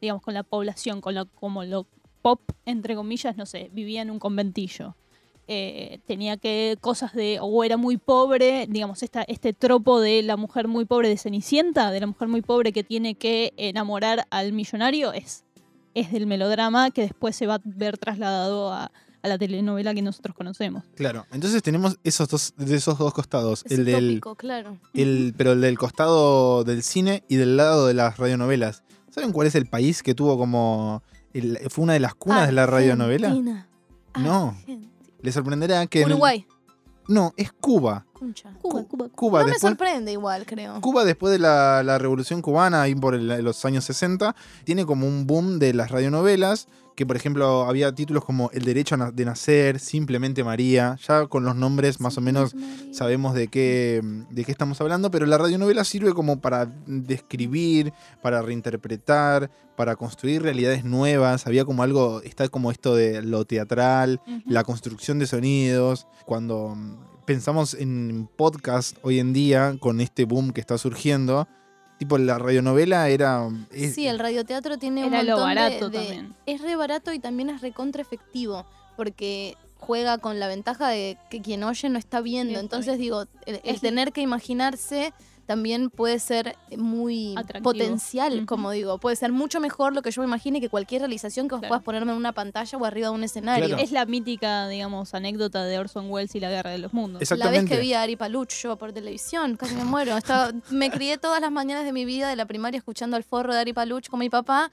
digamos, 0.00 0.22
con 0.22 0.34
la 0.34 0.42
población, 0.42 1.00
con 1.00 1.14
lo, 1.14 1.26
como 1.26 1.64
lo 1.64 1.86
pop, 2.22 2.40
entre 2.64 2.94
comillas, 2.94 3.36
no 3.36 3.46
sé, 3.46 3.70
vivía 3.72 4.02
en 4.02 4.10
un 4.10 4.18
conventillo. 4.18 4.96
Eh, 5.46 5.98
tenía 6.06 6.38
que 6.38 6.78
cosas 6.80 7.12
de, 7.12 7.38
o 7.40 7.64
era 7.64 7.76
muy 7.76 7.98
pobre, 7.98 8.66
digamos, 8.66 9.02
esta, 9.02 9.22
este 9.22 9.52
tropo 9.52 10.00
de 10.00 10.22
la 10.22 10.38
mujer 10.38 10.68
muy 10.68 10.86
pobre 10.86 11.10
de 11.10 11.18
Cenicienta, 11.18 11.90
de 11.90 12.00
la 12.00 12.06
mujer 12.06 12.28
muy 12.28 12.40
pobre 12.40 12.72
que 12.72 12.82
tiene 12.82 13.14
que 13.14 13.52
enamorar 13.58 14.26
al 14.30 14.54
millonario, 14.54 15.12
es, 15.12 15.44
es 15.94 16.10
del 16.12 16.26
melodrama 16.26 16.90
que 16.90 17.02
después 17.02 17.34
se 17.36 17.46
va 17.46 17.54
a 17.56 17.60
ver 17.64 17.98
trasladado 17.98 18.72
a, 18.72 18.90
a 19.22 19.28
la 19.28 19.38
telenovela 19.38 19.94
que 19.94 20.02
nosotros 20.02 20.34
conocemos. 20.36 20.84
Claro, 20.96 21.24
entonces 21.32 21.62
tenemos 21.62 21.98
esos 22.04 22.28
dos, 22.28 22.54
de 22.56 22.74
esos 22.76 22.98
dos 22.98 23.14
costados, 23.14 23.62
Es 23.64 23.72
el 23.78 23.84
del, 23.84 24.04
utópico, 24.18 24.34
claro. 24.36 24.78
el, 24.92 25.34
pero 25.36 25.52
el 25.52 25.60
del 25.60 25.78
costado 25.78 26.64
del 26.64 26.82
cine 26.82 27.24
y 27.28 27.36
del 27.36 27.56
lado 27.56 27.86
de 27.86 27.94
las 27.94 28.16
radionovelas. 28.18 28.82
¿Saben 29.10 29.32
cuál 29.32 29.46
es 29.46 29.54
el 29.54 29.66
país 29.66 30.02
que 30.02 30.14
tuvo 30.14 30.36
como 30.36 31.02
el- 31.32 31.58
fue 31.70 31.84
una 31.84 31.92
de 31.94 32.00
las 32.00 32.14
cunas 32.14 32.46
de 32.46 32.52
la 32.52 32.66
radionovela? 32.66 33.28
Argentina. 33.28 33.68
No. 34.18 34.48
Argentina. 34.50 34.88
Les 35.22 35.32
sorprenderá 35.34 35.86
que 35.86 36.02
en- 36.02 36.08
Uruguay. 36.10 36.46
no, 37.08 37.32
es 37.36 37.52
Cuba. 37.52 38.04
Concha. 38.24 38.50
Cuba, 38.62 38.82
Cu- 38.82 38.88
Cuba, 38.88 39.08
Cuba 39.14 39.38
no 39.40 39.44
me 39.46 39.52
después 39.52 39.70
sorprende 39.70 40.12
igual, 40.12 40.46
creo. 40.46 40.80
Cuba 40.80 41.04
después 41.04 41.32
de 41.32 41.38
la, 41.38 41.82
la 41.82 41.98
Revolución 41.98 42.40
Cubana, 42.42 42.82
ahí 42.82 42.94
por 42.94 43.14
el- 43.14 43.28
los 43.44 43.64
años 43.64 43.84
60, 43.84 44.34
tiene 44.64 44.86
como 44.86 45.06
un 45.06 45.26
boom 45.26 45.58
de 45.58 45.74
las 45.74 45.90
radionovelas, 45.90 46.68
que 46.96 47.04
por 47.04 47.16
ejemplo 47.16 47.64
había 47.64 47.92
títulos 47.92 48.24
como 48.24 48.50
El 48.52 48.64
derecho 48.64 48.96
de 48.96 49.24
nacer, 49.24 49.80
Simplemente 49.80 50.44
María, 50.44 50.96
ya 51.06 51.26
con 51.26 51.44
los 51.44 51.56
nombres 51.56 52.00
más 52.00 52.16
o 52.18 52.20
menos 52.20 52.54
sabemos 52.92 53.34
de 53.34 53.48
qué, 53.48 54.00
de 54.30 54.44
qué 54.44 54.52
estamos 54.52 54.80
hablando, 54.80 55.10
pero 55.10 55.26
la 55.26 55.36
radionovela 55.36 55.82
sirve 55.84 56.14
como 56.14 56.40
para 56.40 56.66
describir, 56.86 57.92
para 58.22 58.42
reinterpretar, 58.42 59.50
para 59.76 59.96
construir 59.96 60.42
realidades 60.42 60.84
nuevas. 60.84 61.46
Había 61.48 61.64
como 61.64 61.82
algo, 61.82 62.22
está 62.22 62.48
como 62.48 62.70
esto 62.70 62.94
de 62.94 63.22
lo 63.22 63.44
teatral, 63.44 64.20
la 64.46 64.62
construcción 64.62 65.18
de 65.18 65.26
sonidos. 65.26 66.06
Cuando 66.26 66.76
pensamos 67.24 67.74
en 67.74 68.28
podcast 68.36 68.96
hoy 69.02 69.18
en 69.18 69.32
día, 69.32 69.76
con 69.80 70.00
este 70.00 70.24
boom 70.24 70.52
que 70.52 70.60
está 70.60 70.78
surgiendo, 70.78 71.48
tipo 71.98 72.18
la 72.18 72.38
radionovela 72.38 73.08
era... 73.08 73.48
es- 73.70 73.94
Sí, 73.94 74.06
el 74.06 74.18
radioteatro 74.18 74.78
tiene 74.78 75.04
un 75.06 75.14
Era 75.14 75.22
lo 75.22 75.32
montón 75.38 75.54
barato 75.54 75.90
de, 75.90 75.98
también. 75.98 76.34
Es 76.46 76.60
re 76.60 76.76
barato 76.76 77.12
y 77.12 77.18
también 77.18 77.50
es 77.50 77.60
recontra 77.60 78.02
efectivo, 78.02 78.66
porque 78.96 79.56
juega 79.78 80.18
con 80.18 80.40
la 80.40 80.48
ventaja 80.48 80.88
de 80.88 81.18
que 81.30 81.40
quien 81.42 81.62
oye 81.64 81.88
no 81.88 81.98
está 81.98 82.20
viendo. 82.20 82.52
Está 82.54 82.60
Entonces 82.60 82.98
digo, 82.98 83.22
el, 83.46 83.56
el 83.56 83.60
Es- 83.74 83.80
tener 83.80 84.12
que 84.12 84.20
imaginarse 84.22 85.12
también 85.46 85.90
puede 85.90 86.18
ser 86.18 86.56
muy 86.76 87.34
Atractivo. 87.36 87.62
potencial, 87.72 88.46
como 88.46 88.70
digo. 88.70 88.98
Puede 88.98 89.16
ser 89.16 89.32
mucho 89.32 89.60
mejor 89.60 89.94
lo 89.94 90.02
que 90.02 90.10
yo 90.10 90.22
me 90.22 90.26
imagine 90.28 90.60
que 90.60 90.68
cualquier 90.68 91.02
realización 91.02 91.48
que 91.48 91.54
vos 91.54 91.60
Claro. 91.60 91.70
puedas 91.70 91.84
ponerme 91.84 92.12
en 92.12 92.18
una 92.18 92.32
pantalla 92.32 92.78
o 92.78 92.84
arriba 92.84 93.08
de 93.08 93.14
un 93.14 93.24
escenario. 93.24 93.66
Claro. 93.68 93.82
Es 93.82 93.92
la 93.92 94.06
mítica, 94.06 94.68
digamos, 94.68 95.14
anécdota 95.14 95.64
de 95.64 95.78
Orson 95.78 96.10
Welles 96.10 96.34
y 96.34 96.40
la 96.40 96.50
guerra 96.50 96.70
de 96.70 96.78
los 96.78 96.92
mundos. 96.92 97.28
La 97.36 97.50
vez 97.50 97.64
que 97.64 97.78
vi 97.78 97.92
a 97.94 98.02
Ari 98.02 98.16
Paluch 98.16 98.50
yo 98.62 98.76
por 98.76 98.92
televisión, 98.92 99.56
casi 99.56 99.74
me 99.74 99.84
muero. 99.84 100.16
Estaba, 100.16 100.52
me 100.70 100.90
crié 100.90 101.18
todas 101.18 101.40
las 101.40 101.52
mañanas 101.52 101.84
de 101.84 101.92
mi 101.92 102.04
vida 102.04 102.28
de 102.28 102.36
la 102.36 102.46
primaria 102.46 102.78
escuchando 102.78 103.16
al 103.16 103.24
forro 103.24 103.52
de 103.54 103.60
Ari 103.60 103.72
Paluch 103.72 104.08
con 104.08 104.20
mi 104.20 104.30
papá 104.30 104.70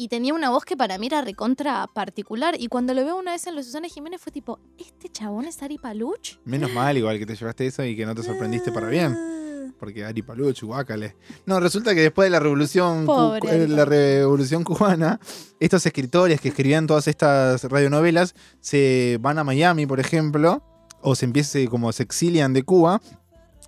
y 0.00 0.06
tenía 0.06 0.32
una 0.32 0.50
voz 0.50 0.64
que 0.64 0.76
para 0.76 0.96
mí 0.96 1.06
era 1.08 1.22
recontra 1.22 1.86
particular. 1.92 2.54
Y 2.56 2.68
cuando 2.68 2.94
lo 2.94 3.04
veo 3.04 3.16
una 3.18 3.32
vez 3.32 3.46
en 3.48 3.56
los 3.56 3.66
Susana 3.66 3.88
Jiménez 3.88 4.20
fue 4.20 4.30
tipo, 4.32 4.60
¿este 4.78 5.08
chabón 5.08 5.44
es 5.46 5.60
Ari 5.62 5.76
Paluch? 5.78 6.38
Menos 6.44 6.70
mal 6.72 6.96
igual 6.96 7.18
que 7.18 7.26
te 7.26 7.34
llevaste 7.34 7.66
eso 7.66 7.82
y 7.84 7.96
que 7.96 8.06
no 8.06 8.14
te 8.14 8.22
sorprendiste 8.22 8.70
para 8.70 8.86
bien. 8.88 9.16
Porque 9.78 10.04
Ari 10.04 10.22
Paluch, 10.22 10.62
guácale. 10.62 11.14
No, 11.46 11.60
resulta 11.60 11.94
que 11.94 12.00
después 12.00 12.26
de 12.26 12.30
la 12.30 12.40
revolución, 12.40 13.06
Pobre 13.06 13.50
Ari 13.50 13.66
la 13.68 13.84
revolución 13.84 14.64
cubana, 14.64 15.20
estos 15.60 15.86
escritores 15.86 16.40
que 16.40 16.48
escribían 16.48 16.86
todas 16.86 17.08
estas 17.08 17.64
radionovelas 17.64 18.34
se 18.60 19.18
van 19.20 19.38
a 19.38 19.44
Miami, 19.44 19.86
por 19.86 20.00
ejemplo, 20.00 20.62
o 21.00 21.14
se 21.14 21.24
empieza 21.24 21.58
como 21.70 21.92
se 21.92 22.02
exilian 22.02 22.52
de 22.52 22.62
Cuba 22.62 23.00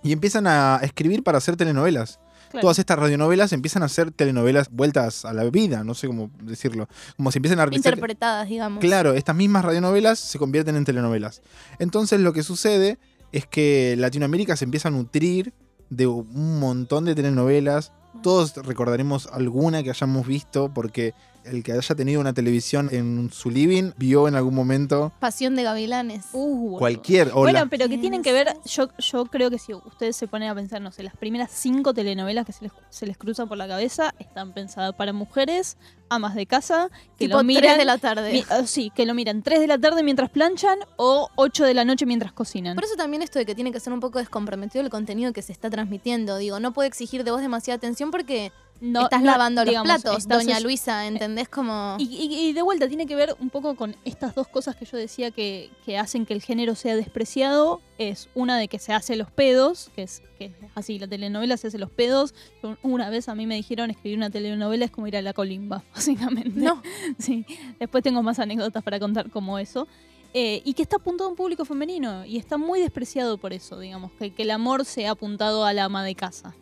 y 0.03 0.11
empiezan 0.11 0.47
a 0.47 0.79
escribir 0.83 1.23
para 1.23 1.37
hacer 1.37 1.55
telenovelas. 1.55 2.19
Claro. 2.49 2.63
Todas 2.63 2.79
estas 2.79 2.99
radionovelas 2.99 3.53
empiezan 3.53 3.81
a 3.81 3.87
ser 3.87 4.11
telenovelas 4.11 4.69
vueltas 4.69 5.23
a 5.23 5.31
la 5.31 5.45
vida, 5.45 5.85
no 5.85 5.93
sé 5.93 6.07
cómo 6.07 6.29
decirlo. 6.43 6.89
Como 7.15 7.31
se 7.31 7.37
empiezan 7.37 7.61
a 7.61 7.67
Interpretadas, 7.71 8.49
digamos. 8.49 8.81
Claro, 8.81 9.13
estas 9.13 9.37
mismas 9.37 9.63
radionovelas 9.63 10.19
se 10.19 10.37
convierten 10.37 10.75
en 10.75 10.83
telenovelas. 10.83 11.41
Entonces 11.79 12.19
lo 12.19 12.33
que 12.33 12.43
sucede 12.43 12.99
es 13.31 13.45
que 13.45 13.95
Latinoamérica 13.97 14.57
se 14.57 14.65
empieza 14.65 14.89
a 14.89 14.91
nutrir 14.91 15.53
de 15.91 16.07
un 16.07 16.59
montón 16.59 17.05
de 17.05 17.13
telenovelas. 17.13 17.91
Todos 18.23 18.55
recordaremos 18.55 19.27
alguna 19.27 19.83
que 19.83 19.91
hayamos 19.91 20.25
visto 20.25 20.73
porque 20.73 21.13
el 21.45 21.63
que 21.63 21.73
haya 21.73 21.95
tenido 21.95 22.21
una 22.21 22.33
televisión 22.33 22.89
en 22.91 23.29
su 23.31 23.49
living 23.49 23.91
vio 23.97 24.27
en 24.27 24.35
algún 24.35 24.53
momento 24.55 25.11
Pasión 25.19 25.55
de 25.55 25.63
Gavilanes. 25.63 26.25
Uh, 26.33 26.77
cualquier. 26.77 27.29
O 27.29 27.41
Bueno, 27.41 27.59
la- 27.59 27.65
pero 27.65 27.87
que 27.89 27.97
tienen 27.97 28.21
que 28.21 28.31
ver, 28.33 28.53
yo, 28.65 28.89
yo 28.99 29.25
creo 29.25 29.49
que 29.49 29.57
si 29.57 29.73
ustedes 29.73 30.15
se 30.15 30.27
ponen 30.27 30.49
a 30.49 30.55
pensar, 30.55 30.81
no 30.81 30.91
sé, 30.91 31.03
las 31.03 31.15
primeras 31.15 31.51
cinco 31.51 31.93
telenovelas 31.93 32.45
que 32.45 32.53
se 32.53 32.63
les, 32.65 32.71
se 32.89 33.05
les 33.05 33.17
cruzan 33.17 33.47
por 33.47 33.57
la 33.57 33.67
cabeza 33.67 34.13
están 34.19 34.53
pensadas 34.53 34.93
para 34.95 35.13
mujeres, 35.13 35.77
amas 36.09 36.35
de 36.35 36.45
casa, 36.45 36.89
que 37.17 37.25
tipo 37.25 37.37
lo 37.37 37.43
miran... 37.43 37.63
3 37.63 37.77
de 37.77 37.85
la 37.85 37.97
tarde. 37.97 38.31
mi- 38.33 38.45
ah, 38.49 38.63
sí, 38.65 38.91
que 38.95 39.05
lo 39.05 39.13
miran 39.13 39.41
3 39.43 39.59
de 39.61 39.67
la 39.67 39.77
tarde 39.77 40.03
mientras 40.03 40.29
planchan 40.29 40.77
o 40.97 41.29
8 41.35 41.65
de 41.65 41.73
la 41.73 41.85
noche 41.85 42.05
mientras 42.05 42.33
cocinan. 42.33 42.75
Por 42.75 42.83
eso 42.83 42.95
también 42.95 43.21
esto 43.21 43.39
de 43.39 43.45
que 43.45 43.55
tiene 43.55 43.71
que 43.71 43.79
ser 43.79 43.93
un 43.93 43.99
poco 43.99 44.19
descomprometido 44.19 44.83
el 44.83 44.89
contenido 44.89 45.31
que 45.33 45.41
se 45.41 45.51
está 45.53 45.69
transmitiendo. 45.69 46.37
Digo, 46.37 46.59
no 46.59 46.73
puede 46.73 46.87
exigir 46.89 47.23
de 47.23 47.31
vos 47.31 47.41
demasiada 47.41 47.77
atención 47.77 48.11
porque 48.11 48.51
No- 48.81 49.03
estás 49.03 49.21
no, 49.21 49.27
lavando 49.27 49.63
digamos, 49.63 49.87
los 49.87 50.01
platos, 50.01 50.17
estás 50.23 50.43
doña 50.43 50.59
Luisa, 50.59 51.05
¿entendés? 51.05 51.47
Como... 51.47 51.95
Y, 51.99 52.03
y- 52.05 52.49
y 52.49 52.53
de 52.53 52.61
vuelta 52.63 52.87
tiene 52.87 53.05
que 53.05 53.15
ver 53.15 53.35
un 53.39 53.49
poco 53.51 53.75
con 53.75 53.95
estas 54.05 54.33
dos 54.33 54.47
cosas 54.47 54.75
que 54.75 54.85
yo 54.85 54.97
decía 54.97 55.29
que, 55.29 55.69
que 55.85 55.99
hacen 55.99 56.25
que 56.25 56.33
el 56.33 56.41
género 56.41 56.73
sea 56.75 56.95
despreciado. 56.95 57.79
Es 57.99 58.27
una 58.33 58.57
de 58.57 58.67
que 58.67 58.79
se 58.79 58.91
hace 58.93 59.15
los 59.15 59.29
pedos, 59.29 59.91
que 59.95 60.01
es, 60.01 60.23
que 60.39 60.45
es 60.45 60.51
así, 60.73 60.97
la 60.97 61.07
telenovela 61.07 61.57
se 61.57 61.67
hace 61.67 61.77
los 61.77 61.91
pedos. 61.91 62.33
Una 62.81 63.09
vez 63.11 63.29
a 63.29 63.35
mí 63.35 63.45
me 63.45 63.53
dijeron 63.55 63.91
escribir 63.91 64.17
una 64.17 64.31
telenovela 64.31 64.85
es 64.85 64.91
como 64.91 65.05
ir 65.05 65.15
a 65.15 65.21
la 65.21 65.33
colimba, 65.33 65.83
básicamente. 65.93 66.59
No. 66.59 66.81
Sí, 67.19 67.45
después 67.79 68.03
tengo 68.03 68.23
más 68.23 68.39
anécdotas 68.39 68.81
para 68.83 68.99
contar 68.99 69.29
como 69.29 69.59
eso. 69.59 69.87
Eh, 70.33 70.61
y 70.65 70.73
que 70.73 70.81
está 70.81 70.95
apuntado 70.95 71.27
a 71.27 71.31
un 71.31 71.35
público 71.35 71.65
femenino 71.65 72.25
y 72.25 72.37
está 72.37 72.57
muy 72.57 72.79
despreciado 72.79 73.37
por 73.37 73.51
eso, 73.53 73.77
digamos, 73.77 74.11
que, 74.13 74.33
que 74.33 74.43
el 74.43 74.51
amor 74.51 74.85
se 74.85 75.05
ha 75.05 75.11
apuntado 75.11 75.65
a 75.65 75.73
la 75.73 75.83
ama 75.83 76.03
de 76.05 76.15
casa. 76.15 76.55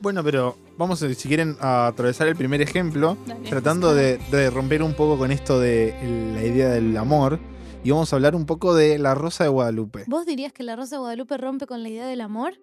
Bueno, 0.00 0.22
pero 0.22 0.54
vamos, 0.78 1.02
eh, 1.02 1.14
si 1.14 1.28
quieren, 1.28 1.56
a 1.60 1.86
atravesar 1.88 2.28
el 2.28 2.36
primer 2.36 2.60
ejemplo, 2.62 3.16
Dale. 3.26 3.48
tratando 3.48 3.94
de, 3.94 4.18
de 4.30 4.50
romper 4.50 4.82
un 4.82 4.94
poco 4.94 5.18
con 5.18 5.30
esto 5.32 5.58
de 5.60 5.94
la 6.34 6.44
idea 6.44 6.68
del 6.70 6.96
amor. 6.96 7.38
Y 7.84 7.90
vamos 7.92 8.12
a 8.12 8.16
hablar 8.16 8.34
un 8.34 8.46
poco 8.46 8.74
de 8.74 8.98
La 8.98 9.14
Rosa 9.14 9.44
de 9.44 9.50
Guadalupe. 9.50 10.04
¿Vos 10.08 10.26
dirías 10.26 10.52
que 10.52 10.64
la 10.64 10.74
Rosa 10.74 10.96
de 10.96 11.00
Guadalupe 11.00 11.36
rompe 11.36 11.66
con 11.66 11.82
la 11.82 11.88
idea 11.88 12.06
del 12.06 12.20
amor? 12.20 12.54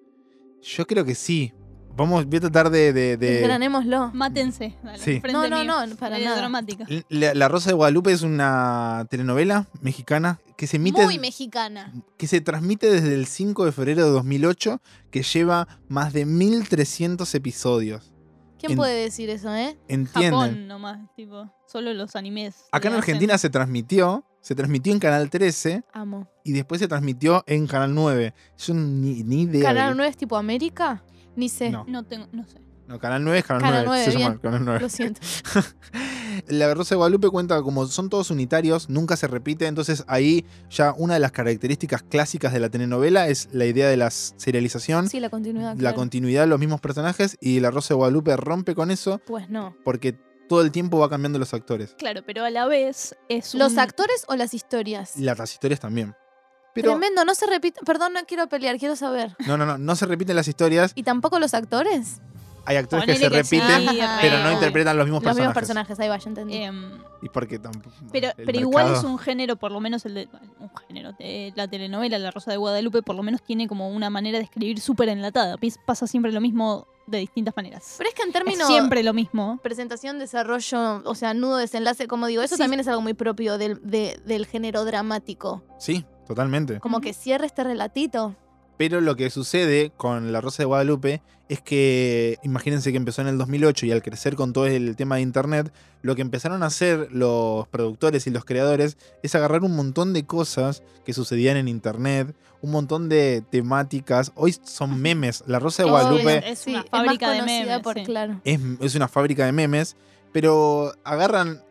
Yo 0.62 0.86
creo 0.86 1.06
que 1.06 1.16
sí. 1.16 1.54
Vamos, 1.96 2.26
voy 2.26 2.38
a 2.38 2.42
tratar 2.42 2.70
de... 2.72 2.92
de- 2.92 3.18
de- 3.18 3.32
Desgranémoslo. 3.36 4.10
Mátense, 4.14 4.76
dale, 4.84 4.98
Sí. 4.98 5.22
No, 5.32 5.48
no, 5.48 5.60
mío. 5.64 5.86
no, 5.88 5.96
para 5.98 6.16
Medio 6.16 6.30
nada. 6.30 6.38
dramática. 6.40 6.86
La, 7.10 7.34
La 7.36 7.48
Rosa 7.48 7.70
de 7.70 7.76
Guadalupe 7.76 8.12
es 8.12 8.24
una 8.24 9.06
telenovela 9.12 9.68
mexicana 9.82 10.40
que 10.58 10.66
se 10.66 10.78
emite... 10.78 11.04
Muy 11.04 11.20
mexicana. 11.20 11.94
que 12.18 12.26
se 12.28 12.42
transmite 12.42 12.90
desde 12.90 13.14
el 13.14 13.28
5 13.28 13.66
de 13.66 13.72
febrero 13.72 14.06
de 14.06 14.12
2008, 14.12 14.82
que 15.12 15.22
lleva 15.22 15.68
más 15.88 16.14
de 16.14 16.26
1300 16.26 17.34
episodios. 17.36 18.12
¿Quién 18.58 18.72
En- 18.72 18.78
puede 18.78 18.96
decir 19.04 19.30
eso, 19.30 19.54
eh? 19.54 19.78
¿Entienden? 19.88 20.32
Japón 20.32 20.68
nomás, 20.68 21.00
tipo, 21.16 21.52
solo 21.68 21.94
los 21.94 22.16
animes. 22.16 22.56
Acá 22.72 22.88
en 22.88 22.94
hacen- 22.96 22.98
Argentina 23.00 23.38
se 23.38 23.50
transmitió, 23.52 24.26
se 24.42 24.56
transmitió 24.56 24.94
en 24.94 25.00
Canal 25.00 25.30
13 25.30 25.84
Amo. 25.94 26.28
y 26.44 26.54
después 26.54 26.80
se 26.80 26.88
transmitió 26.88 27.44
en 27.46 27.68
Canal 27.68 27.94
9. 27.94 28.34
Yo 28.58 28.74
ni, 28.74 29.24
ni 29.24 29.42
idea. 29.44 29.62
¿Canal 29.64 29.90
de- 29.92 29.96
9 29.98 30.10
es 30.10 30.18
tipo 30.18 30.38
América? 30.38 31.04
Ni 31.36 31.50
sé. 31.50 31.70
No. 31.70 31.86
No 31.88 32.04
tengo, 32.04 32.28
no 32.32 32.46
sé. 32.46 32.60
No, 32.88 33.00
Canal 33.00 33.24
9 33.24 33.40
es 33.40 33.46
Canal, 33.46 33.62
Canal 33.62 33.86
9. 33.86 34.02
9, 34.06 34.06
se 34.06 34.12
llama 34.20 34.30
bien. 34.32 34.40
Canal 34.42 34.66
9. 34.66 34.80
Lo 34.82 34.90
siento. 34.90 35.22
La 36.48 36.74
Rosa 36.74 36.96
de 36.96 36.98
Guadalupe 36.98 37.30
cuenta 37.30 37.62
como 37.62 37.86
son 37.86 38.10
todos 38.10 38.32
unitarios, 38.32 38.90
nunca 38.90 39.16
se 39.16 39.28
repite, 39.28 39.68
entonces 39.68 40.04
ahí 40.08 40.46
ya 40.70 40.94
una 40.98 41.14
de 41.14 41.20
las 41.20 41.32
características 41.32 42.02
clásicas 42.04 42.52
de 42.54 42.60
la 42.60 42.70
telenovela 42.70 43.28
es 43.28 43.50
la 43.54 43.66
idea 43.66 43.88
de 43.88 43.98
la 43.98 44.10
serialización, 44.10 45.08
Sí, 45.10 45.20
la 45.20 45.30
continuidad. 45.30 45.74
la 45.74 45.80
claro. 45.80 45.96
continuidad 45.96 46.42
de 46.42 46.48
los 46.48 46.60
mismos 46.60 46.82
personajes 46.82 47.38
y 47.40 47.60
la 47.60 47.72
Rosa 47.72 47.94
de 47.94 47.98
Guadalupe 48.00 48.36
rompe 48.36 48.74
con 48.76 48.90
eso 48.92 49.22
Pues 49.28 49.50
no. 49.50 49.76
porque 49.86 50.18
todo 50.50 50.62
el 50.62 50.72
tiempo 50.72 50.98
va 51.00 51.10
cambiando 51.10 51.40
los 51.40 51.54
actores. 51.54 51.96
Claro, 51.98 52.22
pero 52.26 52.44
a 52.44 52.50
la 52.50 52.66
vez 52.68 53.16
es 53.30 53.54
¿Los 53.56 53.74
un- 53.74 53.80
actores 53.80 54.26
o 54.28 54.36
las 54.36 54.54
historias? 54.54 55.16
Y 55.16 55.22
las 55.22 55.40
historias 55.52 55.80
también. 55.80 56.16
Pero 56.74 56.92
Tremendo, 56.92 57.24
no 57.26 57.36
se 57.36 57.46
repite. 57.46 57.80
Perdón, 57.86 58.14
no 58.14 58.20
quiero 58.28 58.48
pelear, 58.48 58.78
quiero 58.78 58.96
saber. 58.96 59.36
no, 59.48 59.58
no, 59.58 59.66
no, 59.66 59.78
no 59.78 59.96
se 59.96 60.06
repiten 60.06 60.36
las 60.36 60.48
historias, 60.48 60.92
¿Y 60.96 61.04
tampoco 61.04 61.40
los 61.40 61.54
actores? 61.54 62.20
hay 62.66 62.78
actores 62.78 63.06
que 63.06 63.16
se 63.18 63.30
que 63.30 63.44
sí, 63.44 63.60
repiten, 63.60 63.88
re, 63.90 64.06
pero 64.22 64.40
no 64.42 64.54
interpretan 64.54 64.96
los 64.96 65.06
mismos 65.06 65.22
Los 65.22 65.36
mismos 65.36 65.54
personajes. 65.54 65.98
personajes, 65.98 66.00
ahí 66.00 66.08
va, 66.08 66.18
ya 66.18 66.30
entendí. 66.30 66.56
em, 66.64 66.92
Y 67.22 67.28
porque 67.28 67.60
tampoco. 67.60 67.94
pero 68.12 68.30
el 68.38 68.46
pero 68.46 68.58
igual 68.60 68.86
mercado- 68.86 69.06
es 69.06 69.12
un 69.12 69.20
género, 69.20 69.58
por 69.58 69.74
lo 69.74 69.82
menos 69.82 70.06
el 70.06 70.14
de. 70.14 70.30
Un 70.60 70.72
género. 70.88 71.12
de 71.20 71.52
la 71.58 71.68
telenovela 71.68 72.18
La 72.20 72.32
Rosa 72.32 72.52
de 72.52 72.58
Guadalupe, 72.58 73.02
por 73.04 73.16
lo 73.18 73.22
menos 73.24 73.44
tiene 73.44 73.68
como 73.68 73.90
una 73.90 74.10
manera 74.10 74.38
de 74.38 74.46
escribir 74.46 74.80
súper 74.80 75.10
enlatada. 75.10 75.58
Pis- 75.58 75.78
Pasa 75.86 76.08
siempre 76.08 76.32
lo 76.32 76.40
mismo 76.40 76.88
de 77.06 77.18
distintas 77.18 77.54
maneras. 77.58 77.96
Pero 77.98 78.08
es 78.10 78.16
que 78.16 78.22
en 78.22 78.30
Es 78.30 78.34
términos 78.34 78.66
siempre 78.68 79.04
lo 79.04 79.14
mismo. 79.14 79.60
presentación, 79.62 80.18
desarrollo, 80.20 81.02
o 81.04 81.16
sea, 81.16 81.34
nudo, 81.34 81.58
desenlace, 81.58 82.08
como 82.08 82.28
digo, 82.28 82.42
eso 82.44 82.56
Sí. 82.56 82.62
también 82.62 82.80
es 82.80 82.88
algo 82.88 83.02
muy 83.02 83.14
propio 83.14 83.58
del, 83.58 83.78
de- 83.84 84.22
del 84.26 84.46
género 84.46 84.86
dramático. 84.86 85.64
Sí, 85.80 86.06
totalmente. 86.26 86.80
Como 86.80 87.02
que 87.02 87.14
cierra 87.14 87.46
este 87.46 87.64
relatito. 87.64 88.36
Pero 88.78 89.02
lo 89.02 89.16
que 89.16 89.30
sucede 89.30 89.92
con 89.96 90.32
La 90.32 90.42
Rosa 90.42 90.64
de 90.64 90.66
Guadalupe 90.66 91.22
es 91.50 91.62
que, 91.62 92.40
imagínense 92.44 92.92
que 92.92 92.98
empezó 92.98 93.22
en 93.22 93.28
el 93.28 93.38
2008 93.38 93.86
y 93.86 93.92
al 93.92 94.02
crecer 94.02 94.36
con 94.36 94.54
todo 94.54 94.66
el 94.66 94.96
tema 94.96 95.18
de 95.18 95.22
Internet, 95.22 95.72
lo 96.02 96.16
que 96.16 96.22
empezaron 96.22 96.64
a 96.64 96.68
hacer 96.68 97.10
los 97.12 97.68
productores 97.68 98.26
y 98.26 98.32
los 98.32 98.46
creadores 98.46 98.98
es 99.22 99.36
agarrar 99.36 99.64
un 99.64 99.76
montón 99.76 100.14
de 100.14 100.26
cosas 100.26 100.82
que 101.06 101.14
sucedían 101.14 101.58
en 101.58 101.68
Internet, 101.68 102.36
un 102.62 102.72
montón 102.72 103.10
de 103.10 103.44
temáticas. 103.52 104.32
Hoy 104.36 104.56
son 104.64 105.00
memes. 105.00 105.44
La 105.46 105.60
Rosa 105.60 105.84
de 105.84 105.92
Obvio, 105.92 106.02
Guadalupe 106.02 106.52
es 106.52 106.60
sí, 106.60 106.72
una 106.72 106.82
es 106.82 106.90
fábrica 106.90 107.28
más 107.28 107.36
de 107.36 107.42
conocida 107.42 107.66
memes, 107.66 107.84
por, 107.84 107.96
sí. 107.96 108.04
claro. 108.06 108.42
es, 108.44 108.60
es 108.80 108.96
una 108.96 109.08
fábrica 109.08 109.46
de 109.46 109.52
memes, 109.52 109.96
pero 110.32 110.94
agarran, 111.04 111.62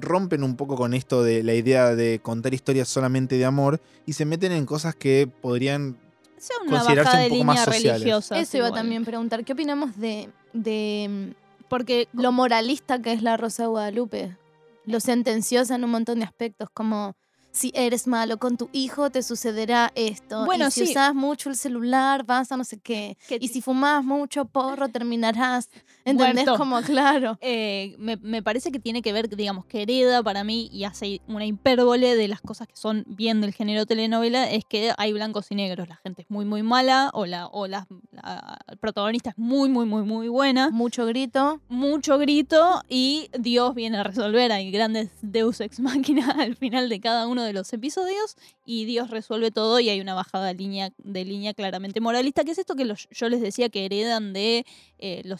rompen 0.00 0.42
un 0.42 0.56
poco 0.56 0.76
con 0.76 0.94
esto 0.94 1.22
de 1.22 1.42
la 1.42 1.54
idea 1.54 1.94
de 1.94 2.20
contar 2.22 2.54
historias 2.54 2.88
solamente 2.88 3.36
de 3.36 3.44
amor 3.44 3.80
y 4.06 4.12
se 4.14 4.24
meten 4.24 4.52
en 4.52 4.66
cosas 4.66 4.94
que 4.94 5.28
podrían 5.40 5.96
Sea 6.38 6.56
una 6.62 6.78
considerarse 6.78 7.04
bajada 7.10 7.24
un 7.24 7.30
poco 7.30 7.44
más 7.44 7.66
línea 7.78 7.92
religiosa. 7.94 8.38
Eso 8.38 8.56
iba 8.56 8.66
igual. 8.68 8.80
también 8.80 9.02
a 9.02 9.04
preguntar. 9.06 9.44
¿Qué 9.44 9.52
opinamos 9.52 9.96
de, 9.98 10.28
de 10.52 11.34
Porque 11.68 12.08
mm, 12.12 12.20
lo 12.20 12.32
moralista 12.32 13.00
que 13.00 13.12
es 13.12 13.22
la 13.22 13.36
Rosa 13.36 13.64
de 13.64 13.68
Guadalupe? 13.68 14.36
Lo 14.84 14.98
sentenciosa 15.00 15.76
en 15.76 15.84
un 15.84 15.90
montón 15.90 16.18
de 16.18 16.24
aspectos, 16.24 16.68
como 16.74 17.14
si 17.52 17.70
eres 17.74 18.06
malo 18.06 18.38
con 18.38 18.56
tu 18.56 18.70
hijo 18.72 19.10
te 19.10 19.22
sucederá 19.22 19.92
esto. 19.94 20.44
Bueno, 20.46 20.68
y 20.68 20.70
si 20.70 20.86
sí. 20.86 20.90
usas 20.92 21.14
mucho 21.14 21.50
el 21.50 21.56
celular 21.56 22.24
vas 22.24 22.50
a 22.50 22.56
no 22.56 22.64
sé 22.64 22.78
qué. 22.80 23.16
Que- 23.28 23.36
Y 23.40 23.48
si 23.48 23.60
fumas 23.60 24.02
mucho 24.04 24.46
porro 24.46 24.88
terminarás. 24.88 25.68
¿Entendés? 26.04 26.44
Muerto. 26.44 26.56
Como 26.56 26.80
claro. 26.82 27.38
eh, 27.40 27.94
me, 27.98 28.16
me 28.16 28.42
parece 28.42 28.72
que 28.72 28.78
tiene 28.78 29.02
que 29.02 29.12
ver, 29.12 29.28
digamos, 29.28 29.64
que 29.66 29.82
hereda 29.82 30.22
para 30.22 30.44
mí 30.44 30.68
y 30.72 30.84
hace 30.84 31.20
una 31.28 31.46
hipérbole 31.46 32.16
de 32.16 32.28
las 32.28 32.40
cosas 32.40 32.68
que 32.68 32.76
son 32.76 33.04
bien 33.06 33.40
del 33.40 33.52
género 33.52 33.86
telenovela, 33.86 34.50
es 34.50 34.64
que 34.64 34.92
hay 34.98 35.12
blancos 35.12 35.46
y 35.50 35.54
negros. 35.54 35.88
La 35.88 35.96
gente 35.96 36.22
es 36.22 36.30
muy, 36.30 36.44
muy 36.44 36.62
mala 36.62 37.10
o 37.12 37.26
la, 37.26 37.46
o 37.46 37.66
la, 37.66 37.86
la 38.10 38.58
protagonista 38.80 39.30
es 39.30 39.38
muy, 39.38 39.68
muy, 39.68 39.86
muy, 39.86 40.02
muy 40.02 40.28
buena. 40.28 40.70
Mucho 40.70 41.06
grito. 41.06 41.60
Mucho 41.68 42.18
grito 42.18 42.82
y 42.88 43.28
Dios 43.38 43.74
viene 43.74 43.98
a 43.98 44.02
resolver. 44.04 44.52
Hay 44.52 44.70
grandes 44.70 45.10
deus 45.22 45.60
ex 45.60 45.80
máquina 45.80 46.30
al 46.38 46.56
final 46.56 46.88
de 46.88 47.00
cada 47.00 47.26
uno 47.26 47.42
de 47.42 47.52
los 47.52 47.72
episodios 47.72 48.36
y 48.64 48.84
Dios 48.84 49.10
resuelve 49.10 49.50
todo 49.50 49.80
y 49.80 49.88
hay 49.88 50.00
una 50.00 50.14
bajada 50.14 50.46
de 50.48 50.54
línea, 50.54 50.90
de 50.98 51.24
línea 51.24 51.54
claramente 51.54 52.00
moralista, 52.00 52.44
que 52.44 52.52
es 52.52 52.58
esto 52.58 52.74
que 52.74 52.84
los- 52.84 53.08
yo 53.10 53.28
les 53.28 53.40
decía 53.40 53.68
que 53.68 53.84
heredan 53.84 54.32
de 54.32 54.64
eh, 54.98 55.22
lo 55.24 55.36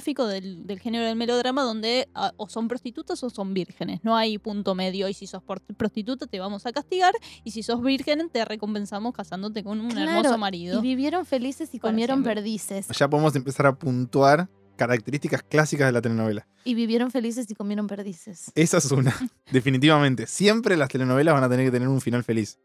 cinematográfico, 0.00 0.26
del, 0.26 0.66
del 0.66 0.80
género 0.80 1.04
del 1.06 1.16
melodrama, 1.16 1.62
donde 1.62 2.08
ah, 2.14 2.32
o 2.36 2.48
son 2.48 2.68
prostitutas 2.68 3.22
o 3.22 3.30
son 3.30 3.54
vírgenes. 3.54 4.00
No 4.02 4.16
hay 4.16 4.38
punto 4.38 4.74
medio 4.74 5.08
y 5.08 5.14
si 5.14 5.26
sos 5.26 5.42
prostituta 5.76 6.26
te 6.26 6.40
vamos 6.40 6.66
a 6.66 6.72
castigar 6.72 7.12
y 7.44 7.50
si 7.52 7.62
sos 7.62 7.82
virgen 7.82 8.28
te 8.30 8.44
recompensamos 8.44 9.12
casándote 9.14 9.62
con 9.62 9.80
un 9.80 9.90
Claro, 9.90 10.10
hermoso 10.10 10.34
Y 10.34 10.38
marido. 10.38 10.80
vivieron 10.80 11.24
felices 11.26 11.74
y 11.74 11.78
comieron 11.78 12.22
perdices. 12.22 12.88
Ya 12.98 13.08
podemos 13.08 13.36
empezar 13.36 13.66
a 13.66 13.78
puntuar 13.78 14.48
características 14.76 15.42
clásicas 15.42 15.86
de 15.88 15.92
la 15.92 16.00
telenovela. 16.02 16.46
Y 16.64 16.74
vivieron 16.74 17.10
felices 17.10 17.50
y 17.50 17.54
comieron 17.54 17.86
perdices. 17.86 18.50
Esa 18.54 18.78
es 18.78 18.90
una, 18.90 19.14
definitivamente. 19.52 20.26
Siempre 20.26 20.76
las 20.76 20.88
telenovelas 20.88 21.34
van 21.34 21.44
a 21.44 21.48
tener 21.48 21.66
que 21.66 21.70
tener 21.72 21.88
un 21.88 22.00
final 22.00 22.24
feliz. 22.24 22.58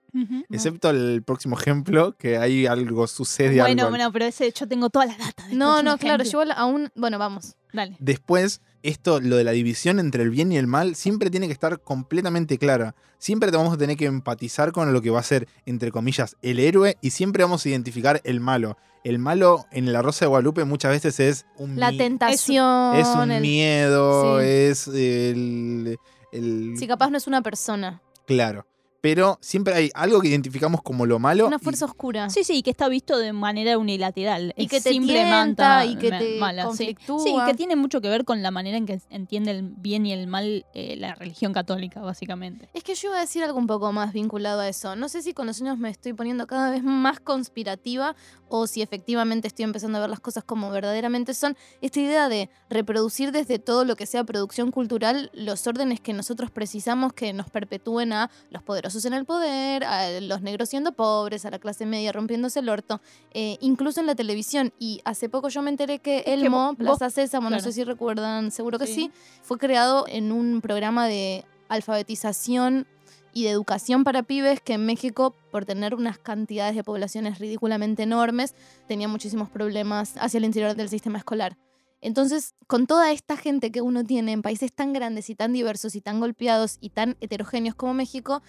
Excepto 0.50 0.90
el 0.90 1.22
próximo 1.24 1.58
ejemplo, 1.60 2.16
que 2.18 2.38
ahí 2.38 2.66
algo 2.66 3.06
sucede 3.08 3.60
Bueno, 3.62 3.84
algo. 3.84 3.90
bueno, 3.92 4.12
pero 4.12 4.26
ese 4.26 4.52
yo 4.52 4.68
tengo 4.68 4.90
todas 4.90 5.08
las 5.10 5.18
datas. 5.20 5.48
del 5.50 5.58
No, 5.58 5.84
no, 5.84 5.98
claro, 5.98 6.24
ejemplo. 6.24 6.46
yo 6.46 6.54
aún. 6.56 6.90
Bueno, 6.96 7.20
vamos. 7.20 7.56
Dale. 7.74 7.96
Después, 8.00 8.62
esto, 8.84 9.20
lo 9.20 9.36
de 9.36 9.44
la 9.44 9.52
división 9.52 10.00
entre 10.00 10.24
el 10.24 10.30
bien 10.30 10.52
y 10.52 10.58
el 10.58 10.68
mal, 10.68 10.96
siempre 10.96 11.30
tiene 11.30 11.48
que 11.48 11.54
estar 11.54 11.82
completamente 11.82 12.58
clara. 12.58 12.96
Siempre 13.18 13.52
vamos 13.52 13.74
a 13.74 13.78
tener 13.78 13.98
que 13.98 14.06
empatizar 14.06 14.72
con 14.72 14.92
lo 14.94 15.02
que 15.02 15.10
va 15.10 15.20
a 15.20 15.24
ser, 15.24 15.48
entre 15.66 15.92
comillas, 15.92 16.38
el 16.42 16.60
héroe 16.60 16.98
y 17.02 17.10
siempre 17.12 17.44
vamos 17.44 17.66
a 17.66 17.70
identificar 17.70 18.22
el 18.24 18.40
malo. 18.40 18.78
El 19.04 19.20
malo 19.20 19.66
en 19.72 19.92
La 19.94 20.02
Rosa 20.02 20.26
de 20.26 20.30
Guadalupe 20.30 20.64
muchas 20.66 20.92
veces 20.92 21.20
es 21.20 21.46
un 21.58 21.80
La 21.80 21.92
tentación. 21.92 22.96
es 22.96 23.08
un 23.08 23.32
el- 23.32 23.42
miedo, 23.42 24.40
sí. 24.40 24.46
es 24.48 24.88
el, 24.88 25.98
el- 26.32 26.74
Si 26.78 26.88
capaz 26.88 27.10
no 27.10 27.18
es 27.18 27.28
una 27.28 27.42
persona. 27.42 28.02
Claro. 28.26 28.66
Pero 29.02 29.38
siempre 29.42 29.74
hay 29.74 29.90
algo 29.94 30.20
que 30.22 30.28
identificamos 30.28 30.82
como 30.82 31.06
lo 31.06 31.20
malo. 31.20 31.48
Una 31.48 31.56
y- 31.56 31.64
fuerza 31.64 31.86
oscura. 31.86 32.30
Sí, 32.30 32.44
sí, 32.44 32.62
que 32.64 32.70
está 32.72 32.90
visto 32.90 33.18
de 33.18 33.32
manera 33.34 33.78
unilateral. 33.78 34.54
Y 34.58 34.66
Es 34.66 34.70
que 34.70 34.82
te 34.82 34.90
tienta, 34.92 35.86
y 35.86 35.96
que 35.96 36.10
te 36.12 36.38
mala, 36.40 36.64
sí. 36.64 36.68
conflictúa. 36.68 37.24
Sí, 37.24 37.34
que 37.46 37.54
tiene 37.54 37.76
mucho 37.76 38.02
que 38.02 38.10
ver 38.10 38.26
con 38.26 38.42
la 38.42 38.52
manera 38.52 38.78
en 38.78 38.86
que 38.86 39.00
entiende 39.10 39.52
el 39.52 39.64
bien 39.64 40.06
y 40.06 40.12
el 40.14 40.28
mal 40.28 40.66
eh, 40.74 40.96
la 40.98 41.16
religión 41.16 41.54
católica, 41.54 42.02
básicamente. 42.02 42.68
Es 42.74 42.84
que 42.84 42.96
yo 42.96 43.10
iba 43.10 43.18
a 43.18 43.22
decir 43.22 43.44
algo 43.44 43.58
un 43.58 43.68
poco 43.68 43.92
más 43.94 44.12
vinculado 44.14 44.60
a 44.62 44.68
eso. 44.68 44.96
No 44.96 45.08
sé 45.08 45.22
si 45.22 45.34
con 45.34 45.48
los 45.48 45.62
años 45.62 45.78
me 45.78 45.90
estoy 45.90 46.14
poniendo 46.14 46.46
cada 46.48 46.70
vez 46.70 46.84
más 46.84 47.20
conspirativa 47.20 48.16
o 48.50 48.68
si 48.68 48.82
efectivamente 48.82 49.48
estoy 49.48 49.64
empezando 49.64 49.98
a 49.98 50.02
ver 50.02 50.10
las 50.10 50.20
cosas 50.20 50.44
como 50.44 50.70
verdaderamente 50.70 51.34
son. 51.34 51.56
Esta 51.82 52.00
idea 52.02 52.28
de 52.28 52.50
reproducir 52.70 53.32
desde 53.32 53.60
todo 53.60 53.86
lo 53.86 53.96
que 53.96 54.06
sea 54.06 54.24
producción 54.26 54.72
cultural 54.72 55.30
los 55.34 55.66
órdenes 55.68 56.02
que 56.02 56.12
nosotros 56.14 56.52
precisamos 56.52 57.14
que 57.14 57.32
nos 57.32 57.50
perpetúen 57.50 58.12
a 58.12 58.30
los 58.50 58.62
poderosos 58.62 59.06
en 59.06 59.14
el 59.14 59.24
poder, 59.26 59.84
a 59.86 60.20
los 60.20 60.42
negros 60.42 60.70
siendo 60.70 60.92
pobres, 60.92 61.46
a 61.46 61.50
la 61.52 61.60
clase 61.60 61.86
media 61.86 62.12
rompiéndose 62.12 62.60
el 62.60 62.68
orto, 62.70 63.00
eh, 63.34 63.58
incluso 63.62 64.02
en 64.02 64.08
la 64.08 64.16
televisión. 64.16 64.74
Y 64.80 65.00
hace 65.06 65.30
poco 65.30 65.48
yo 65.50 65.62
me 65.62 65.70
enteré 65.70 66.00
que 66.00 66.10
que 66.10 66.34
Elmo, 66.34 66.70
vos- 66.70 66.78
Plaza 66.78 67.10
Sésamo, 67.12 67.52
no 67.52 67.60
sé 67.60 67.72
si 67.72 67.84
recuerdan, 67.84 68.50
seguro 68.52 68.80
que 68.80 68.88
Sí. 68.88 68.94
sí, 68.96 69.12
fue 69.44 69.60
creado 69.60 70.06
en 70.08 70.32
un 70.32 70.60
programa 70.60 71.08
de 71.08 71.46
alfabetización 71.68 72.88
y 73.34 73.44
de 73.44 73.52
educación 73.52 74.04
para 74.04 74.24
pibes 74.24 74.62
que 74.62 74.74
en 74.74 74.86
México, 74.86 75.36
por 75.52 75.66
tener 75.66 75.96
unas 75.96 76.18
cantidades 76.18 76.76
de 76.76 76.84
poblaciones 76.84 77.40
ridículamente 77.40 78.04
enormes, 78.04 78.56
tenía 78.88 79.08
muchísimos 79.08 79.50
problemas 79.50 80.14
hacia 80.18 80.38
el 80.38 80.46
interior 80.46 80.76
del 80.76 80.90
sistema 80.90 81.18
escolar. 81.18 81.58
Entonces, 82.02 82.56
con 82.68 82.88
toda 82.88 83.12
esta 83.12 83.36
gente 83.36 83.72
que 83.72 83.82
uno 83.82 84.04
tiene 84.06 84.32
en 84.32 84.42
países 84.42 84.74
tan 84.74 84.94
grandes 84.94 85.30
y 85.30 85.36
tan 85.36 85.52
diversos 85.52 85.96
y 85.96 86.02
tan 86.02 86.20
golpeados 86.20 86.78
y 86.80 86.92
tan 86.92 87.18
heterogéneos 87.20 87.76
como 87.76 87.94
México, 87.94 88.42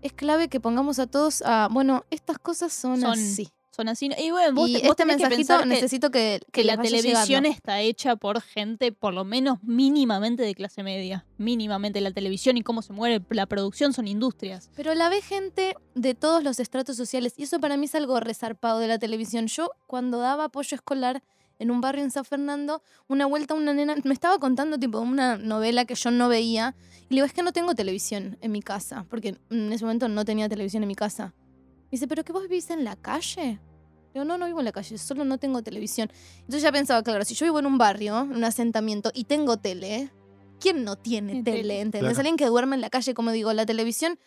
es 0.00 0.12
clave 0.12 0.48
que 0.48 0.60
pongamos 0.60 0.98
a 0.98 1.06
todos 1.06 1.42
a, 1.42 1.68
bueno, 1.70 2.04
estas 2.10 2.38
cosas 2.38 2.72
son, 2.72 3.00
Son 3.00 3.12
así. 3.12 3.48
Son 3.74 3.88
así. 3.88 4.08
Y 4.18 4.30
bueno, 4.30 4.54
vos, 4.54 4.68
y 4.68 4.74
te- 4.74 4.78
vos 4.82 4.90
este 4.90 5.04
mensajito 5.04 5.58
que, 5.58 5.66
necesito 5.66 6.10
que, 6.10 6.40
que 6.52 6.62
la 6.62 6.76
televisión 6.80 7.24
llegando. 7.26 7.48
está 7.48 7.80
hecha 7.80 8.14
por 8.16 8.40
gente, 8.40 8.92
por 8.92 9.12
lo 9.14 9.24
menos 9.24 9.58
mínimamente 9.64 10.42
de 10.44 10.54
clase 10.54 10.82
media. 10.82 11.26
Mínimamente 11.38 12.00
la 12.00 12.12
televisión 12.12 12.56
y 12.56 12.62
cómo 12.62 12.82
se 12.82 12.92
mueve 12.92 13.24
la 13.30 13.46
producción 13.46 13.92
son 13.92 14.06
industrias. 14.06 14.70
Pero 14.76 14.94
la 14.94 15.08
ve 15.08 15.20
gente 15.22 15.74
de 15.94 16.14
todos 16.14 16.44
los 16.44 16.60
estratos 16.60 16.96
sociales 16.96 17.34
y 17.36 17.42
eso 17.44 17.58
para 17.58 17.76
mí 17.76 17.86
es 17.86 17.94
algo 17.94 18.20
resarpado 18.20 18.78
de 18.78 18.86
la 18.88 18.98
televisión. 18.98 19.46
Yo 19.48 19.70
cuando 19.86 20.18
daba 20.18 20.44
apoyo 20.44 20.74
escolar 20.76 21.22
en 21.58 21.70
un 21.70 21.80
barrio 21.80 22.04
en 22.04 22.10
San 22.10 22.24
Fernando, 22.24 22.82
una 23.08 23.26
vuelta 23.26 23.54
una 23.54 23.72
nena 23.74 23.94
me 24.04 24.14
estaba 24.14 24.38
contando 24.38 24.78
tipo 24.78 24.98
una 25.00 25.36
novela 25.38 25.84
que 25.84 25.94
yo 25.94 26.10
no 26.10 26.28
veía 26.28 26.74
y 27.08 27.14
le 27.14 27.16
digo, 27.16 27.26
es 27.26 27.32
que 27.32 27.42
no 27.42 27.52
tengo 27.52 27.74
televisión 27.74 28.38
en 28.40 28.50
mi 28.52 28.62
casa, 28.62 29.04
porque 29.10 29.36
en 29.50 29.72
ese 29.72 29.84
momento 29.84 30.08
no 30.08 30.24
tenía 30.24 30.48
televisión 30.48 30.82
en 30.82 30.88
mi 30.88 30.94
casa. 30.94 31.32
Me 31.84 31.90
dice, 31.92 32.08
¿pero 32.08 32.24
que 32.24 32.32
vos 32.32 32.42
vivís 32.42 32.70
en 32.70 32.84
la 32.84 32.96
calle? 32.96 33.60
Digo, 34.12 34.24
no, 34.24 34.38
no 34.38 34.46
vivo 34.46 34.60
en 34.60 34.64
la 34.64 34.72
calle, 34.72 34.96
solo 34.98 35.24
no 35.24 35.38
tengo 35.38 35.62
televisión. 35.62 36.10
Entonces 36.40 36.62
ya 36.62 36.72
pensaba, 36.72 37.02
claro, 37.02 37.24
si 37.24 37.34
yo 37.34 37.46
vivo 37.46 37.58
en 37.58 37.66
un 37.66 37.78
barrio, 37.78 38.20
en 38.20 38.32
un 38.36 38.44
asentamiento 38.44 39.10
y 39.14 39.24
tengo 39.24 39.56
tele, 39.56 40.10
¿quién 40.60 40.84
no 40.84 40.96
tiene 40.96 41.42
tele? 41.42 41.58
tele. 41.58 41.80
¿Entendés? 41.80 42.10
Claro. 42.14 42.18
Alguien 42.20 42.36
que 42.36 42.46
duerme 42.46 42.76
en 42.76 42.80
la 42.80 42.90
calle, 42.90 43.12
como 43.14 43.32
digo, 43.32 43.52
la 43.52 43.66
televisión 43.66 44.18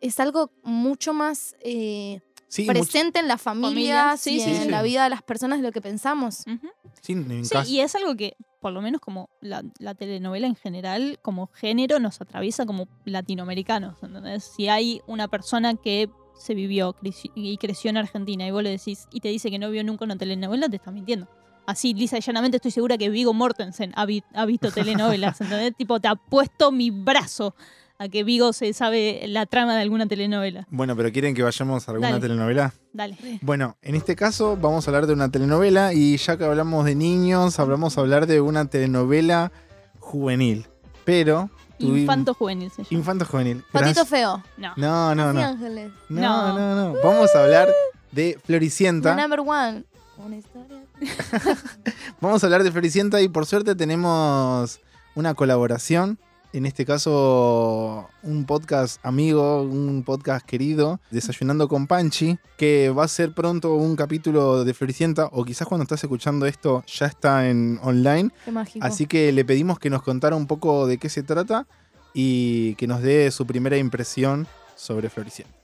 es 0.00 0.18
algo 0.20 0.50
mucho 0.62 1.12
más 1.12 1.54
eh, 1.60 2.20
Sí, 2.48 2.62
mucho- 2.62 2.72
presente 2.72 3.18
en 3.20 3.28
las 3.28 3.40
familias 3.40 4.20
sí, 4.20 4.36
y 4.36 4.40
sí, 4.40 4.50
en 4.50 4.62
sí. 4.64 4.68
la 4.70 4.82
vida 4.82 5.04
de 5.04 5.10
las 5.10 5.22
personas 5.22 5.58
de 5.60 5.66
lo 5.66 5.72
que 5.72 5.80
pensamos. 5.82 6.40
Ujú. 6.46 6.68
sí, 7.02 7.12
en 7.12 7.44
Sí, 7.44 7.52
caso- 7.54 7.70
y 7.70 7.80
es 7.80 7.94
algo 7.94 8.16
que, 8.16 8.36
por 8.60 8.72
lo 8.72 8.80
menos 8.80 9.00
como 9.02 9.28
la, 9.42 9.62
la 9.78 9.94
telenovela 9.94 10.46
en 10.46 10.56
general, 10.56 11.18
como 11.22 11.46
género, 11.48 12.00
nos 12.00 12.20
atraviesa 12.22 12.64
como 12.66 12.88
latinoamericanos. 13.04 14.02
¿entendés? 14.02 14.44
Si 14.56 14.68
hay 14.68 15.00
una 15.06 15.28
persona 15.28 15.74
que 15.74 16.08
se 16.40 16.54
vivió 16.54 16.96
y 17.34 17.56
creció 17.58 17.90
en 17.90 17.96
Argentina 17.98 18.46
y 18.46 18.50
vos 18.50 18.62
le 18.62 18.70
decís 18.70 19.06
y 19.12 19.20
te 19.20 19.28
dice 19.28 19.50
que 19.50 19.58
no 19.58 19.70
vio 19.70 19.84
nunca 19.84 20.04
una 20.04 20.16
telenovela, 20.16 20.68
te 20.68 20.76
está 20.76 20.90
mintiendo. 20.90 21.28
Así, 21.66 21.94
lisa 21.94 22.18
y 22.18 22.20
llanamente, 22.22 22.56
estoy 22.56 22.70
segura 22.72 22.98
que 22.98 23.10
Vigo 23.10 23.32
Mortensen 23.32 23.92
ha, 23.94 24.06
vi- 24.06 24.24
ha 24.34 24.44
visto 24.46 24.70
telenovelas. 24.72 25.40
¿entendés? 25.40 25.76
Tipo, 25.76 26.00
te 26.00 26.08
apuesto 26.08 26.72
mi 26.72 26.90
brazo 26.90 27.54
a 27.98 28.08
que 28.08 28.24
Vigo 28.24 28.52
se 28.54 28.72
sabe 28.72 29.22
la 29.28 29.44
trama 29.44 29.76
de 29.76 29.82
alguna 29.82 30.06
telenovela. 30.06 30.66
Bueno, 30.70 30.96
pero 30.96 31.12
¿quieren 31.12 31.34
que 31.34 31.42
vayamos 31.42 31.86
a 31.86 31.92
alguna 31.92 32.08
Dale. 32.12 32.20
telenovela? 32.22 32.72
Dale. 32.94 33.16
Bueno, 33.42 33.76
en 33.82 33.94
este 33.94 34.16
caso 34.16 34.56
vamos 34.56 34.86
a 34.86 34.90
hablar 34.90 35.06
de 35.06 35.12
una 35.12 35.30
telenovela 35.30 35.92
y 35.92 36.16
ya 36.16 36.38
que 36.38 36.44
hablamos 36.44 36.86
de 36.86 36.94
niños, 36.94 37.58
hablamos 37.60 37.98
a 37.98 38.00
hablar 38.00 38.26
de 38.26 38.40
una 38.40 38.64
telenovela 38.64 39.52
juvenil. 39.98 40.66
Pero... 41.04 41.50
Infanto 41.86 42.34
juvenil 42.34 42.70
se 42.70 42.82
llama. 42.84 42.88
Infanto 42.90 43.24
juvenil. 43.24 43.64
Patito 43.72 44.04
feo. 44.04 44.42
No. 44.56 44.72
No, 44.76 45.14
no, 45.14 45.32
no. 45.32 45.40
Ángeles. 45.40 45.90
No, 46.08 46.20
No. 46.20 46.58
no, 46.58 46.92
no. 46.94 47.00
Vamos 47.02 47.34
a 47.34 47.42
hablar 47.42 47.68
de 48.12 48.34
The 48.34 48.40
Floricienta. 48.44 49.14
number 49.14 49.40
one. 49.40 49.84
Una 50.18 50.36
historia. 50.36 50.82
Vamos 52.20 52.42
a 52.42 52.46
hablar 52.46 52.62
de 52.62 52.70
Floricienta 52.72 53.20
y 53.22 53.28
por 53.28 53.46
suerte 53.46 53.74
tenemos 53.74 54.80
una 55.14 55.34
colaboración. 55.34 56.18
En 56.52 56.66
este 56.66 56.84
caso, 56.84 58.08
un 58.24 58.44
podcast 58.44 58.98
amigo, 59.04 59.62
un 59.62 60.02
podcast 60.02 60.44
querido, 60.44 60.98
Desayunando 61.12 61.68
con 61.68 61.86
Panchi, 61.86 62.38
que 62.56 62.90
va 62.90 63.04
a 63.04 63.08
ser 63.08 63.32
pronto 63.34 63.74
un 63.74 63.94
capítulo 63.94 64.64
de 64.64 64.74
Floricienta, 64.74 65.28
o 65.30 65.44
quizás 65.44 65.68
cuando 65.68 65.84
estás 65.84 66.02
escuchando 66.02 66.46
esto 66.46 66.82
ya 66.88 67.06
está 67.06 67.48
en 67.48 67.78
online. 67.84 68.30
Qué 68.44 68.50
mágico. 68.50 68.84
Así 68.84 69.06
que 69.06 69.30
le 69.30 69.44
pedimos 69.44 69.78
que 69.78 69.90
nos 69.90 70.02
contara 70.02 70.34
un 70.34 70.48
poco 70.48 70.88
de 70.88 70.98
qué 70.98 71.08
se 71.08 71.22
trata 71.22 71.68
y 72.14 72.74
que 72.74 72.88
nos 72.88 73.00
dé 73.00 73.30
su 73.30 73.46
primera 73.46 73.76
impresión 73.76 74.48
sobre 74.74 75.08
Floricienta. 75.08 75.59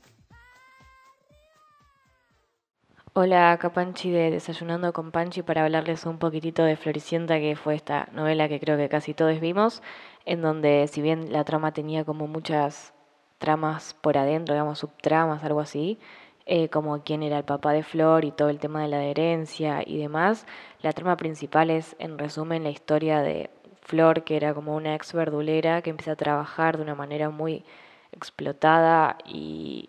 Hola, 3.18 3.52
acá 3.52 3.72
Panchi 3.72 4.10
de 4.10 4.30
Desayunando 4.30 4.92
con 4.92 5.10
Panchi 5.10 5.40
para 5.40 5.64
hablarles 5.64 6.04
un 6.04 6.18
poquitito 6.18 6.64
de 6.64 6.76
Floricienta, 6.76 7.38
que 7.38 7.56
fue 7.56 7.74
esta 7.74 8.10
novela 8.12 8.46
que 8.46 8.60
creo 8.60 8.76
que 8.76 8.90
casi 8.90 9.14
todos 9.14 9.40
vimos, 9.40 9.80
en 10.26 10.42
donde 10.42 10.86
si 10.86 11.00
bien 11.00 11.32
la 11.32 11.42
trama 11.42 11.72
tenía 11.72 12.04
como 12.04 12.26
muchas 12.26 12.92
tramas 13.38 13.94
por 13.94 14.18
adentro, 14.18 14.54
digamos 14.54 14.80
subtramas, 14.80 15.42
algo 15.44 15.60
así, 15.60 15.98
eh, 16.44 16.68
como 16.68 17.02
quién 17.04 17.22
era 17.22 17.38
el 17.38 17.44
papá 17.44 17.72
de 17.72 17.82
Flor 17.82 18.26
y 18.26 18.32
todo 18.32 18.50
el 18.50 18.58
tema 18.58 18.82
de 18.82 18.88
la 18.88 19.02
herencia 19.02 19.82
y 19.86 19.96
demás, 19.96 20.44
la 20.82 20.92
trama 20.92 21.16
principal 21.16 21.70
es, 21.70 21.96
en 21.98 22.18
resumen, 22.18 22.64
la 22.64 22.70
historia 22.70 23.22
de 23.22 23.48
Flor, 23.80 24.24
que 24.24 24.36
era 24.36 24.52
como 24.52 24.76
una 24.76 24.94
ex 24.94 25.14
verdulera 25.14 25.80
que 25.80 25.88
empieza 25.88 26.12
a 26.12 26.16
trabajar 26.16 26.76
de 26.76 26.82
una 26.82 26.94
manera 26.94 27.30
muy 27.30 27.64
explotada 28.12 29.16
y 29.24 29.88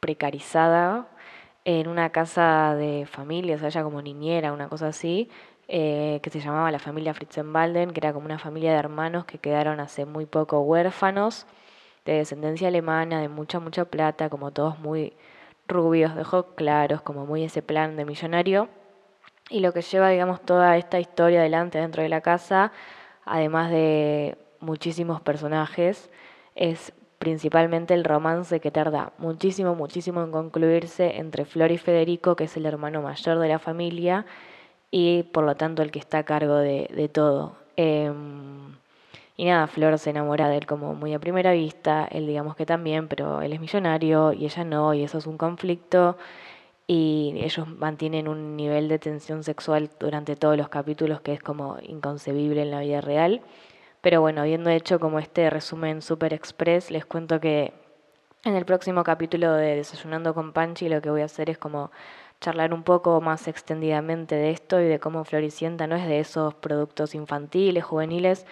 precarizada 0.00 1.08
en 1.64 1.88
una 1.88 2.10
casa 2.10 2.74
de 2.76 3.06
familia, 3.06 3.56
o 3.56 3.70
sea, 3.70 3.82
como 3.82 4.02
niñera, 4.02 4.52
una 4.52 4.68
cosa 4.68 4.88
así, 4.88 5.30
eh, 5.68 6.20
que 6.22 6.30
se 6.30 6.40
llamaba 6.40 6.70
la 6.70 6.78
familia 6.78 7.14
Fritzenbalden, 7.14 7.92
que 7.92 8.00
era 8.00 8.12
como 8.12 8.26
una 8.26 8.38
familia 8.38 8.72
de 8.72 8.78
hermanos 8.78 9.26
que 9.26 9.38
quedaron 9.38 9.80
hace 9.80 10.06
muy 10.06 10.26
poco 10.26 10.60
huérfanos, 10.60 11.46
de 12.06 12.14
descendencia 12.14 12.68
alemana, 12.68 13.20
de 13.20 13.28
mucha, 13.28 13.60
mucha 13.60 13.84
plata, 13.84 14.30
como 14.30 14.50
todos 14.50 14.78
muy 14.78 15.12
rubios, 15.66 16.14
de 16.14 16.22
ojos 16.22 16.46
claros, 16.56 17.02
como 17.02 17.26
muy 17.26 17.44
ese 17.44 17.62
plan 17.62 17.96
de 17.96 18.04
millonario. 18.06 18.68
Y 19.50 19.60
lo 19.60 19.72
que 19.72 19.82
lleva, 19.82 20.08
digamos, 20.08 20.40
toda 20.42 20.76
esta 20.78 21.00
historia 21.00 21.40
adelante 21.40 21.78
dentro 21.78 22.02
de 22.02 22.08
la 22.08 22.22
casa, 22.22 22.72
además 23.24 23.70
de 23.70 24.38
muchísimos 24.60 25.20
personajes, 25.20 26.10
es 26.54 26.92
principalmente 27.18 27.94
el 27.94 28.04
romance 28.04 28.60
que 28.60 28.70
tarda 28.70 29.12
muchísimo, 29.18 29.74
muchísimo 29.74 30.22
en 30.22 30.30
concluirse 30.30 31.18
entre 31.18 31.44
Flor 31.44 31.72
y 31.72 31.78
Federico, 31.78 32.36
que 32.36 32.44
es 32.44 32.56
el 32.56 32.66
hermano 32.66 33.02
mayor 33.02 33.38
de 33.38 33.48
la 33.48 33.58
familia 33.58 34.24
y 34.90 35.24
por 35.24 35.44
lo 35.44 35.56
tanto 35.56 35.82
el 35.82 35.90
que 35.90 35.98
está 35.98 36.18
a 36.18 36.24
cargo 36.24 36.56
de, 36.56 37.10
todo. 37.12 37.56
Em, 37.76 38.76
y 39.36 39.44
nada, 39.46 39.66
Flor 39.66 39.98
se 39.98 40.10
enamora 40.10 40.48
de 40.48 40.58
él 40.58 40.66
como 40.66 40.94
muy 40.94 41.14
a 41.14 41.18
primera 41.18 41.52
vista, 41.52 42.08
él 42.10 42.26
digamos 42.26 42.56
que 42.56 42.66
también, 42.66 43.08
pero 43.08 43.42
él 43.42 43.52
es 43.52 43.60
millonario 43.60 44.32
y 44.32 44.44
ella 44.46 44.64
no, 44.64 44.94
y 44.94 45.04
eso 45.04 45.18
es 45.18 45.26
un 45.26 45.38
conflicto. 45.38 46.16
Y 46.86 47.34
ellos 47.36 47.68
mantienen 47.68 48.28
un 48.28 48.56
nivel 48.56 48.88
de 48.88 48.98
tensión 48.98 49.44
sexual 49.44 49.90
durante 50.00 50.36
todos 50.36 50.56
los 50.56 50.70
capítulos 50.70 51.20
que 51.20 51.34
es 51.34 51.42
como 51.42 51.76
inconcebible 51.82 52.62
en 52.62 52.70
la 52.70 52.80
vida 52.80 53.00
real. 53.02 53.42
Pero 54.00 54.20
bueno, 54.20 54.42
habiendo 54.42 54.70
hecho 54.70 55.00
como 55.00 55.18
este 55.18 55.50
resumen 55.50 56.02
super 56.02 56.32
express, 56.32 56.90
les 56.90 57.04
cuento 57.04 57.40
que 57.40 57.72
en 58.44 58.54
el 58.54 58.64
próximo 58.64 59.02
capítulo 59.02 59.52
de 59.54 59.76
Desayunando 59.76 60.34
con 60.34 60.52
Panchi 60.52 60.88
lo 60.88 61.02
que 61.02 61.10
voy 61.10 61.22
a 61.22 61.24
hacer 61.24 61.50
es 61.50 61.58
como 61.58 61.90
charlar 62.40 62.72
un 62.72 62.84
poco 62.84 63.20
más 63.20 63.48
extendidamente 63.48 64.36
de 64.36 64.50
esto 64.50 64.80
y 64.80 64.84
de 64.84 65.00
cómo 65.00 65.24
Floricienta 65.24 65.88
no 65.88 65.96
es 65.96 66.06
de 66.06 66.20
esos 66.20 66.54
productos 66.54 67.16
infantiles, 67.16 67.84
juveniles, 67.84 68.46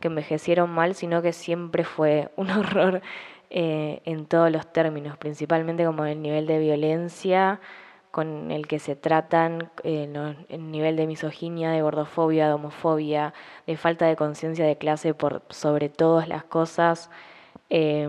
que 0.00 0.08
envejecieron 0.08 0.70
mal, 0.70 0.94
sino 0.94 1.22
que 1.22 1.32
siempre 1.32 1.84
fue 1.84 2.30
un 2.36 2.50
horror 2.50 3.02
eh, 3.50 4.00
en 4.04 4.26
todos 4.26 4.50
los 4.50 4.72
términos, 4.72 5.16
principalmente 5.18 5.84
como 5.84 6.04
el 6.06 6.22
nivel 6.22 6.46
de 6.46 6.58
violencia 6.58 7.60
con 8.12 8.52
el 8.52 8.68
que 8.68 8.78
se 8.78 8.94
tratan, 8.96 9.70
eh, 9.84 10.08
el 10.48 10.70
nivel 10.70 10.96
de 10.96 11.06
misoginia, 11.08 11.70
de 11.72 11.82
gordofobia, 11.82 12.46
de 12.46 12.52
homofobia, 12.54 13.34
de 13.66 13.76
falta 13.76 14.06
de 14.06 14.16
conciencia 14.16 14.64
de 14.66 14.76
clase 14.78 15.14
por 15.14 15.42
sobre 15.50 15.88
todas 15.88 16.28
las 16.28 16.44
cosas. 16.44 17.10
Eh, 17.70 18.08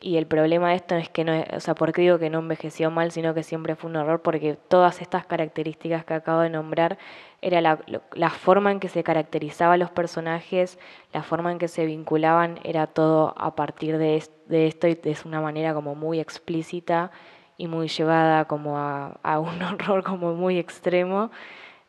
y 0.00 0.16
el 0.16 0.26
problema 0.26 0.70
de 0.70 0.76
esto 0.76 0.96
es 0.96 1.08
que 1.08 1.24
no, 1.24 1.32
o 1.56 1.60
sea, 1.60 1.74
¿por 1.74 1.92
qué 1.92 2.02
digo 2.02 2.18
que 2.18 2.28
no 2.28 2.40
envejeció 2.40 2.90
mal, 2.90 3.12
sino 3.12 3.34
que 3.34 3.42
siempre 3.44 3.76
fue 3.76 3.88
un 3.90 3.96
error? 3.96 4.20
Porque 4.20 4.56
todas 4.68 5.00
estas 5.00 5.24
características 5.26 6.04
que 6.04 6.14
acabo 6.14 6.40
de 6.40 6.50
nombrar 6.50 6.98
era 7.40 7.60
la, 7.60 7.78
la 8.14 8.30
forma 8.30 8.72
en 8.72 8.80
que 8.80 8.88
se 8.88 9.02
caracterizaban 9.04 9.78
los 9.78 9.90
personajes, 9.90 10.78
la 11.12 11.22
forma 11.22 11.52
en 11.52 11.58
que 11.58 11.68
se 11.68 11.86
vinculaban, 11.86 12.58
era 12.64 12.86
todo 12.88 13.34
a 13.38 13.54
partir 13.54 13.96
de, 13.98 14.16
es- 14.16 14.32
de 14.46 14.66
esto 14.66 14.88
y 14.88 14.94
de 14.96 15.16
una 15.24 15.40
manera 15.40 15.72
como 15.74 15.94
muy 15.94 16.20
explícita 16.20 17.10
y 17.62 17.68
muy 17.68 17.86
llevada 17.86 18.46
como 18.46 18.76
a, 18.76 19.38
un 19.38 19.62
horror 19.62 20.02
como 20.02 20.34
muy 20.34 20.58
extremo. 20.58 21.30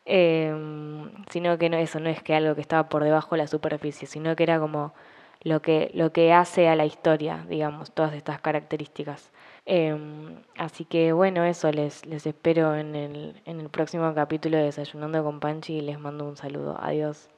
Em, 0.06 1.10
sino 1.30 1.58
que 1.58 1.68
no, 1.70 1.76
eso 1.78 1.98
no 1.98 2.08
es 2.10 2.22
que 2.22 2.34
algo 2.34 2.54
que 2.54 2.60
estaba 2.60 2.88
por 2.88 3.02
debajo 3.04 3.34
de 3.34 3.42
la 3.42 3.46
superficie, 3.48 4.06
sino 4.06 4.36
que 4.36 4.44
era 4.44 4.60
como 4.60 4.94
lo 5.42 5.62
que, 5.62 5.90
lo 5.94 6.12
que 6.12 6.32
hace 6.32 6.68
a 6.68 6.76
la 6.76 6.86
historia, 6.86 7.44
digamos, 7.48 7.92
todas 7.92 8.14
estas 8.14 8.40
características. 8.40 9.32
Em, 9.66 10.42
así 10.58 10.84
que 10.84 11.12
bueno, 11.12 11.44
eso 11.44 11.72
les, 11.72 12.06
les 12.06 12.26
espero 12.26 12.76
en 12.76 12.94
el, 12.94 13.42
en 13.44 13.60
el 13.60 13.68
próximo 13.70 14.14
capítulo 14.14 14.58
de 14.58 14.64
Desayunando 14.64 15.24
con 15.24 15.40
Panchi 15.40 15.78
y 15.78 15.80
les 15.80 15.98
mando 15.98 16.24
un 16.28 16.36
saludo. 16.36 16.76
Adiós. 16.80 17.28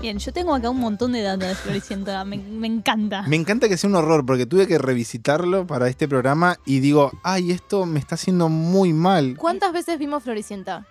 Bien, 0.00 0.18
yo 0.18 0.32
tengo 0.32 0.54
acá 0.54 0.70
un 0.70 0.78
montón 0.78 1.12
de 1.12 1.22
data 1.22 1.48
de 1.48 1.54
Floricienta. 1.54 2.24
Me, 2.24 2.36
me 2.36 2.66
encanta. 2.66 3.22
Me 3.22 3.36
encanta 3.36 3.68
que 3.68 3.76
sea 3.76 3.88
un 3.90 3.96
horror 3.96 4.24
porque 4.24 4.46
tuve 4.46 4.66
que 4.68 4.78
revisitarlo 4.78 5.66
para 5.66 5.88
este 5.88 6.06
programa 6.06 6.58
y 6.64 6.80
digo, 6.80 7.12
ay, 7.22 7.50
esto 7.50 7.86
me 7.86 7.98
está 7.98 8.14
haciendo 8.14 8.48
muy 8.48 8.92
mal. 8.92 9.36
¿Cuántas 9.38 9.72
veces 9.72 9.98
vimos 9.98 10.22
Floricienta? 10.22 10.86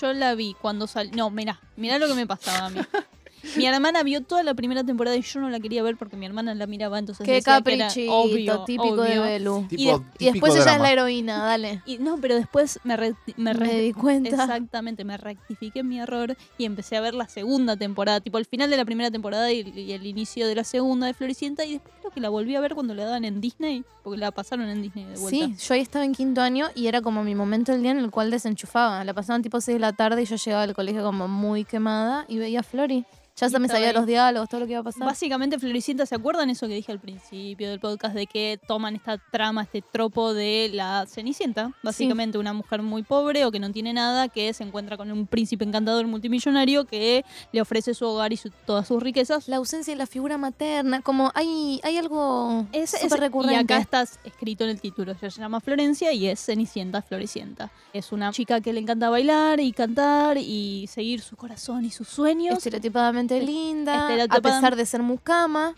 Yo 0.00 0.12
la 0.12 0.34
vi 0.34 0.54
cuando 0.60 0.86
salió. 0.86 1.16
No, 1.16 1.30
mirá, 1.30 1.60
mirá 1.76 1.98
lo 1.98 2.08
que 2.08 2.14
me 2.14 2.26
pasaba 2.26 2.66
a 2.66 2.70
mí. 2.70 2.80
Mi 3.56 3.66
hermana 3.66 4.02
vio 4.02 4.22
toda 4.22 4.42
la 4.42 4.54
primera 4.54 4.84
temporada 4.84 5.16
y 5.16 5.22
yo 5.22 5.40
no 5.40 5.48
la 5.50 5.60
quería 5.60 5.82
ver 5.82 5.96
porque 5.96 6.16
mi 6.16 6.26
hermana 6.26 6.54
la 6.54 6.66
miraba, 6.66 6.98
entonces 6.98 7.24
Qué 7.24 7.32
decía 7.34 7.60
que 7.62 7.74
era 7.74 7.88
obvio, 8.10 8.64
típico 8.64 8.96
de 9.02 9.10
obvio. 9.18 9.22
Belu. 9.22 9.66
Tipo, 9.68 9.82
Y 9.82 9.86
de- 9.86 9.92
Y 9.92 9.96
típico 9.96 10.32
después 10.46 10.54
ella 10.56 10.74
es 10.76 10.80
la 10.80 10.92
heroína, 10.92 11.38
dale. 11.44 11.82
Y 11.86 11.98
no, 11.98 12.18
pero 12.20 12.34
después 12.36 12.78
me, 12.84 12.96
re- 12.96 13.14
me, 13.36 13.52
re- 13.52 13.66
Me 13.66 13.80
di 13.80 13.92
cuenta. 13.92 14.28
Exactamente, 14.30 15.04
me 15.04 15.16
rectifiqué 15.16 15.82
mi 15.82 15.98
error 16.00 16.36
y 16.58 16.64
empecé 16.64 16.96
a 16.96 17.00
ver 17.00 17.14
la 17.14 17.28
segunda 17.28 17.76
temporada, 17.76 18.20
tipo 18.20 18.38
el 18.38 18.46
final 18.46 18.70
de 18.70 18.76
la 18.76 18.84
primera 18.84 19.10
temporada 19.10 19.50
y, 19.52 19.60
y 19.74 19.92
el 19.92 20.06
inicio 20.06 20.46
de 20.46 20.54
la 20.54 20.64
segunda 20.64 21.06
de 21.06 21.14
Floricienta 21.14 21.64
y 21.64 21.72
después 21.74 21.94
creo 22.00 22.10
que 22.12 22.20
la 22.20 22.28
volví 22.28 22.54
a 22.56 22.60
ver 22.60 22.74
cuando 22.74 22.94
la 22.94 23.04
daban 23.04 23.24
en 23.24 23.40
Disney, 23.40 23.84
porque 24.02 24.18
la 24.18 24.30
pasaron 24.30 24.68
en 24.68 24.82
Disney 24.82 25.04
de 25.04 25.16
vuelta. 25.18 25.46
Sí, 25.46 25.54
yo 25.66 25.74
ahí 25.74 25.80
estaba 25.80 26.04
en 26.04 26.14
quinto 26.14 26.40
año 26.40 26.68
y 26.74 26.86
era 26.86 27.00
como 27.02 27.24
mi 27.24 27.34
momento 27.34 27.72
del 27.72 27.82
día 27.82 27.90
en 27.92 27.98
el 27.98 28.10
cual 28.10 28.30
desenchufaba. 28.30 29.04
La 29.04 29.14
pasaban 29.14 29.42
tipo 29.42 29.60
6 29.60 29.76
de 29.76 29.80
la 29.80 29.92
tarde 29.92 30.22
y 30.22 30.24
yo 30.26 30.36
llegaba 30.36 30.62
al 30.62 30.74
colegio 30.74 31.02
como 31.02 31.28
muy 31.28 31.64
quemada 31.64 32.24
y 32.28 32.38
veía 32.38 32.60
a 32.60 32.62
Flori. 32.62 33.04
Ya 33.40 33.48
se 33.48 33.58
me 33.58 33.68
sabía 33.68 33.88
ahí. 33.88 33.94
los 33.94 34.06
diálogos, 34.06 34.48
todo 34.48 34.60
lo 34.60 34.66
que 34.66 34.72
iba 34.72 34.80
a 34.80 34.84
pasar. 34.84 35.04
Básicamente, 35.06 35.58
Floricienta, 35.58 36.06
¿se 36.06 36.14
acuerdan 36.14 36.50
eso 36.50 36.66
que 36.66 36.74
dije 36.74 36.92
al 36.92 36.98
principio 37.00 37.70
del 37.70 37.80
podcast 37.80 38.14
de 38.14 38.26
que 38.26 38.58
toman 38.66 38.96
esta 38.96 39.18
trama, 39.18 39.62
este 39.62 39.82
tropo 39.82 40.34
de 40.34 40.70
la 40.72 41.06
Cenicienta? 41.06 41.72
Básicamente, 41.82 42.38
una 42.38 42.52
mujer 42.52 42.82
muy 42.82 43.02
pobre 43.02 43.44
o 43.44 43.50
que 43.50 43.58
no 43.60 43.70
tiene 43.72 43.92
nada, 43.92 44.28
que 44.28 44.52
se 44.52 44.64
encuentra 44.64 44.96
con 44.96 45.10
un 45.12 45.26
príncipe 45.26 45.64
encantador 45.64 46.06
multimillonario 46.06 46.84
que 46.86 47.24
le 47.52 47.60
ofrece 47.60 47.94
su 47.94 48.06
hogar 48.06 48.32
y 48.32 48.36
su- 48.36 48.50
todas 48.66 48.86
sus 48.88 49.02
riquezas. 49.02 49.48
La 49.48 49.56
ausencia 49.56 49.92
de 49.94 49.98
la 49.98 50.06
figura 50.06 50.38
materna, 50.38 51.02
como 51.02 51.30
hay, 51.34 51.80
hay 51.84 51.96
algo 51.96 52.66
Es, 52.72 52.94
es- 52.94 53.00
súper 53.02 53.18
y 53.18 53.20
recurrente. 53.20 53.56
acá 53.74 53.78
está 53.78 54.02
escrito 54.24 54.64
en 54.64 54.70
el 54.70 54.80
título. 54.80 55.12
Ella 55.12 55.30
se 55.30 55.40
llama 55.40 55.60
Florencia 55.60 56.12
y 56.12 56.26
es 56.26 56.40
Cenicienta 56.44 57.02
Floricienta. 57.02 57.70
Es 57.92 58.12
una 58.12 58.32
chica 58.32 58.60
que 58.60 58.72
le 58.72 58.80
encanta 58.80 59.10
bailar 59.10 59.60
y 59.60 59.72
cantar 59.72 60.38
y 60.38 60.86
seguir 60.88 61.20
su 61.20 61.36
corazón 61.36 61.84
y 61.84 61.90
sus 61.90 62.08
sueños. 62.08 62.58
Estereotipadamente 62.58 63.27
linda, 63.28 64.24
a 64.30 64.40
pesar 64.40 64.76
de 64.76 64.86
ser 64.86 65.02
mucama. 65.02 65.74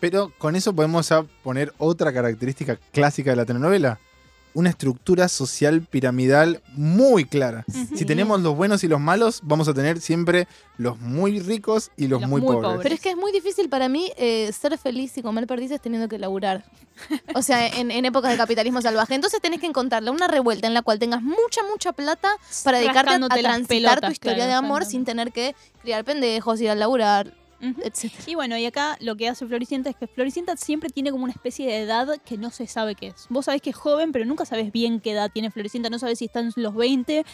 Pero 0.00 0.32
con 0.38 0.56
eso 0.56 0.74
podemos 0.74 1.08
poner 1.42 1.72
otra 1.78 2.12
característica 2.12 2.76
clásica 2.92 3.30
de 3.30 3.36
la 3.36 3.44
telenovela. 3.44 3.98
Una 4.52 4.70
estructura 4.70 5.28
social 5.28 5.82
piramidal 5.82 6.60
muy 6.74 7.24
clara. 7.24 7.64
Si 7.94 8.04
tenemos 8.04 8.40
los 8.40 8.56
buenos 8.56 8.82
y 8.82 8.88
los 8.88 9.00
malos, 9.00 9.40
vamos 9.44 9.68
a 9.68 9.74
tener 9.74 10.00
siempre 10.00 10.48
los 10.76 10.98
muy 10.98 11.38
ricos 11.40 11.90
y 11.96 12.08
los, 12.08 12.20
Los 12.20 12.28
muy, 12.30 12.40
muy 12.40 12.54
pobres. 12.54 12.68
pobres. 12.68 12.82
Pero 12.82 12.94
es 12.94 13.00
que 13.00 13.10
es 13.10 13.16
muy 13.16 13.32
difícil 13.32 13.68
para 13.68 13.88
mí 13.88 14.10
eh, 14.16 14.50
ser 14.52 14.76
feliz 14.78 15.16
y 15.18 15.22
comer 15.22 15.46
perdices 15.46 15.80
teniendo 15.80 16.08
que 16.08 16.18
laburar. 16.18 16.64
O 17.34 17.42
sea, 17.42 17.66
en, 17.66 17.90
en 17.90 18.04
épocas 18.04 18.32
de 18.32 18.36
capitalismo 18.36 18.82
salvaje. 18.82 19.14
Entonces 19.14 19.40
tenés 19.40 19.60
que 19.60 19.66
encontrarle 19.66 20.10
una 20.10 20.26
revuelta 20.28 20.66
en 20.66 20.74
la 20.74 20.82
cual 20.82 20.98
tengas 20.98 21.22
mucha, 21.22 21.62
mucha 21.70 21.92
plata 21.92 22.28
para 22.64 22.78
dedicarte 22.78 23.14
a, 23.14 23.16
a 23.16 23.28
transitar 23.28 24.00
tu 24.00 24.10
historia 24.10 24.34
claro, 24.44 24.50
de 24.50 24.54
amor 24.56 24.84
sin 24.84 25.04
tener 25.04 25.32
que 25.32 25.54
criar 25.80 26.04
pendejos, 26.04 26.60
ir 26.60 26.70
a 26.70 26.74
laburar, 26.74 27.32
Etc. 27.60 28.10
Y 28.26 28.34
bueno, 28.34 28.56
y 28.56 28.64
acá 28.64 28.96
lo 29.00 29.16
que 29.16 29.28
hace 29.28 29.46
Floricienta 29.46 29.90
es 29.90 29.96
que 29.96 30.06
Floricienta 30.06 30.56
siempre 30.56 30.90
tiene 30.90 31.10
como 31.10 31.24
una 31.24 31.32
especie 31.32 31.66
de 31.66 31.80
edad 31.80 32.08
que 32.24 32.38
no 32.38 32.50
se 32.50 32.66
sabe 32.66 32.94
qué 32.94 33.08
es. 33.08 33.26
Vos 33.28 33.46
sabés 33.46 33.60
que 33.60 33.70
es 33.70 33.76
joven, 33.76 34.12
pero 34.12 34.24
nunca 34.24 34.44
sabés 34.44 34.72
bien 34.72 35.00
qué 35.00 35.12
edad 35.12 35.30
tiene 35.32 35.50
Floricienta. 35.50 35.90
No 35.90 35.98
sabés 35.98 36.18
si 36.18 36.24
está 36.26 36.40
en 36.40 36.52
los 36.56 36.74
20, 36.74 37.24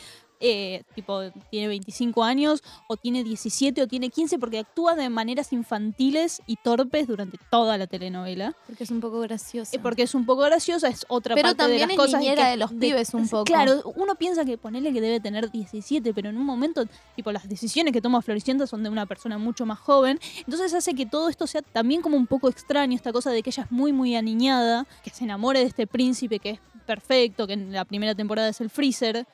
eh, 0.40 0.83
tipo, 0.94 1.20
tiene 1.51 1.68
25 1.68 2.22
años, 2.25 2.62
o 2.88 2.96
tiene 2.96 3.25
17, 3.25 3.83
o 3.83 3.87
tiene 3.87 4.11
15, 4.11 4.38
porque 4.38 4.59
actúa 4.59 4.94
de 4.94 5.09
maneras 5.09 5.53
infantiles 5.53 6.42
y 6.46 6.57
torpes 6.57 7.07
durante 7.07 7.38
toda 7.51 7.79
la 7.79 7.87
telenovela. 7.87 8.55
Porque 8.66 8.85
es 8.85 8.90
un 8.90 9.01
poco 9.01 9.20
gracioso. 9.20 9.77
Eh, 9.77 9.81
Porque 9.81 10.03
es 10.03 10.14
un 10.14 10.27
poco 10.27 10.42
graciosa, 10.42 10.88
es 10.88 11.07
otra 11.09 11.35
Pero 11.35 11.49
parte 11.55 11.72
de 11.72 11.79
las 11.79 11.90
es 11.90 11.96
cosas. 11.96 12.20
de 12.20 12.57
los 12.57 12.72
pibes 12.72 13.14
un 13.14 13.29
poco. 13.29 13.44
Claro, 13.44 13.83
uno 13.96 14.14
piensa 14.14 14.44
que 14.44 14.59
ponerle 14.59 14.92
que 14.92 15.01
debe 15.01 15.20
tener 15.20 15.51
17, 15.51 16.12
pero 16.14 16.29
en 16.31 16.37
un 16.37 16.44
momento, 16.44 16.85
tipo, 17.14 17.33
las 17.33 17.49
decisiones 17.49 17.92
que 17.92 18.01
toma 18.01 18.22
Floricienta 18.22 18.66
son 18.66 18.83
de 18.83 18.88
una 18.90 19.07
persona 19.07 19.38
mucho 19.38 19.66
más 19.66 19.79
joven. 19.79 20.18
Entonces 20.38 20.72
hace 20.75 20.94
que 20.94 21.07
todo 21.07 21.29
esto 21.29 21.46
sea 21.46 21.62
también 21.62 22.03
como 22.03 22.16
un 22.16 22.27
poco 22.27 22.49
extraño, 22.49 22.94
esta 22.94 23.12
cosa 23.12 23.31
de 23.31 23.42
que 23.42 23.51
ella 23.51 23.64
es 23.64 23.70
muy, 23.70 23.92
muy 23.92 24.16
aniñada, 24.16 24.87
que 25.03 25.11
se 25.11 25.25
enamore 25.25 25.61
de 25.61 25.66
este 25.66 25.87
príncipe 25.87 26.38
que 26.38 26.51
es 26.51 26.61
perfecto, 26.87 27.46
que 27.46 27.55
en 27.55 27.72
la 27.72 27.85
primera 27.85 28.14
temporada 28.14 28.49
es 28.49 28.61
el 28.61 28.70
Freezer. 28.70 29.27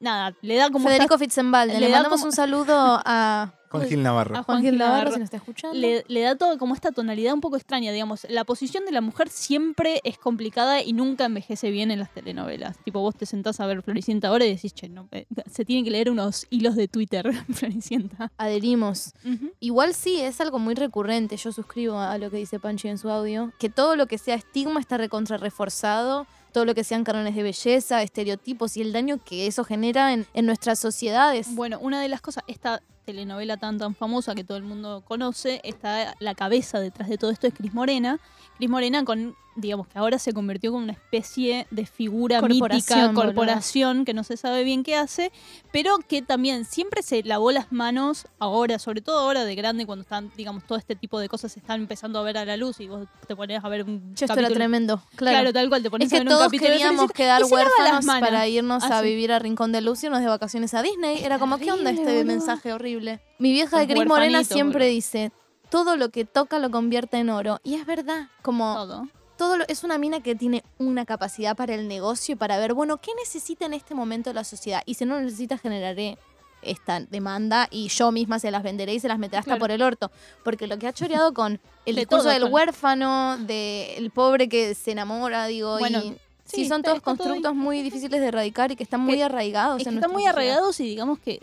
Nada, 0.00 0.34
le 0.42 0.56
da 0.56 0.70
como 0.70 0.86
Federico 0.86 1.14
esta- 1.14 1.18
Fitzenbalde. 1.24 1.74
le 1.74 1.80
Le, 1.80 1.86
da 1.88 1.92
mandamos 1.96 2.20
como- 2.20 2.30
un 2.30 2.32
saludo 2.32 2.74
a 3.04 3.52
Con 3.68 3.82
Gil 3.82 4.02
Navarro. 4.02 4.36
a 4.36 4.42
Juan 4.44 4.62
Gil 4.62 4.78
Navarro, 4.78 4.92
Navarro. 4.96 5.12
si 5.12 5.18
nos 5.18 5.24
está 5.26 5.36
escuchando. 5.38 5.76
le, 5.76 6.04
le 6.08 6.20
da 6.22 6.36
todo 6.36 6.56
como 6.56 6.74
esta 6.74 6.90
tonalidad 6.92 7.34
un 7.34 7.40
poco 7.40 7.56
extraña, 7.56 7.90
digamos. 7.92 8.24
La 8.30 8.44
posición 8.44 8.84
de 8.86 8.92
la 8.92 9.00
mujer 9.00 9.28
siempre 9.28 10.00
es 10.04 10.16
complicada 10.16 10.82
y 10.82 10.92
nunca 10.92 11.24
envejece 11.24 11.70
bien 11.70 11.90
en 11.90 11.98
las 11.98 12.14
telenovelas. 12.14 12.78
Tipo, 12.84 13.00
vos 13.00 13.16
te 13.16 13.26
sentás 13.26 13.58
a 13.60 13.66
ver 13.66 13.82
Floricienta 13.82 14.28
ahora 14.28 14.46
y 14.46 14.54
decís, 14.54 14.72
che, 14.72 14.88
no, 14.88 15.08
eh, 15.10 15.26
se 15.50 15.64
tienen 15.64 15.84
que 15.84 15.90
leer 15.90 16.10
unos 16.10 16.46
hilos 16.48 16.76
de 16.76 16.86
Twitter, 16.88 17.30
Floricienta. 17.52 18.30
Adherimos. 18.38 19.12
Ujú. 19.24 19.50
Igual 19.60 19.94
sí, 19.94 20.20
es 20.20 20.40
algo 20.40 20.58
muy 20.60 20.74
recurrente. 20.74 21.36
Yo 21.36 21.50
suscribo 21.52 21.98
a 21.98 22.16
lo 22.18 22.30
que 22.30 22.36
dice 22.38 22.58
Panchi 22.60 22.86
en 22.88 22.98
su 22.98 23.10
audio. 23.10 23.52
Que 23.58 23.68
todo 23.68 23.96
lo 23.96 24.06
que 24.06 24.16
sea 24.18 24.36
estigma 24.36 24.78
está 24.80 24.96
recontra 24.96 25.36
reforzado. 25.36 26.26
Todo 26.52 26.64
lo 26.64 26.74
que 26.74 26.84
sean 26.84 27.04
cánones 27.04 27.34
de 27.34 27.42
belleza, 27.42 28.02
estereotipos 28.02 28.76
y 28.76 28.80
el 28.80 28.92
daño 28.92 29.18
que 29.24 29.46
eso 29.46 29.64
genera 29.64 30.12
en, 30.12 30.26
en 30.34 30.46
nuestras 30.46 30.78
sociedades. 30.78 31.54
Bueno, 31.54 31.78
una 31.80 32.00
de 32.00 32.08
las 32.08 32.20
cosas, 32.20 32.44
esta 32.46 32.82
telenovela 33.12 33.56
tan 33.56 33.78
tan 33.78 33.94
famosa 33.94 34.34
que 34.34 34.44
todo 34.44 34.58
el 34.58 34.64
mundo 34.64 35.02
conoce, 35.06 35.62
está 35.64 36.14
la 36.20 36.34
cabeza 36.34 36.78
detrás 36.78 37.08
de 37.08 37.16
todo 37.16 37.30
esto 37.30 37.46
es 37.46 37.54
Cris 37.54 37.72
Morena. 37.72 38.18
Cris 38.58 38.68
Morena 38.68 39.04
con, 39.04 39.36
digamos 39.54 39.86
que 39.86 39.98
ahora 39.98 40.18
se 40.18 40.32
convirtió 40.32 40.72
como 40.72 40.82
una 40.82 40.92
especie 40.92 41.66
de 41.70 41.86
figura 41.86 42.42
mítica, 42.42 42.58
Corporación, 42.58 43.14
boluda. 43.14 43.24
corporación, 43.26 44.04
que 44.04 44.12
no 44.14 44.24
se 44.24 44.36
sabe 44.36 44.64
bien 44.64 44.82
qué 44.82 44.96
hace, 44.96 45.30
pero 45.72 45.96
que 46.08 46.22
también 46.22 46.64
siempre 46.64 47.02
se 47.02 47.22
lavó 47.22 47.52
las 47.52 47.70
manos 47.72 48.26
ahora, 48.40 48.78
sobre 48.80 49.00
todo 49.00 49.20
ahora 49.20 49.44
de 49.44 49.54
grande, 49.54 49.86
cuando 49.86 50.02
están, 50.02 50.30
digamos, 50.36 50.64
todo 50.66 50.76
este 50.76 50.96
tipo 50.96 51.18
de 51.20 51.28
cosas 51.28 51.52
se 51.52 51.60
están 51.60 51.80
empezando 51.80 52.18
a 52.18 52.22
ver 52.24 52.36
a 52.36 52.44
la 52.44 52.56
luz 52.56 52.80
y 52.80 52.88
vos 52.88 53.06
te 53.28 53.36
pones 53.36 53.64
a 53.64 53.68
ver 53.68 53.84
un 53.84 54.12
Che, 54.16 54.24
esto 54.24 54.34
era 54.34 54.42
capítulo- 54.48 54.54
tremendo. 54.56 55.02
Claro. 55.14 55.36
Claro. 55.38 55.52
tal 55.52 55.68
cual, 55.68 55.82
te 55.84 55.90
pones 55.90 56.06
Es 56.06 56.10
que 56.10 56.16
a 56.16 56.18
ver 56.20 56.26
un 56.26 56.30
todos 56.32 56.42
capítulo 56.46 56.70
de 56.70 56.76
queríamos 56.78 57.12
quedar 57.12 57.40
y 57.42 57.44
huérfanos 57.44 58.06
para 58.06 58.48
irnos 58.48 58.82
a 58.84 59.00
vivir 59.02 59.30
a 59.32 59.38
Rincón 59.38 59.70
de 59.70 59.80
Luz, 59.82 60.02
irnos 60.02 60.20
de 60.20 60.26
vacaciones 60.26 60.74
a 60.74 60.82
Disney. 60.82 61.22
Era 61.22 61.38
como, 61.38 61.58
¿qué 61.58 61.70
onda 61.70 61.90
este 61.92 62.24
mensaje 62.24 62.72
horrible? 62.72 62.97
Mi 63.38 63.52
vieja 63.52 63.78
de 63.78 63.86
Cris 63.86 64.06
Morena 64.06 64.44
siempre 64.44 64.86
dice, 64.86 65.32
todo 65.70 65.96
lo 65.96 66.10
que 66.10 66.24
toca 66.24 66.58
lo 66.58 66.70
convierte 66.70 67.18
en 67.18 67.30
oro. 67.30 67.60
Y 67.62 67.74
es 67.74 67.84
verdad, 67.86 68.28
como 68.42 68.74
Todo. 68.74 69.08
todo 69.36 69.56
lo- 69.58 69.64
es 69.68 69.84
una 69.84 69.98
mina 69.98 70.20
que 70.22 70.34
tiene 70.34 70.64
una 70.78 71.04
capacidad 71.04 71.56
para 71.56 71.74
el 71.74 71.86
negocio 71.88 72.32
y 72.34 72.36
para 72.36 72.58
ver, 72.58 72.74
bueno, 72.74 72.96
¿qué 72.98 73.12
necesita 73.16 73.66
en 73.66 73.74
este 73.74 73.94
momento 73.94 74.32
la 74.32 74.44
sociedad? 74.44 74.82
Y 74.86 74.94
si 74.94 75.04
no 75.04 75.14
lo 75.16 75.20
necesita, 75.22 75.58
generaré 75.58 76.18
esta 76.60 76.98
demanda 77.00 77.68
y 77.70 77.86
yo 77.88 78.10
misma 78.10 78.40
se 78.40 78.50
las 78.50 78.64
venderé 78.64 78.92
y 78.94 78.98
se 78.98 79.06
las 79.06 79.18
meteré 79.18 79.38
hasta 79.38 79.50
Claro. 79.50 79.60
por 79.60 79.70
el 79.70 79.80
orto. 79.82 80.10
Porque 80.42 80.66
lo 80.66 80.76
que 80.78 80.88
ha 80.88 80.92
choreado 80.92 81.32
con 81.32 81.60
el 81.86 81.94
De 81.94 82.00
discurso 82.00 82.24
todo, 82.24 82.32
del 82.32 82.44
huérfano, 82.44 83.36
del 83.38 84.10
pobre 84.10 84.48
que 84.48 84.74
se 84.74 84.90
enamora, 84.90 85.46
digo, 85.46 85.78
Bueno, 85.78 86.00
y 86.00 86.08
sí, 86.10 86.16
sí, 86.64 86.66
son 86.68 86.82
todos 86.82 86.96
todo 87.00 87.04
constructos 87.16 87.54
muy 87.54 87.82
difíciles 87.82 88.20
de 88.20 88.26
erradicar 88.26 88.72
y 88.72 88.76
que 88.76 88.82
están 88.82 89.00
muy 89.02 89.16
Que- 89.18 89.24
arraigados. 89.24 89.78
Es 89.78 89.84
que 89.84 89.90
en 89.90 89.96
están 89.98 90.10
muy 90.10 90.26
arraigados 90.26 90.80
y 90.80 90.84
digamos 90.88 91.20
que 91.20 91.40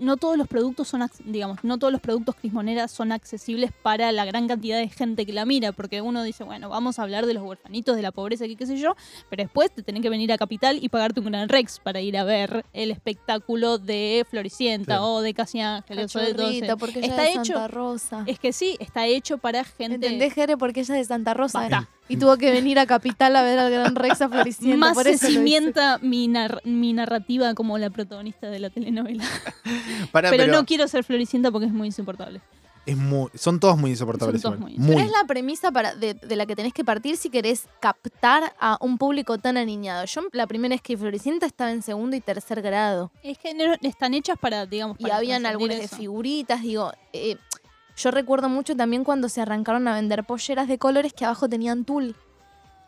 no 0.00 0.16
todos 0.16 0.36
los 0.36 0.46
productos 0.48 0.88
son, 0.88 1.00
ac- 1.02 1.22
digamos, 1.24 1.58
no 1.62 1.78
todos 1.78 1.92
los 1.92 2.00
productos 2.00 2.34
crismoneras 2.36 2.90
son 2.90 3.12
accesibles 3.12 3.70
para 3.82 4.12
la 4.12 4.24
gran 4.24 4.46
cantidad 4.48 4.78
de 4.78 4.88
gente 4.88 5.24
que 5.26 5.32
la 5.32 5.44
mira, 5.44 5.72
porque 5.72 6.00
uno 6.02 6.22
dice, 6.22 6.44
bueno, 6.44 6.68
vamos 6.68 6.98
a 6.98 7.02
hablar 7.02 7.26
de 7.26 7.34
los 7.34 7.42
huerfanitos, 7.42 7.96
de 7.96 8.02
la 8.02 8.12
pobreza, 8.12 8.46
que 8.46 8.56
qué 8.56 8.66
sé 8.66 8.76
yo, 8.78 8.94
pero 9.30 9.42
después 9.42 9.70
te 9.72 9.82
tenés 9.82 10.02
que 10.02 10.10
venir 10.10 10.32
a 10.32 10.38
Capital 10.38 10.78
y 10.82 10.88
pagarte 10.88 11.20
un 11.20 11.26
gran 11.26 11.48
Rex 11.48 11.78
para 11.80 12.00
ir 12.00 12.16
a 12.16 12.24
ver 12.24 12.64
el 12.72 12.90
espectáculo 12.90 13.78
de 13.78 14.26
Floricienta 14.28 15.02
o 15.02 15.20
de 15.20 15.34
Casi 15.34 15.60
Ángeles 15.60 16.14
o 16.14 16.18
de 16.20 16.34
todo 16.34 16.76
porque 16.78 16.98
ella 17.00 17.08
Está 17.08 17.22
es 17.28 17.34
de 17.34 17.40
hecho- 17.40 17.52
Santa 17.54 17.68
Rosa. 17.68 18.24
Es 18.26 18.38
que 18.38 18.52
sí, 18.52 18.76
está 18.80 19.06
hecho 19.06 19.38
para 19.38 19.64
gente 19.64 19.94
¿Entendés, 19.96 20.34
Jere? 20.34 20.56
Porque 20.56 20.80
ella 20.80 20.94
es 20.94 21.00
de 21.08 21.14
Santa 21.14 21.34
Rosa. 21.34 21.60
Basta. 21.60 21.88
Y 22.08 22.16
tuvo 22.16 22.36
que 22.38 22.50
venir 22.50 22.78
a 22.78 22.86
Capital 22.86 23.36
a 23.36 23.42
ver 23.42 23.58
al 23.58 23.70
gran 23.70 23.94
Rex 23.94 24.20
a 24.22 24.28
Floricienta. 24.28 24.76
más 24.76 24.94
por 24.94 25.04
se 25.04 25.10
eso 25.12 25.26
cimienta 25.26 25.98
mi, 25.98 26.26
nar- 26.28 26.60
mi 26.64 26.92
narrativa 26.92 27.54
como 27.54 27.76
la 27.78 27.90
protagonista 27.90 28.48
de 28.48 28.58
la 28.60 28.70
telenovela. 28.70 29.24
Pará, 30.12 30.30
pero, 30.30 30.44
pero 30.44 30.52
no 30.52 30.64
quiero 30.66 30.88
ser 30.88 31.04
Floricienta 31.04 31.50
porque 31.50 31.66
es 31.66 31.72
muy 31.72 31.86
insoportable. 31.88 32.40
es 32.86 32.96
muy- 32.96 33.28
son 33.34 33.60
todos 33.60 33.76
muy 33.76 33.90
insoportables. 33.90 34.40
Son 34.40 34.58
todos 34.58 34.70
igual. 34.70 34.86
muy 34.86 34.94
Pero 34.96 35.06
es 35.06 35.12
la 35.12 35.26
premisa 35.26 35.70
para, 35.70 35.94
de, 35.94 36.14
de 36.14 36.36
la 36.36 36.46
que 36.46 36.56
tenés 36.56 36.72
que 36.72 36.84
partir 36.84 37.18
si 37.18 37.28
querés 37.28 37.66
captar 37.80 38.54
a 38.58 38.78
un 38.80 38.96
público 38.96 39.36
tan 39.36 39.58
aniñado. 39.58 40.06
Yo 40.06 40.22
la 40.32 40.46
primera 40.46 40.72
vez 40.74 40.80
que 40.80 40.96
Floricienta 40.96 41.44
estaba 41.44 41.70
en 41.72 41.82
segundo 41.82 42.16
y 42.16 42.20
tercer 42.20 42.62
grado. 42.62 43.10
Es 43.22 43.36
que 43.36 43.52
no- 43.52 43.74
están 43.82 44.14
hechas 44.14 44.38
para, 44.38 44.64
digamos, 44.64 44.96
Y 44.98 45.10
habían 45.10 45.44
algunas 45.44 45.78
de 45.78 45.88
figuritas, 45.88 46.62
digo. 46.62 46.92
eh, 47.12 47.36
yo 47.98 48.10
recuerdo 48.10 48.48
mucho 48.48 48.76
también 48.76 49.04
cuando 49.04 49.28
se 49.28 49.40
arrancaron 49.40 49.86
a 49.88 49.94
vender 49.94 50.24
polleras 50.24 50.68
de 50.68 50.78
colores 50.78 51.12
que 51.12 51.24
abajo 51.24 51.48
tenían 51.48 51.84
tul. 51.84 52.14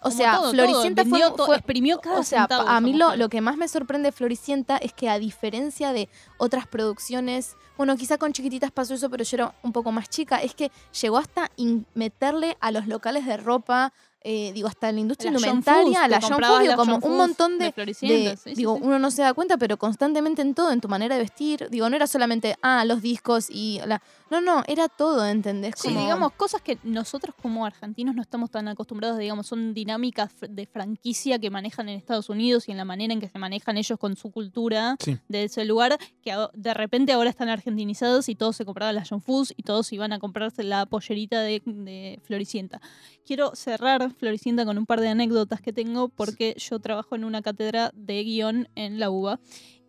O 0.03 0.05
Como 0.05 0.17
sea, 0.17 0.37
todo, 0.37 0.51
Floricienta 0.53 1.05
todo, 1.05 1.37
fue, 1.37 1.47
fue- 1.47 1.57
exprimió 1.57 2.01
cada 2.01 2.21
o 2.21 2.23
sea, 2.23 2.43
centavo 2.45 2.67
a 2.67 2.81
mí 2.81 2.95
lo, 2.95 3.17
lo 3.17 3.29
que 3.29 3.43
más 3.43 3.59
me 3.59 3.69
sorprende 3.69 4.09
de 4.09 4.13
Floricienta 4.13 4.79
es 4.79 4.95
que 4.95 5.11
a 5.11 5.19
diferencia 5.19 5.93
de 5.93 6.09
otras 6.39 6.67
producciones, 6.67 7.55
bueno, 7.77 7.95
quizá 7.99 8.17
con 8.17 8.33
chiquititas 8.33 8.71
pasó 8.71 8.95
eso, 8.95 9.11
pero 9.11 9.25
yo 9.25 9.37
era 9.37 9.55
un 9.63 9.73
poco 9.73 9.93
más 9.93 10.09
chica, 10.09 10.39
es 10.39 10.55
que 10.55 10.71
llegó 11.03 11.19
hasta 11.19 11.51
meterle 11.95 12.57
a 12.61 12.71
los 12.71 12.87
locales 12.87 13.27
de 13.27 13.37
ropa, 13.37 13.93
eh, 14.23 14.53
digo, 14.55 14.69
hasta 14.69 14.91
la 14.93 15.01
industria 15.01 15.31
La 15.33 15.39
indumentaria, 15.39 16.05
a 16.05 16.09
la 16.09 16.21
John 16.21 16.39
Fuss, 16.43 16.61
digo, 16.61 16.77
como 16.77 17.01
John 17.01 17.11
un 17.11 17.17
montón 17.19 17.59
de 17.59 17.67
de, 17.67 17.73
Floricienta, 17.73 18.31
de- 18.31 18.37
sí, 18.37 18.43
sí, 18.51 18.55
digo, 18.55 18.77
sí. 18.77 18.83
uno 18.85 18.99
no 18.99 19.11
se 19.11 19.21
da 19.23 19.35
cuenta, 19.35 19.59
pero 19.59 19.77
constantemente 19.77 20.41
en 20.41 20.55
todo, 20.55 20.73
en 20.73 20.81
tu 20.81 20.89
manera 20.89 21.17
de 21.17 21.23
vestir, 21.23 21.69
digo, 21.71 21.91
no 21.91 21.97
era 21.97 22.07
solamente, 22.07 22.57
ah, 22.63 22.85
los 22.87 23.03
discos 23.03 23.49
y 23.51 23.81
la... 23.85 24.01
No, 24.31 24.41
no, 24.41 24.63
era 24.69 24.89
todo, 24.89 25.27
¿entendés? 25.27 25.75
Sí, 25.77 25.89
Como- 25.89 26.01
digamos, 26.01 26.33
cosas 26.33 26.63
que 26.63 26.79
nosotros 26.85 27.35
como 27.43 27.67
argentinos 27.67 28.15
no 28.15 28.23
estamos 28.23 28.51
tan 28.51 28.69
acostumbrados, 28.69 29.19
digamos, 29.19 29.47
son 29.49 29.75
dinámicas 29.75 30.31
fr- 30.33 30.49
de 30.49 30.67
franquicia 30.67 31.39
que 31.39 31.51
manejan 31.51 31.89
en 31.89 31.97
Estados 31.99 32.29
Unidos 32.29 32.69
y 32.69 32.71
en 32.73 32.77
la 32.77 32.85
manera 32.85 33.13
en 33.13 33.21
que 33.21 33.29
se 33.29 33.39
manejan 33.39 33.77
ellos 33.77 33.99
con 33.99 34.17
su 34.17 34.31
cultura 34.31 34.97
Sí. 35.01 35.19
de 35.29 35.45
ese 35.45 35.65
lugar, 35.65 35.99
que 36.23 36.33
de 36.55 36.75
repente 36.75 37.13
ahora 37.13 37.29
están 37.31 37.49
argentinizados 37.49 38.29
y 38.29 38.37
todos 38.37 38.55
se 38.57 38.65
compraban 38.65 38.95
la 38.95 39.05
John 39.09 39.21
Fuss 39.21 39.53
y 39.57 39.63
todos 39.65 39.93
iban 39.93 40.13
a 40.13 40.19
comprarse 40.21 40.63
la 40.63 40.87
pollerita 40.87 41.41
de, 41.43 41.61
de 41.65 42.21
Floricienta. 42.23 42.81
Quiero 43.27 43.55
cerrar 43.57 44.13
Floricienta 44.15 44.65
con 44.65 44.79
un 44.79 44.87
par 44.87 45.01
de 45.01 45.09
anécdotas 45.09 45.61
que 45.61 45.73
tengo 45.73 46.09
porque 46.09 46.55
yo 46.57 46.79
trabajo 46.79 47.17
en 47.17 47.25
una 47.25 47.43
cátedra 47.43 47.91
de 47.95 48.23
guion 48.23 48.69
en 48.77 48.99
la 49.01 49.11
UBA 49.11 49.41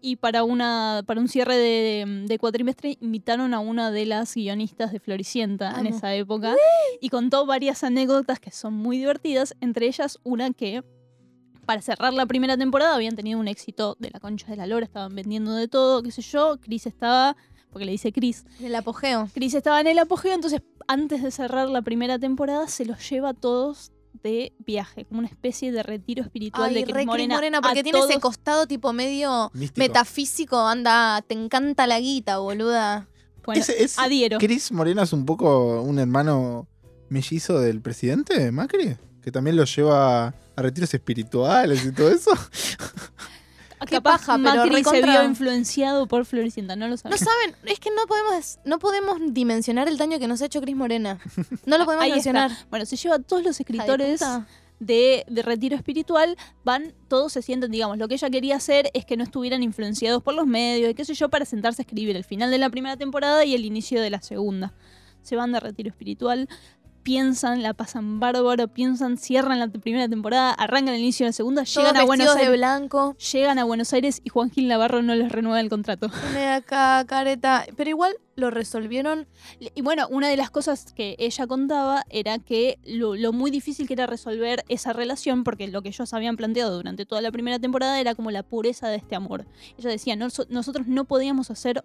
Y 0.01 0.15
para 0.15 0.43
una 0.43 1.03
para 1.05 1.21
un 1.21 1.27
cierre 1.27 1.55
de, 1.55 2.25
de 2.27 2.39
cuatrimestre 2.39 2.97
invitaron 3.01 3.53
a 3.53 3.59
una 3.59 3.91
de 3.91 4.05
las 4.05 4.33
guionistas 4.33 4.91
de 4.91 4.99
Floricienta 4.99 5.79
en 5.79 5.85
esa 5.85 6.15
época 6.15 6.55
y 6.99 7.09
contó 7.09 7.45
varias 7.45 7.83
anécdotas 7.83 8.39
que 8.39 8.51
son 8.51 8.73
muy 8.73 8.97
divertidas, 8.97 9.55
entre 9.61 9.85
ellas 9.85 10.19
una 10.23 10.51
que 10.51 10.83
para 11.65 11.81
cerrar 11.81 12.13
la 12.13 12.25
primera 12.25 12.57
temporada 12.57 12.95
habían 12.95 13.15
tenido 13.15 13.39
un 13.39 13.47
éxito 13.47 13.95
de 13.99 14.09
la 14.11 14.19
concha 14.19 14.47
de 14.47 14.57
la 14.57 14.67
lora, 14.67 14.85
estaban 14.85 15.15
vendiendo 15.15 15.53
de 15.53 15.67
todo, 15.67 16.01
qué 16.01 16.11
sé 16.11 16.21
yo, 16.21 16.57
Chris 16.59 16.87
estaba, 16.87 17.37
porque 17.69 17.85
le 17.85 17.91
dice 17.91 18.11
Chris, 18.11 18.45
El 18.59 18.75
apogeo. 18.75 19.29
Chris 19.33 19.53
estaba 19.53 19.79
en 19.79 19.87
el 19.87 19.99
apogeo, 19.99 20.33
entonces 20.33 20.61
antes 20.87 21.23
de 21.23 21.31
cerrar 21.31 21.69
la 21.69 21.81
primera 21.81 22.19
temporada 22.19 22.67
se 22.67 22.85
los 22.85 23.07
lleva 23.09 23.29
a 23.29 23.33
todos 23.33 23.91
de 24.23 24.53
viaje, 24.59 25.05
como 25.05 25.19
una 25.19 25.27
especie 25.27 25.71
de 25.71 25.83
retiro 25.83 26.21
espiritual 26.23 26.69
Ay, 26.69 26.73
de 26.75 26.79
re 26.81 26.85
Cris 26.85 26.95
Cris 26.95 27.27
Morena. 27.27 27.61
Porque 27.61 27.83
tiene 27.83 27.99
ese 27.99 28.19
costado 28.19 28.67
tipo 28.67 28.93
medio 28.93 29.49
Místico. 29.53 29.79
metafísico. 29.87 30.59
Anda, 30.67 31.21
te 31.27 31.33
encanta 31.33 31.87
la 31.87 31.99
guita, 31.99 32.37
boluda. 32.39 33.07
Bueno, 33.45 33.61
Ese- 33.61 33.83
es- 33.83 33.97
adhiero. 33.97 34.37
Chris 34.37 34.71
Morena 34.71 35.03
es 35.03 35.13
un 35.13 35.25
poco 35.25 35.81
un 35.81 35.97
hermano 35.99 36.67
mellizo 37.09 37.59
del 37.59 37.81
presidente 37.81 38.51
Macri, 38.51 38.95
que 39.21 39.31
también 39.31 39.55
lo 39.55 39.63
lleva 39.65 40.27
a 40.27 40.33
retiros 40.57 40.93
espirituales 40.93 41.83
y 41.85 41.91
todo 41.91 42.09
eso. 42.11 42.31
Qué 43.87 43.95
Capaz 43.95 44.19
paja, 44.19 44.37
pero 44.37 44.43
Macri 44.65 44.69
se 44.69 44.77
recontra- 44.91 45.11
vio 45.21 45.23
influenciado 45.23 46.07
por 46.07 46.25
Floricienta, 46.25 46.75
no 46.75 46.85
lo 46.85 46.91
No 46.91 46.97
sabemos. 46.97 47.19
saben, 47.19 47.55
es 47.65 47.79
que 47.79 47.89
no 47.89 48.05
podemos, 48.07 48.59
no 48.63 48.79
podemos 48.79 49.17
dimensionar 49.33 49.87
el 49.87 49.97
daño 49.97 50.19
que 50.19 50.27
nos 50.27 50.41
ha 50.41 50.45
hecho 50.45 50.61
Cris 50.61 50.75
Morena. 50.75 51.19
No 51.65 51.77
lo 51.77 51.85
podemos 51.85 52.05
dimensionar. 52.05 52.51
Bueno, 52.69 52.85
se 52.85 52.95
lleva 52.95 53.15
a 53.15 53.19
todos 53.19 53.43
los 53.43 53.59
escritores 53.59 54.21
de, 54.79 55.25
de 55.27 55.41
retiro 55.43 55.75
espiritual, 55.75 56.37
van, 56.63 56.93
todos 57.07 57.33
se 57.33 57.41
sienten, 57.41 57.71
digamos, 57.71 57.97
lo 57.97 58.07
que 58.07 58.15
ella 58.15 58.29
quería 58.29 58.55
hacer 58.55 58.89
es 58.93 59.05
que 59.05 59.15
no 59.17 59.23
estuvieran 59.23 59.61
influenciados 59.63 60.23
por 60.23 60.33
los 60.33 60.47
medios 60.47 60.89
y 60.91 60.93
qué 60.95 61.05
sé 61.05 61.13
yo, 61.13 61.29
para 61.29 61.45
sentarse 61.45 61.81
a 61.81 61.83
escribir 61.83 62.15
el 62.15 62.23
final 62.23 62.49
de 62.51 62.57
la 62.57 62.69
primera 62.69 62.97
temporada 62.97 63.45
y 63.45 63.53
el 63.55 63.65
inicio 63.65 64.01
de 64.01 64.09
la 64.09 64.21
segunda. 64.21 64.73
Se 65.21 65.35
van 65.35 65.51
de 65.51 65.59
retiro 65.59 65.89
espiritual, 65.89 66.49
piensan, 67.03 67.61
la 67.63 67.73
pasan 67.73 68.19
bárbaro, 68.19 68.67
piensan, 68.67 69.17
cierran 69.17 69.59
la 69.59 69.67
primera 69.67 70.07
temporada, 70.07 70.51
arrancan 70.51 70.95
el 70.95 71.01
inicio 71.01 71.25
de 71.25 71.29
la 71.29 71.33
segunda, 71.33 71.61
Todos 71.63 71.75
llegan 71.77 71.97
a 71.97 72.03
Buenos 72.05 72.33
de 72.35 72.41
Aires. 72.41 72.57
blanco. 72.57 73.15
Llegan 73.31 73.59
a 73.59 73.63
Buenos 73.63 73.91
Aires 73.93 74.21
y 74.23 74.29
Juan 74.29 74.49
Gil 74.51 74.67
Navarro 74.67 75.01
no 75.01 75.15
les 75.15 75.31
renueva 75.31 75.59
el 75.59 75.69
contrato. 75.69 76.09
Pone 76.09 76.47
acá, 76.47 77.03
careta. 77.07 77.65
Pero 77.75 77.89
igual 77.89 78.13
lo 78.35 78.49
resolvieron. 78.49 79.27
Y 79.59 79.81
bueno, 79.81 80.07
una 80.09 80.29
de 80.29 80.37
las 80.37 80.49
cosas 80.51 80.93
que 80.93 81.15
ella 81.19 81.47
contaba 81.47 82.05
era 82.09 82.39
que 82.39 82.79
lo, 82.83 83.15
lo 83.15 83.33
muy 83.33 83.51
difícil 83.51 83.87
que 83.87 83.93
era 83.93 84.07
resolver 84.07 84.63
esa 84.69 84.93
relación, 84.93 85.43
porque 85.43 85.67
lo 85.67 85.81
que 85.81 85.89
ellos 85.89 86.13
habían 86.13 86.37
planteado 86.37 86.75
durante 86.75 87.05
toda 87.05 87.21
la 87.21 87.31
primera 87.31 87.59
temporada 87.59 87.99
era 87.99 88.15
como 88.15 88.31
la 88.31 88.43
pureza 88.43 88.87
de 88.87 88.95
este 88.97 89.15
amor. 89.15 89.45
Ella 89.77 89.89
decía, 89.89 90.15
"Noso- 90.15 90.47
nosotros 90.49 90.87
no 90.87 91.05
podíamos 91.05 91.51
hacer 91.51 91.83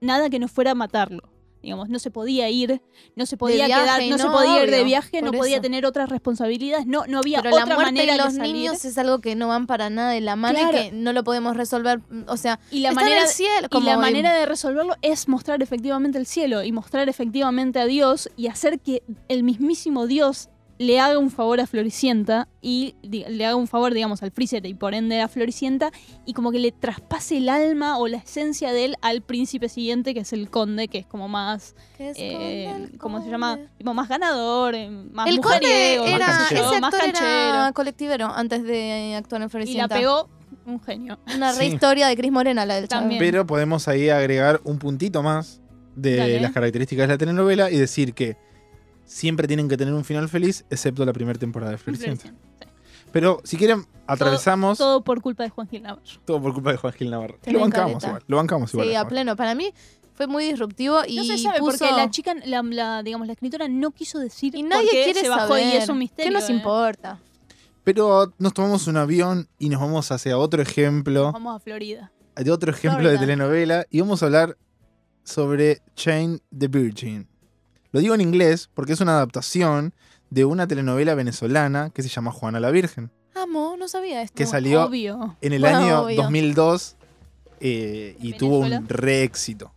nada 0.00 0.30
que 0.30 0.38
no 0.38 0.48
fuera 0.48 0.74
matarlo. 0.74 1.33
Digamos, 1.64 1.88
no 1.88 1.98
se 1.98 2.10
podía 2.10 2.48
ir, 2.50 2.80
no 3.16 3.26
se 3.26 3.36
podía 3.36 3.66
viaje, 3.66 3.82
quedar, 3.82 4.02
no, 4.10 4.18
se 4.18 4.26
podía 4.26 4.62
ir 4.64 4.70
de 4.70 4.84
viaje, 4.84 5.22
no 5.22 5.32
podía 5.32 5.54
eso. 5.56 5.62
tener 5.62 5.86
otras 5.86 6.08
responsabilidades, 6.10 6.86
no, 6.86 7.04
no 7.08 7.18
había 7.18 7.40
Pero 7.42 7.56
la 7.56 7.62
otra 7.64 7.74
muerte 7.74 7.92
manera 7.92 8.12
de 8.12 8.18
los 8.18 8.32
de 8.34 8.38
salir. 8.38 8.52
niños 8.54 8.84
es 8.84 8.98
algo 8.98 9.20
que 9.20 9.34
no 9.34 9.48
van 9.48 9.66
para 9.66 9.90
nada 9.90 10.10
de 10.10 10.20
la 10.20 10.36
mano 10.36 10.58
Claro. 10.58 10.78
y 10.78 10.80
que 10.82 10.92
no 10.92 11.12
lo 11.12 11.24
podemos 11.24 11.56
resolver. 11.56 12.00
O 12.28 12.36
sea, 12.36 12.60
y 12.70 12.80
la 12.80 12.90
en 12.90 12.94
manera 12.94 13.22
el 13.22 13.28
cielo. 13.28 13.66
Y 13.66 13.68
como 13.70 13.86
la 13.88 13.96
manera 13.98 14.34
de 14.34 14.46
resolverlo 14.46 14.94
es 15.02 15.26
mostrar 15.28 15.62
efectivamente 15.62 16.18
el 16.18 16.26
cielo 16.26 16.62
y 16.62 16.70
mostrar 16.72 17.08
efectivamente 17.08 17.78
a 17.80 17.86
Dios 17.86 18.28
y 18.36 18.48
hacer 18.48 18.78
que 18.80 19.02
el 19.28 19.42
mismísimo 19.42 20.06
Dios 20.06 20.50
le 20.78 20.98
haga 20.98 21.18
un 21.18 21.30
favor 21.30 21.60
a 21.60 21.66
Floricienta 21.66 22.48
y 22.60 22.96
le 23.02 23.46
haga 23.46 23.54
un 23.54 23.68
favor, 23.68 23.94
digamos, 23.94 24.22
al 24.24 24.32
Freezer 24.32 24.66
y 24.66 24.74
por 24.74 24.92
ende 24.94 25.20
a 25.20 25.28
Floricienta 25.28 25.90
y 26.26 26.32
como 26.32 26.50
que 26.50 26.58
le 26.58 26.72
traspase 26.72 27.36
el 27.36 27.48
alma 27.48 27.98
o 27.98 28.08
la 28.08 28.16
esencia 28.18 28.72
de 28.72 28.86
él 28.86 28.96
al 29.00 29.22
príncipe 29.22 29.68
siguiente 29.68 30.14
que 30.14 30.20
es 30.20 30.32
el 30.32 30.50
conde, 30.50 30.88
que 30.88 30.98
es 30.98 31.06
como 31.06 31.28
más, 31.28 31.76
es 31.98 32.16
eh, 32.18 32.88
¿cómo 32.98 33.22
se 33.22 33.30
llama? 33.30 33.58
Tipo, 33.78 33.94
más 33.94 34.08
ganador, 34.08 34.74
eh, 34.74 34.90
más 34.90 35.28
El 35.28 35.40
conde 35.40 35.58
mujeriego, 35.60 36.04
era, 36.06 36.26
más 36.26 36.38
canchero. 36.48 36.70
ese 36.72 36.80
más 36.80 36.94
actor 36.94 37.08
era 37.08 37.20
canchero. 37.20 37.74
colectivero 37.74 38.26
antes 38.34 38.62
de 38.64 39.14
actuar 39.16 39.42
en 39.42 39.44
Y 39.44 39.46
la 39.46 39.50
Floricienta. 39.50 39.94
pegó 39.96 40.28
un 40.66 40.80
genio. 40.82 41.18
Una 41.36 41.52
Sí. 41.52 41.66
historia 41.66 42.08
de 42.08 42.16
Cris 42.16 42.32
Morena, 42.32 42.66
la 42.66 42.74
del 42.76 42.88
También. 42.88 43.20
chavo. 43.20 43.30
Pero 43.30 43.46
podemos 43.46 43.86
ahí 43.86 44.08
agregar 44.08 44.60
un 44.64 44.78
puntito 44.78 45.22
más 45.22 45.60
de 45.94 46.16
Dale. 46.16 46.40
las 46.40 46.52
características 46.52 47.06
de 47.06 47.14
la 47.14 47.18
telenovela 47.18 47.70
y 47.70 47.76
decir 47.76 48.14
que 48.14 48.36
siempre 49.04 49.46
tienen 49.48 49.68
que 49.68 49.76
tener 49.76 49.94
un 49.94 50.04
final 50.04 50.28
feliz, 50.28 50.64
excepto 50.70 51.04
la 51.04 51.12
primera 51.12 51.38
temporada 51.38 51.72
de 51.72 51.78
Floricienta. 51.78 52.24
Sí. 52.28 52.32
Pero 53.12 53.40
si 53.44 53.56
quieren, 53.56 53.86
atravesamos 54.08 54.76
todo, 54.78 54.96
Todo 54.96 55.04
por 55.04 55.20
culpa 55.22 55.44
de 55.44 55.50
Juan 55.50 55.68
Gil 55.68 55.82
Navarro. 55.82 56.02
por 56.26 56.52
culpa 56.52 56.72
de 56.72 56.78
Juan 56.78 56.92
Gil 56.94 57.10
Navarro. 57.10 57.38
Lo 57.46 57.60
bancamos 57.60 58.02
igual. 58.04 58.22
Lo 58.26 58.36
bancamos 58.38 58.74
igual. 58.74 58.88
Sí, 58.88 58.94
a 58.96 59.06
pleno. 59.06 59.36
Para 59.36 59.54
mí 59.54 59.72
fue 60.14 60.26
muy 60.26 60.44
disruptivo 60.46 61.00
y 61.06 61.16
no 61.18 61.24
se 61.24 61.38
sabe 61.38 61.60
puso- 61.60 61.78
porque 61.78 61.92
la 61.94 62.10
chica, 62.10 62.34
la, 62.44 62.62
la, 62.62 63.02
digamos, 63.04 63.26
la 63.28 63.34
escritora 63.34 63.68
no 63.68 63.92
quiso 63.92 64.18
decir 64.18 64.54
y 64.56 64.62
nadie 64.64 64.82
por 64.86 64.90
qué 64.92 65.04
quiere 65.04 65.20
se 65.20 65.28
bajó 65.28 65.48
saber. 65.48 65.74
y 65.74 65.76
es 65.76 65.88
un 65.88 65.98
misterio. 65.98 66.32
¿Qué 66.32 66.38
nos 66.40 66.50
¿eh? 66.50 66.52
importa? 66.54 67.20
Pero 67.84 68.32
nos 68.38 68.52
tomamos 68.54 68.86
un 68.88 68.96
avión 68.96 69.48
y 69.58 69.68
nos 69.68 69.80
vamos 69.80 70.10
hacia 70.10 70.36
otro 70.38 70.60
ejemplo, 70.62 71.30
Vamos 71.32 71.54
a 71.54 71.60
Florida. 71.60 72.10
de 72.34 72.50
otro 72.50 72.72
ejemplo 72.72 72.98
Florida. 73.00 73.12
de 73.12 73.18
telenovela 73.26 73.86
y 73.90 74.00
vamos 74.00 74.22
a 74.22 74.26
hablar 74.26 74.56
sobre 75.22 75.82
Chain 75.94 76.40
the 76.56 76.66
Virgin. 76.68 77.28
Lo 77.94 78.00
digo 78.00 78.12
en 78.14 78.20
inglés 78.20 78.68
porque 78.74 78.92
es 78.92 79.00
una 79.00 79.12
adaptación 79.12 79.94
de 80.30 80.44
una 80.44 80.66
telenovela 80.66 81.14
venezolana 81.14 81.90
que 81.90 82.02
se 82.02 82.08
llama 82.08 82.32
Juana 82.32 82.58
la 82.58 82.72
Virgen, 82.72 83.12
Amo, 83.36 83.76
no 83.78 83.86
sabía 83.86 84.20
esto. 84.20 84.34
que 84.34 84.46
salió 84.46 84.82
Obvio. 84.84 85.36
en 85.40 85.52
el 85.52 85.60
Bueno, 85.62 85.78
año 85.78 86.00
obvio. 86.02 86.22
2002 86.22 86.96
eh, 87.60 88.16
y 88.20 88.32
¿En 88.32 88.38
tuvo 88.38 88.56
un 88.58 88.62
Venezuela? 88.64 88.86
re 88.88 89.22
éxito. 89.22 89.72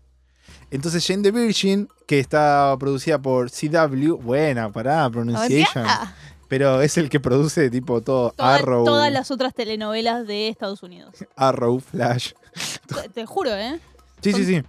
Entonces 0.71 1.05
Jane 1.05 1.21
the 1.21 1.31
Virgin, 1.31 1.87
que 2.07 2.19
está 2.19 2.75
producida 2.79 3.19
por 3.21 3.51
CW, 3.51 4.15
buena, 4.17 4.69
pará, 4.71 5.07
pronunciation, 5.11 5.85
pero 6.47 6.81
es 6.81 6.97
el 6.97 7.09
que 7.09 7.19
produce 7.19 7.69
tipo 7.69 8.01
todo 8.01 8.31
Toda- 8.31 8.55
Arrow, 8.55 8.83
Todas 8.83 9.11
las 9.11 9.29
otras 9.29 9.53
telenovelas 9.53 10.25
de 10.25 10.49
Estados 10.49 10.81
Unidos. 10.81 11.13
Arrow, 11.35 11.79
Flash. 11.79 12.31
te, 13.03 13.09
te 13.09 13.25
juro, 13.27 13.53
¿eh? 13.55 13.79
Sí, 14.21 14.33
sí, 14.33 14.43
sí. 14.43 14.63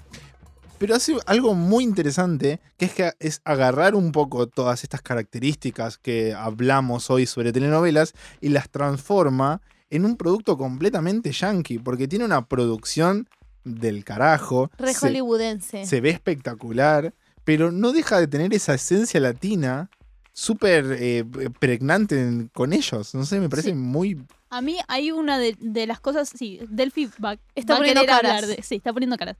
Pero 0.78 0.94
hace 0.94 1.16
algo 1.26 1.54
muy 1.54 1.82
interesante, 1.82 2.60
que 2.76 2.84
es 2.84 2.92
que 2.94 3.12
es 3.18 3.40
agarrar 3.44 3.94
un 3.96 4.12
poco 4.12 4.46
todas 4.46 4.84
estas 4.84 5.02
características 5.02 5.98
que 5.98 6.32
hablamos 6.34 7.10
hoy 7.10 7.26
sobre 7.26 7.52
telenovelas 7.52 8.14
y 8.40 8.50
las 8.50 8.68
transforma 8.70 9.60
en 9.90 10.04
un 10.04 10.16
producto 10.16 10.56
completamente 10.56 11.32
yankee, 11.32 11.78
porque 11.78 12.06
tiene 12.06 12.24
una 12.24 12.46
producción 12.46 13.28
del 13.64 14.04
carajo. 14.04 14.70
re 14.78 14.94
se- 14.94 15.06
hollywoodense. 15.08 15.84
se 15.84 16.00
ve 16.00 16.10
espectacular, 16.10 17.12
pero 17.44 17.72
no 17.72 17.92
deja 17.92 18.20
de 18.20 18.28
tener 18.28 18.54
esa 18.54 18.74
esencia 18.74 19.18
latina 19.18 19.90
súper 20.32 20.96
eh, 21.00 21.24
pregnante 21.58 22.20
en- 22.20 22.48
con 22.54 22.72
ellos. 22.72 23.14
No 23.14 23.24
sé, 23.26 23.40
me 23.40 23.48
parece 23.48 23.70
Sí. 23.70 23.74
muy... 23.74 24.22
A 24.50 24.62
mí 24.62 24.78
hay 24.86 25.10
una 25.10 25.38
de, 25.38 25.56
de 25.60 25.86
las 25.86 26.00
cosas, 26.00 26.30
sí, 26.34 26.60
Delphi 26.70 27.10
va, 27.22 27.36
Está 27.54 27.74
va 27.74 27.78
poniendo 27.80 28.06
caras. 28.06 28.46
de, 28.46 28.62
sí, 28.62 28.76
está 28.76 28.92
poniendo 28.92 29.16
caras. 29.18 29.36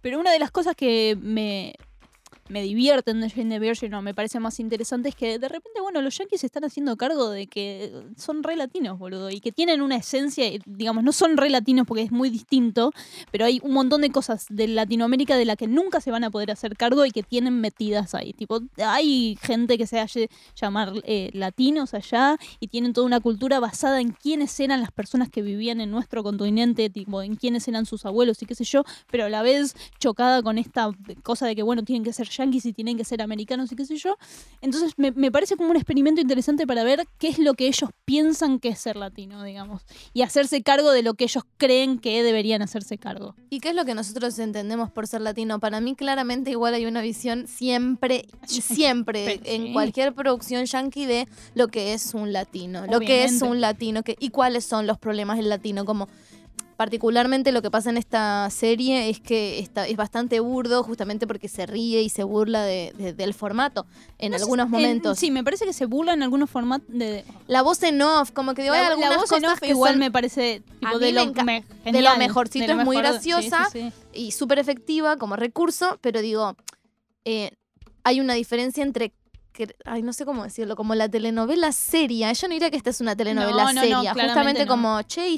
Pero 0.00 0.18
una 0.18 0.32
de 0.32 0.38
las 0.38 0.50
cosas 0.50 0.74
que 0.76 1.16
me, 1.20 1.74
me 2.50 2.62
divierten 2.62 3.20
de 3.20 3.30
Jane 3.30 3.48
the 3.48 3.58
Virgin 3.58 3.94
o 3.94 4.02
me 4.02 4.12
parece 4.12 4.40
más 4.40 4.58
interesante 4.60 5.08
es 5.08 5.14
que 5.14 5.38
de 5.38 5.48
repente, 5.48 5.80
bueno, 5.80 6.02
los 6.02 6.18
yankees 6.18 6.40
se 6.40 6.46
están 6.46 6.64
haciendo 6.64 6.96
cargo 6.96 7.30
de 7.30 7.46
que 7.46 7.92
son 8.16 8.42
re 8.42 8.56
latinos, 8.56 8.98
boludo, 8.98 9.30
y 9.30 9.40
que 9.40 9.52
tienen 9.52 9.80
una 9.80 9.96
esencia, 9.96 10.46
y, 10.48 10.60
digamos, 10.66 11.04
no 11.04 11.12
son 11.12 11.36
re 11.36 11.48
latinos 11.48 11.86
porque 11.86 12.02
es 12.02 12.10
muy 12.10 12.28
distinto, 12.28 12.92
pero 13.30 13.44
hay 13.44 13.60
un 13.62 13.72
montón 13.72 14.00
de 14.00 14.10
cosas 14.10 14.46
de 14.50 14.66
Latinoamérica 14.66 15.36
de 15.36 15.44
la 15.44 15.56
que 15.56 15.68
nunca 15.68 16.00
se 16.00 16.10
van 16.10 16.24
a 16.24 16.30
poder 16.30 16.50
hacer 16.50 16.76
cargo 16.76 17.06
y 17.06 17.12
que 17.12 17.22
tienen 17.22 17.60
metidas 17.60 18.14
ahí. 18.14 18.32
Tipo, 18.32 18.60
hay 18.84 19.38
gente 19.40 19.78
que 19.78 19.86
se 19.86 20.00
hace 20.00 20.28
llamar 20.60 20.92
eh, 21.04 21.30
latinos 21.32 21.94
allá 21.94 22.36
y 22.58 22.66
tienen 22.66 22.92
toda 22.92 23.06
una 23.06 23.20
cultura 23.20 23.60
basada 23.60 24.00
en 24.00 24.10
quiénes 24.10 24.58
eran 24.58 24.80
las 24.80 24.90
personas 24.90 25.28
que 25.30 25.42
vivían 25.42 25.80
en 25.80 25.90
nuestro 25.90 26.24
continente, 26.24 26.90
tipo, 26.90 27.22
en 27.22 27.36
quiénes 27.36 27.68
eran 27.68 27.86
sus 27.86 28.04
abuelos 28.06 28.42
y 28.42 28.46
qué 28.46 28.56
sé 28.56 28.64
yo, 28.64 28.84
pero 29.10 29.26
a 29.26 29.28
la 29.28 29.42
vez 29.42 29.76
chocada 30.00 30.42
con 30.42 30.58
esta 30.58 30.90
cosa 31.22 31.46
de 31.46 31.54
que, 31.54 31.62
bueno, 31.62 31.84
tienen 31.84 32.02
que 32.02 32.12
ser 32.12 32.28
yanquis 32.40 32.66
y 32.66 32.72
tienen 32.72 32.96
que 32.96 33.04
ser 33.04 33.22
americanos 33.22 33.70
y 33.72 33.76
qué 33.76 33.84
sé 33.84 33.96
yo. 33.96 34.16
Entonces 34.60 34.94
me, 34.96 35.12
me 35.12 35.30
parece 35.30 35.56
como 35.56 35.70
un 35.70 35.76
experimento 35.76 36.20
interesante 36.20 36.66
para 36.66 36.84
ver 36.84 37.06
qué 37.18 37.28
es 37.28 37.38
lo 37.38 37.54
que 37.54 37.68
ellos 37.68 37.90
piensan 38.04 38.58
que 38.58 38.70
es 38.70 38.78
ser 38.78 38.96
latino, 38.96 39.44
digamos, 39.44 39.82
y 40.12 40.22
hacerse 40.22 40.62
cargo 40.62 40.90
de 40.90 41.02
lo 41.02 41.14
que 41.14 41.24
ellos 41.24 41.44
creen 41.56 41.98
que 41.98 42.22
deberían 42.22 42.62
hacerse 42.62 42.98
cargo. 42.98 43.34
¿Y 43.50 43.60
qué 43.60 43.70
es 43.70 43.74
lo 43.74 43.84
que 43.84 43.94
nosotros 43.94 44.38
entendemos 44.38 44.90
por 44.90 45.06
ser 45.06 45.20
latino? 45.20 45.60
Para 45.60 45.80
mí 45.80 45.94
claramente 45.94 46.50
igual 46.50 46.74
hay 46.74 46.86
una 46.86 47.02
visión 47.02 47.46
siempre, 47.46 48.26
siempre, 48.46 49.40
en 49.44 49.72
cualquier 49.72 50.14
producción 50.14 50.64
yankee 50.64 51.06
de 51.06 51.28
lo 51.54 51.68
que 51.68 51.92
es 51.94 52.14
un 52.14 52.32
latino, 52.32 52.86
lo 52.86 53.00
que 53.00 53.24
es 53.24 53.42
un 53.42 53.60
latino 53.60 54.02
que, 54.02 54.16
y 54.18 54.30
cuáles 54.30 54.64
son 54.64 54.86
los 54.86 54.98
problemas 54.98 55.36
del 55.36 55.48
latino, 55.48 55.84
como... 55.84 56.08
Particularmente 56.80 57.52
lo 57.52 57.60
que 57.60 57.70
pasa 57.70 57.90
en 57.90 57.98
esta 57.98 58.48
serie 58.48 59.10
es 59.10 59.20
que 59.20 59.58
está, 59.58 59.86
es 59.86 59.98
bastante 59.98 60.40
burdo 60.40 60.82
justamente 60.82 61.26
porque 61.26 61.46
se 61.46 61.66
ríe 61.66 62.00
y 62.00 62.08
se 62.08 62.22
burla 62.24 62.62
de- 62.62 62.94
de- 62.96 63.12
del 63.12 63.34
formato 63.34 63.84
en 64.16 64.32
No 64.32 64.38
sé, 64.38 64.44
algunos 64.44 64.64
en- 64.64 64.70
momentos. 64.72 65.18
sí, 65.18 65.30
me 65.30 65.44
parece 65.44 65.66
que 65.66 65.74
se 65.74 65.84
burla 65.84 66.14
en 66.14 66.22
algunos 66.22 66.48
formatos 66.48 66.88
de. 66.88 67.22
La 67.48 67.60
voz 67.60 67.82
en 67.82 68.00
off, 68.00 68.30
como 68.30 68.54
que 68.54 68.62
digo, 68.62 68.74
hay 68.74 68.80
la 68.80 68.86
algunas 68.92 69.12
en 69.12 69.18
cosas 69.42 69.52
off 69.52 69.60
que 69.60 69.68
igual 69.68 69.92
son- 69.92 69.98
me 69.98 70.10
parece 70.10 70.62
tipo, 70.80 70.98
de, 70.98 71.12
lo, 71.12 71.26
me 71.44 71.64
de 71.84 72.00
lo 72.00 72.16
mejorcito, 72.16 72.72
es 72.72 72.76
muy 72.86 72.96
graciosa. 72.96 73.68
sí, 73.70 73.78
sí, 73.82 73.92
sí. 74.14 74.18
y 74.18 74.30
súper 74.32 74.58
efectiva 74.58 75.18
como 75.18 75.36
recurso, 75.36 75.98
pero 76.00 76.22
digo, 76.22 76.56
eh, 77.26 77.50
hay 78.04 78.20
una 78.20 78.32
diferencia 78.32 78.82
entre, 78.82 79.12
que, 79.52 79.76
ay, 79.84 80.00
no 80.00 80.14
sé 80.14 80.24
cómo 80.24 80.44
decirlo, 80.44 80.76
como 80.76 80.94
la 80.94 81.10
telenovela 81.10 81.72
seria. 81.72 82.32
Yo 82.32 82.48
no 82.48 82.54
diría 82.54 82.70
que 82.70 82.78
esta 82.78 82.88
es 82.88 83.02
una 83.02 83.14
telenovela 83.16 83.64
No, 83.64 83.72
no, 83.74 83.74
no, 83.74 83.80
seria, 83.82 84.14
justamente 84.14 84.66
como, 84.66 85.02
che, 85.02 85.28
y 85.28 85.36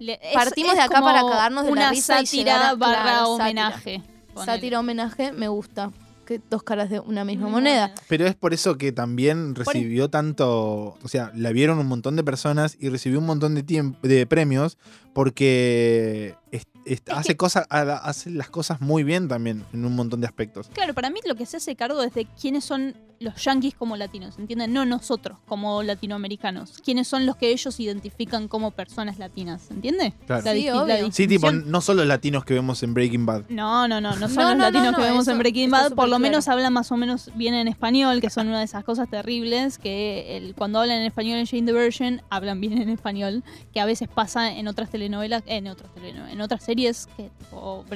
Le- 0.00 0.18
es- 0.22 0.34
Partimos 0.34 0.72
es 0.72 0.78
de 0.78 0.82
acá 0.82 1.00
para 1.00 1.20
cagarnos 1.20 1.64
de 1.64 1.70
la 1.70 1.72
una 1.72 1.90
risa 1.90 2.20
y 2.20 2.26
sátira 2.26 2.52
llegar 2.54 2.70
a- 2.70 2.74
barra 2.74 3.02
claro, 3.02 3.28
homenaje. 3.34 4.02
sátira 4.44 4.80
homenaje, 4.80 5.30
me 5.32 5.46
gusta. 5.48 5.92
Que 6.26 6.40
dos 6.48 6.62
caras 6.62 6.88
de 6.90 7.00
una 7.00 7.24
misma 7.24 7.44
Muy 7.44 7.52
moneda. 7.54 7.88
buena. 7.88 8.02
Pero 8.08 8.26
es 8.26 8.34
por 8.36 8.54
eso 8.54 8.78
que 8.78 8.92
también 8.92 9.54
recibió 9.56 10.08
tanto, 10.10 10.96
o 11.02 11.08
sea, 11.08 11.32
la 11.34 11.50
vieron 11.50 11.78
un 11.80 11.86
montón 11.88 12.14
de 12.16 12.22
personas 12.22 12.76
y 12.80 12.88
recibió 12.88 13.18
un 13.18 13.26
montón 13.26 13.54
de, 13.56 13.64
tiemp- 13.66 14.00
de 14.00 14.26
premios 14.26 14.78
porque 15.12 16.34
es- 16.52 16.66
es- 16.84 17.02
hace, 17.08 17.36
cosas, 17.36 17.66
hace 17.70 18.30
las 18.30 18.50
cosas 18.50 18.80
muy 18.80 19.02
bien 19.04 19.28
también 19.28 19.64
en 19.72 19.84
un 19.84 19.94
montón 19.96 20.20
de 20.20 20.26
aspectos. 20.26 20.68
Claro, 20.72 20.94
para 20.94 21.10
mí 21.10 21.20
lo 21.26 21.34
que 21.34 21.46
se 21.46 21.56
hace 21.58 21.76
cargo 21.76 22.02
es 22.02 22.14
de 22.14 22.26
quiénes 22.40 22.64
son 22.64 22.94
los 23.20 23.34
yanquis 23.44 23.74
como 23.74 23.98
latinos, 23.98 24.38
¿entienden? 24.38 24.72
No 24.72 24.86
nosotros 24.86 25.36
como 25.46 25.82
latinoamericanos. 25.82 26.78
Quiénes 26.82 27.06
son 27.06 27.26
los 27.26 27.36
que 27.36 27.50
ellos 27.50 27.78
identifican 27.78 28.48
como 28.48 28.70
personas 28.70 29.18
latinas, 29.18 29.70
¿entiende? 29.70 30.14
Claro. 30.26 30.42
La 30.42 30.52
Sí, 30.54 30.64
la. 31.04 31.12
Sí, 31.12 31.26
tipo, 31.28 31.52
no 31.52 31.82
solo 31.82 32.02
latinos 32.06 32.46
que 32.46 32.54
vemos 32.54 32.82
en 32.82 32.94
Breaking 32.94 33.26
Bad. 33.26 33.44
No, 33.50 33.86
no, 33.88 34.00
no, 34.00 34.16
no 34.16 34.26
son 34.28 34.36
No, 34.36 34.48
los 34.48 34.56
no, 34.56 34.64
latinos 34.64 34.86
no, 34.86 34.90
no, 34.92 34.96
que 34.96 35.02
vemos 35.04 35.22
eso 35.24 35.32
en 35.32 35.38
Breaking 35.38 35.70
Bad, 35.70 35.88
por 35.92 36.04
lo 36.08 36.16
claro. 36.16 36.18
menos 36.20 36.48
hablan 36.48 36.72
más 36.72 36.90
o 36.92 36.96
menos 36.96 37.30
bien 37.34 37.52
en 37.52 37.68
español, 37.68 38.22
que 38.22 38.30
son 38.30 38.48
una 38.48 38.58
de 38.60 38.64
esas 38.64 38.84
cosas 38.84 39.10
terribles, 39.10 39.76
que 39.76 40.38
el- 40.38 40.54
cuando 40.54 40.80
hablan 40.80 41.00
en 41.00 41.04
español 41.06 41.38
en 41.40 41.46
Jane 41.46 41.64
the 41.66 41.72
Virgin, 41.74 42.22
hablan 42.30 42.58
bien 42.60 42.78
en 42.80 42.88
español, 42.88 43.44
que 43.74 43.80
a 43.80 43.84
veces 43.84 44.08
pasa 44.08 44.50
en 44.56 44.66
otras 44.66 44.90
telenovelas, 44.90 45.42
en 45.44 45.66
otras 45.68 45.92
telenovelas, 45.94 46.32
en 46.32 46.40
otras 46.40 46.64
series, 46.70 47.08
que 47.16 47.30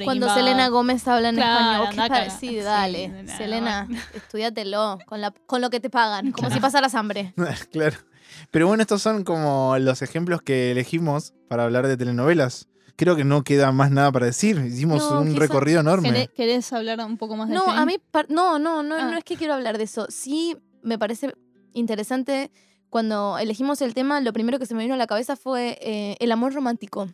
Cuando 0.03 0.27
Bad. 0.27 0.35
Selena 0.35 0.67
Gómez 0.67 1.07
habla 1.07 1.29
en 1.29 1.35
Claro, 1.35 1.85
español. 1.89 2.31
Sí, 2.31 2.47
Sí, 2.49 2.55
dale. 2.57 3.07
no, 3.07 3.37
Selena, 3.37 3.87
estudiatelo 4.13 4.99
con, 5.05 5.21
la, 5.21 5.31
con 5.31 5.61
lo 5.61 5.69
que 5.69 5.79
te 5.79 5.89
pagan, 5.89 6.31
como 6.33 6.49
si 6.49 6.59
pasaras 6.59 6.93
hambre. 6.95 7.33
claro. 7.71 7.95
Pero 8.51 8.67
bueno, 8.67 8.81
estos 8.81 9.01
son 9.01 9.23
como 9.23 9.77
los 9.79 10.01
ejemplos 10.01 10.41
que 10.41 10.71
elegimos 10.71 11.33
para 11.47 11.63
hablar 11.63 11.87
de 11.87 11.95
telenovelas. 11.95 12.67
Creo 12.97 13.15
que 13.15 13.23
no 13.23 13.43
queda 13.43 13.71
más 13.71 13.91
nada 13.91 14.11
para 14.11 14.25
decir. 14.25 14.57
Hicimos 14.65 15.09
No, 15.09 15.21
un 15.21 15.35
recorrido 15.37 15.79
enorme. 15.81 16.29
¿Querés, 16.35 16.71
hablar 16.73 16.99
un 17.05 17.17
poco 17.17 17.35
más 17.37 17.47
de 17.49 17.55
No, 17.55 17.65
Jane? 17.65 17.79
a 17.81 17.85
mí, 17.85 17.97
no, 18.29 18.59
no, 18.59 18.83
no, 18.83 18.95
Ah. 18.95 19.05
no 19.09 19.17
es 19.17 19.23
que 19.23 19.35
quiero 19.37 19.53
hablar 19.53 19.77
de 19.77 19.85
eso. 19.85 20.05
Sí, 20.09 20.57
me 20.81 20.97
parece 20.99 21.33
interesante. 21.73 22.51
Cuando 22.89 23.37
elegimos 23.37 23.81
el 23.81 23.93
tema, 23.93 24.21
lo 24.21 24.31
primero 24.33 24.59
que 24.59 24.65
se 24.65 24.73
me 24.75 24.83
vino 24.83 24.93
a 24.95 24.97
la 24.97 25.07
cabeza 25.07 25.35
fue 25.35 25.77
eh, 25.81 26.15
el 26.19 26.31
amor 26.31 26.53
romántico, 26.53 27.09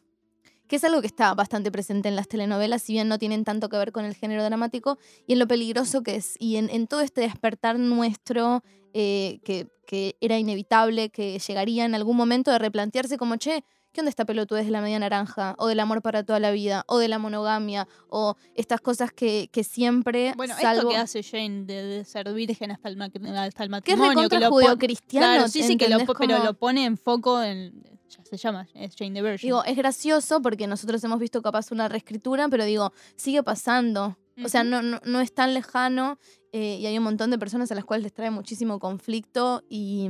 que 0.72 0.78
es 0.78 0.86
algo 0.86 1.02
que 1.02 1.08
está 1.08 1.34
bastante 1.34 1.70
presente 1.70 2.08
en 2.08 2.16
las 2.16 2.30
telenovelas, 2.30 2.82
si 2.82 2.94
bien 2.94 3.10
no 3.10 3.20
tienen 3.20 3.44
tanto 3.44 3.68
que 3.68 3.76
ver 3.76 3.92
con 3.92 4.06
el 4.06 4.16
género 4.16 4.42
dramático, 4.42 4.98
y 5.28 5.34
en 5.34 5.40
lo 5.40 5.46
peligroso 5.46 6.02
que 6.02 6.16
es, 6.16 6.38
y 6.40 6.56
en, 6.56 6.88
todo 6.88 7.02
este 7.02 7.20
despertar 7.20 7.78
nuestro, 7.78 8.64
eh, 8.94 9.42
que, 9.44 9.68
que 9.86 10.16
era 10.22 10.40
inevitable, 10.40 11.10
que 11.10 11.38
llegaría 11.40 11.84
en 11.84 11.94
algún 11.94 12.16
momento 12.16 12.52
de 12.52 12.60
replantearse 12.60 13.18
como, 13.18 13.36
che, 13.36 13.66
¿qué 13.92 14.02
onda 14.02 14.10
esta 14.10 14.26
pelotudez 14.26 14.66
de 14.66 14.72
la 14.72 14.82
media 14.82 15.00
naranja? 15.00 15.56
O 15.58 15.68
del 15.68 15.80
amor 15.80 16.02
para 16.02 16.24
toda 16.24 16.40
la 16.40 16.52
vida, 16.52 16.84
o 16.88 16.98
de 16.98 17.08
la 17.08 17.20
monogamia, 17.20 17.88
o 18.10 18.36
estas 18.56 18.82
cosas 18.82 19.12
que, 19.12 19.50
que 19.52 19.64
siempre, 19.64 20.34
Bueno, 20.38 20.56
salvo... 20.60 20.82
esto 20.82 20.90
que 20.90 20.98
hace 20.98 21.24
Jane 21.24 21.66
de, 21.66 21.84
de 21.84 22.06
ser 22.06 22.32
virgen 22.34 22.72
hasta 22.72 22.90
el, 22.90 22.98
ma- 22.98 23.06
hasta 23.06 23.24
el 23.64 23.82
que 23.84 23.92
es 23.94 23.98
matrimonio. 23.98 24.30
pon- 24.30 24.50
judeocristiano, 24.52 25.26
Claro, 25.26 25.48
sí, 25.48 25.64
sí, 25.64 25.78
que 25.78 25.90
lo, 25.90 25.98
pero 26.18 26.44
lo 26.44 26.54
pone 26.54 26.86
en 26.86 26.98
foco 26.98 27.42
en. 27.42 27.84
Ya 28.10 28.26
se 28.26 28.36
llama, 28.36 28.68
es 28.74 28.94
Jane 28.98 29.14
the 29.14 29.22
Virgin. 29.22 29.48
Digo, 29.48 29.64
es 29.64 29.78
gracioso 29.78 30.42
porque 30.42 30.68
nosotros 30.68 31.02
hemos 31.06 31.18
visto 31.20 31.42
capaz 31.42 31.72
una 31.72 31.88
reescritura, 31.88 32.50
pero 32.50 32.66
digo, 32.66 32.92
sigue 33.16 33.42
pasando. 33.42 34.18
O 34.44 34.50
sea, 34.50 34.64
no, 34.66 34.82
no, 34.82 35.00
no 35.06 35.22
es 35.22 35.34
tan 35.34 35.54
lejano 35.54 36.18
eh, 36.52 36.78
y 36.80 36.86
hay 36.88 36.98
un 36.98 37.04
montón 37.04 37.30
de 37.32 37.38
personas 37.38 37.72
a 37.72 37.76
las 37.76 37.86
cuales 37.86 38.04
les 38.04 38.14
trae 38.14 38.32
muchísimo 38.32 38.80
conflicto 38.80 39.64
y, 39.70 40.10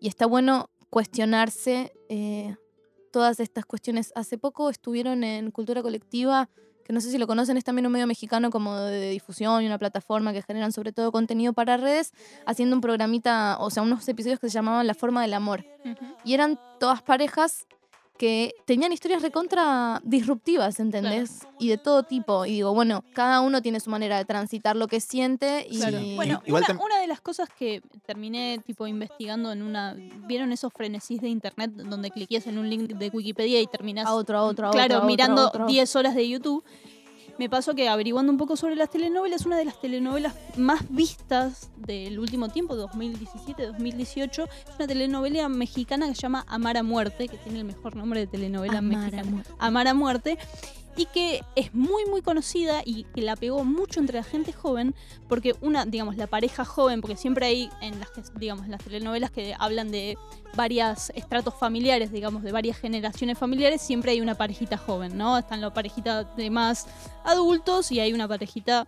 y 0.00 0.08
está 0.08 0.26
bueno 0.26 0.70
cuestionarse 0.90 1.92
eh, 2.08 2.56
todas 3.12 3.38
estas 3.38 3.64
cuestiones. 3.64 4.12
Hace 4.16 4.38
poco 4.38 4.70
estuvieron 4.70 5.22
en 5.22 5.52
Cultura 5.52 5.82
Colectiva, 5.82 6.48
que 6.84 6.92
no 6.92 7.00
sé 7.00 7.12
si 7.12 7.18
lo 7.18 7.28
conocen, 7.28 7.56
es 7.56 7.62
también 7.62 7.86
un 7.86 7.92
medio 7.92 8.08
mexicano 8.08 8.50
como 8.50 8.76
de 8.76 9.10
difusión 9.10 9.62
y 9.62 9.66
una 9.66 9.78
plataforma 9.78 10.32
que 10.32 10.42
generan 10.42 10.72
sobre 10.72 10.92
todo 10.92 11.12
contenido 11.12 11.52
para 11.52 11.76
redes, 11.76 12.12
haciendo 12.46 12.74
un 12.74 12.80
programita, 12.80 13.58
o 13.60 13.70
sea, 13.70 13.84
unos 13.84 14.08
episodios 14.08 14.40
que 14.40 14.48
se 14.48 14.54
llamaban 14.54 14.86
La 14.88 14.94
forma 14.94 15.22
del 15.22 15.34
amor. 15.34 15.64
Y 16.24 16.34
eran 16.34 16.58
todas 16.80 17.02
parejas 17.02 17.66
que 18.18 18.54
tenían 18.66 18.92
historias 18.92 19.22
recontra 19.22 20.00
disruptivas, 20.04 20.78
¿entendés? 20.80 21.40
Y 21.58 21.68
de 21.68 21.78
todo 21.78 22.04
tipo. 22.04 22.46
Y 22.46 22.52
digo, 22.52 22.74
bueno, 22.74 23.04
cada 23.14 23.40
uno 23.40 23.62
tiene 23.62 23.80
su 23.80 23.90
manera 23.90 24.18
de 24.18 24.24
transitar 24.24 24.76
lo 24.76 24.86
que 24.86 25.00
siente 25.00 25.66
y... 25.68 25.78
Claro. 25.78 25.98
Bueno, 26.14 26.42
Igual 26.46 26.64
una, 26.68 26.84
una 26.84 27.00
de 27.00 27.06
las 27.06 27.20
cosas 27.20 27.48
que 27.48 27.82
terminé 28.06 28.60
tipo 28.64 28.86
investigando 28.86 29.52
en 29.52 29.62
una. 29.62 29.96
¿Vieron 30.26 30.52
esos 30.52 30.72
frenesís 30.72 31.20
de 31.20 31.28
internet 31.28 31.72
donde 31.72 32.10
cliqueas 32.10 32.46
en 32.46 32.58
un 32.58 32.68
link 32.68 32.92
de 32.92 33.08
Wikipedia 33.08 33.60
y 33.60 33.66
terminas 33.66 34.06
a 34.06 34.14
otro, 34.14 34.38
a 34.38 34.42
otro, 34.42 34.68
a 34.68 34.70
claro, 34.70 34.84
otro, 34.84 34.96
a 34.96 34.98
otro, 34.98 35.06
mirando 35.08 35.42
a 35.42 35.46
otro. 35.48 35.66
10 35.66 35.96
horas 35.96 36.14
de 36.14 36.28
YouTube. 36.28 36.64
Me 37.42 37.50
pasó 37.50 37.74
que 37.74 37.88
averiguando 37.88 38.30
un 38.30 38.38
poco 38.38 38.56
sobre 38.56 38.76
las 38.76 38.88
telenovelas, 38.88 39.46
una 39.46 39.56
de 39.56 39.64
las 39.64 39.80
telenovelas 39.80 40.32
más 40.56 40.82
vistas 40.88 41.70
del 41.76 42.20
último 42.20 42.50
tiempo, 42.50 42.76
2017-2018, 42.76 44.44
es 44.44 44.76
una 44.78 44.86
telenovela 44.86 45.48
mexicana 45.48 46.06
que 46.06 46.14
se 46.14 46.20
llama 46.20 46.44
Amar 46.46 46.76
a 46.76 46.84
Muerte, 46.84 47.26
que 47.26 47.38
tiene 47.38 47.58
el 47.58 47.64
mejor 47.64 47.96
nombre 47.96 48.20
de 48.20 48.26
telenovela 48.28 48.78
Amar 48.78 48.94
a 48.94 49.00
mexicana. 49.00 49.30
Muerte. 49.32 49.52
Amar 49.58 49.88
a 49.88 49.94
Muerte. 49.94 50.38
Y 50.96 51.06
que 51.06 51.42
es 51.56 51.72
muy, 51.72 52.04
muy 52.06 52.20
conocida 52.20 52.82
y 52.84 53.04
que 53.14 53.22
la 53.22 53.34
pegó 53.34 53.64
mucho 53.64 53.98
entre 53.98 54.18
la 54.18 54.24
gente 54.24 54.52
joven, 54.52 54.94
porque 55.28 55.54
una, 55.62 55.86
digamos, 55.86 56.16
la 56.16 56.26
pareja 56.26 56.64
joven, 56.66 57.00
porque 57.00 57.16
siempre 57.16 57.46
hay 57.46 57.70
en 57.80 57.98
las, 57.98 58.10
digamos, 58.34 58.66
en 58.66 58.72
las 58.72 58.84
telenovelas 58.84 59.30
que 59.30 59.54
hablan 59.58 59.90
de 59.90 60.18
varias 60.54 61.10
estratos 61.14 61.54
familiares, 61.54 62.12
digamos, 62.12 62.42
de 62.42 62.52
varias 62.52 62.76
generaciones 62.76 63.38
familiares, 63.38 63.80
siempre 63.80 64.12
hay 64.12 64.20
una 64.20 64.34
parejita 64.34 64.76
joven, 64.76 65.16
¿no? 65.16 65.38
Están 65.38 65.62
la 65.62 65.72
parejita 65.72 66.24
de 66.24 66.50
más 66.50 66.86
adultos 67.24 67.90
y 67.90 68.00
hay 68.00 68.12
una 68.12 68.28
parejita 68.28 68.86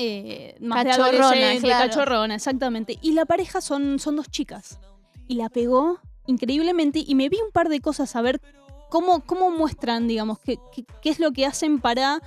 eh, 0.00 0.56
más 0.60 0.84
de 0.84 0.90
Cachorrona, 0.90 1.60
claro. 1.60 1.90
cachorrona, 1.90 2.34
exactamente. 2.36 2.98
Y 3.02 3.12
la 3.12 3.24
pareja 3.24 3.60
son, 3.60 3.98
son 3.98 4.14
dos 4.14 4.30
chicas. 4.30 4.78
Y 5.26 5.34
la 5.34 5.48
pegó 5.48 6.00
increíblemente 6.26 7.02
y 7.04 7.14
me 7.16 7.28
vi 7.28 7.38
un 7.44 7.50
par 7.50 7.68
de 7.68 7.80
cosas 7.80 8.14
a 8.14 8.22
ver 8.22 8.40
cómo, 8.90 9.20
cómo 9.24 9.50
muestran, 9.50 10.08
digamos, 10.08 10.38
qué, 10.40 10.58
qué, 10.74 10.84
qué 11.02 11.10
es 11.10 11.18
lo 11.20 11.32
que 11.32 11.46
hacen 11.46 11.80
para 11.80 12.20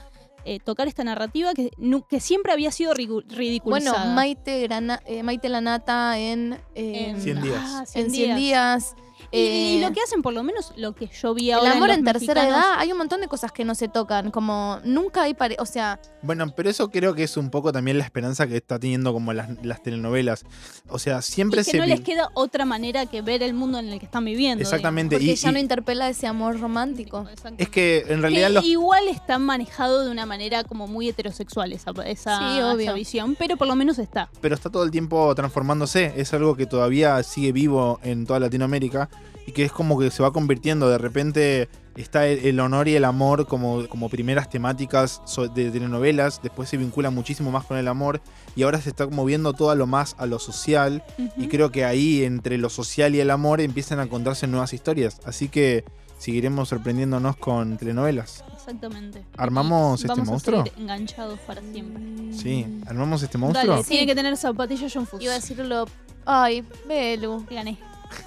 eh, 0.46 0.60
tocar 0.60 0.88
esta 0.88 1.04
narrativa 1.04 1.54
que, 1.54 1.70
que 2.10 2.20
siempre 2.20 2.52
había 2.52 2.72
sido 2.72 2.94
rigu- 2.94 3.24
Bueno, 3.24 3.36
ridiculizada. 3.38 4.14
Maite, 4.16 4.62
Grana- 4.68 5.02
eh, 5.06 5.22
Maite 5.24 5.50
Lanata 5.50 6.18
en... 6.18 6.54
eh, 6.76 7.10
En- 7.10 7.22
100 7.22 7.42
días. 7.42 7.62
Ah, 7.64 7.84
en 7.94 8.10
100 8.12 8.36
días. 8.36 8.96
Y, 9.32 9.38
y 9.38 9.78
eh, 9.78 9.82
lo 9.88 9.94
que 9.94 10.02
hacen, 10.02 10.22
por 10.22 10.34
lo 10.34 10.44
menos 10.44 10.74
lo 10.76 10.94
que 10.94 11.08
yo 11.08 11.34
vi 11.34 11.52
el 11.52 11.58
ahora. 11.60 11.72
amor 11.74 11.88
los 11.88 11.98
en 11.98 12.04
tercera 12.06 12.42
mexicanos- 12.44 12.66
edad, 12.66 12.80
hay 12.80 12.92
un 12.92 12.98
montón 12.98 13.22
de 13.22 13.28
cosas 13.28 13.52
que 13.52 13.64
no 13.64 13.76
se 13.76 13.88
tocan, 13.88 14.30
como 14.32 14.80
nunca 14.84 15.24
hay 15.24 15.34
pare 15.34 15.56
o 15.60 15.66
sea, 15.66 16.00
Bueno, 16.22 16.54
pero 16.56 16.70
eso 16.70 16.90
creo 16.92 17.14
que 17.16 17.24
es 17.24 17.38
un 17.38 17.50
poco 17.50 17.72
también 17.72 17.98
la 17.98 18.04
esperanza 18.04 18.46
que 18.48 18.58
está 18.58 18.78
teniendo 18.78 19.14
como 19.14 19.32
las, 19.34 19.50
las 19.64 19.82
telenovelas. 19.82 20.44
O 20.90 21.00
sea, 21.00 21.22
siempre 21.22 21.62
Y 21.62 21.64
que 21.66 21.72
se... 21.72 21.78
no 21.78 21.86
les 21.86 22.02
queda 22.02 22.30
otra 22.34 22.66
manera 22.66 23.06
que 23.06 23.22
ver 23.22 23.42
el 23.44 23.54
mundo 23.54 23.80
en 23.80 23.88
el 23.90 24.00
que 24.00 24.06
están 24.06 24.26
viviendo. 24.26 24.62
Exactamente. 24.62 25.16
porque 25.16 25.32
Y, 25.32 25.36
ya 25.36 25.52
no 25.52 25.58
y- 25.58 25.62
interpela 25.62 26.10
ese 26.10 26.28
amor 26.28 26.60
romántico. 26.60 27.20
digamos. 27.20 27.32
Exactamente. 27.32 27.64
es 27.64 27.70
que 27.70 28.06
en 28.10 28.22
realidad 28.22 28.48
Que 28.50 28.54
los 28.56 28.66
igual 28.66 29.08
está 29.08 29.40
manejado 29.40 30.04
de 30.04 30.12
una 30.12 30.26
manera 30.26 30.64
como 30.66 30.88
muy 30.88 31.08
heterosexual 31.10 31.72
esa, 31.74 31.92
esa, 32.06 32.38
Sí, 32.38 32.62
obvio. 32.62 32.82
esa 32.82 32.94
visión, 32.94 33.36
pero 33.40 33.56
por 33.58 33.68
lo 33.68 33.76
menos 33.76 33.98
está. 33.98 34.30
pero 34.42 34.56
está 34.56 34.70
todo 34.70 34.84
el 34.84 34.92
tiempo 34.92 35.34
transformándose. 35.36 36.14
Es 36.18 36.34
algo 36.34 36.56
que 36.58 36.66
todavía 36.66 37.22
sigue 37.24 37.52
vivo 37.54 38.00
en 38.04 38.26
toda 38.26 38.40
Latinoamérica 38.40 39.10
y 39.48 39.52
que 39.54 39.64
es 39.66 39.72
como 39.72 39.98
que 40.00 40.12
se 40.12 40.22
va 40.24 40.32
convirtiendo. 40.32 40.90
De 40.90 40.98
repente 40.98 41.70
está 41.96 42.28
el, 42.28 42.46
el 42.46 42.60
honor 42.60 42.88
y 42.88 42.96
el 42.96 43.04
amor 43.06 43.48
como, 43.48 43.88
como 43.90 44.08
primeras 44.10 44.50
temáticas 44.50 45.22
so- 45.26 45.48
de 45.48 45.72
telenovelas. 45.72 46.42
Después 46.42 46.70
se 46.70 46.78
vincula 46.78 47.10
muchísimo 47.10 47.52
más 47.52 47.66
con 47.66 47.78
el 47.78 47.88
amor 47.88 48.22
y 48.56 48.64
ahora 48.64 48.80
se 48.82 48.90
está 48.90 49.08
moviendo 49.08 49.54
todo 49.54 49.72
a 49.72 49.76
lo 49.76 49.88
más 49.88 50.16
a 50.20 50.26
lo 50.26 50.40
social. 50.40 51.04
Y 51.38 51.48
creo 51.48 51.72
que 51.72 51.86
ahí 51.86 52.24
entre 52.24 52.58
lo 52.58 52.70
social 52.70 53.16
y 53.16 53.20
el 53.20 53.30
amor 53.32 53.62
empiezan 53.62 54.00
a 54.00 54.04
encontrarse 54.04 54.48
nuevas 54.48 54.74
historias. 54.74 55.20
Así 55.26 55.50
que 55.50 55.84
seguiremos 56.20 56.70
sorprendiéndonos 56.70 57.36
con 57.38 57.78
telenovelas. 57.78 58.44
Exactamente. 58.54 59.26
¿Armamos 59.38 60.02
este 60.02 60.08
vamos 60.10 60.28
monstruo? 60.28 60.62
a 60.62 60.64
seguir 60.66 60.80
enganchados 60.80 61.40
para 61.40 61.62
siempre. 61.62 62.04
Sí, 62.32 62.66
armamos 62.86 63.24
este 63.24 63.40
monstruo. 63.40 63.72
Dale, 63.72 63.84
Sí. 63.84 63.90
tiene 63.90 64.06
que 64.06 64.14
tener 64.16 64.38
zapatillas 64.38 64.94
John 64.94 65.08
Fuss. 65.08 65.22
Iba 65.22 65.32
a 65.34 65.36
decirlo, 65.36 65.88
ay, 66.26 66.64
Belu. 66.88 67.44
Gané. 67.50 67.80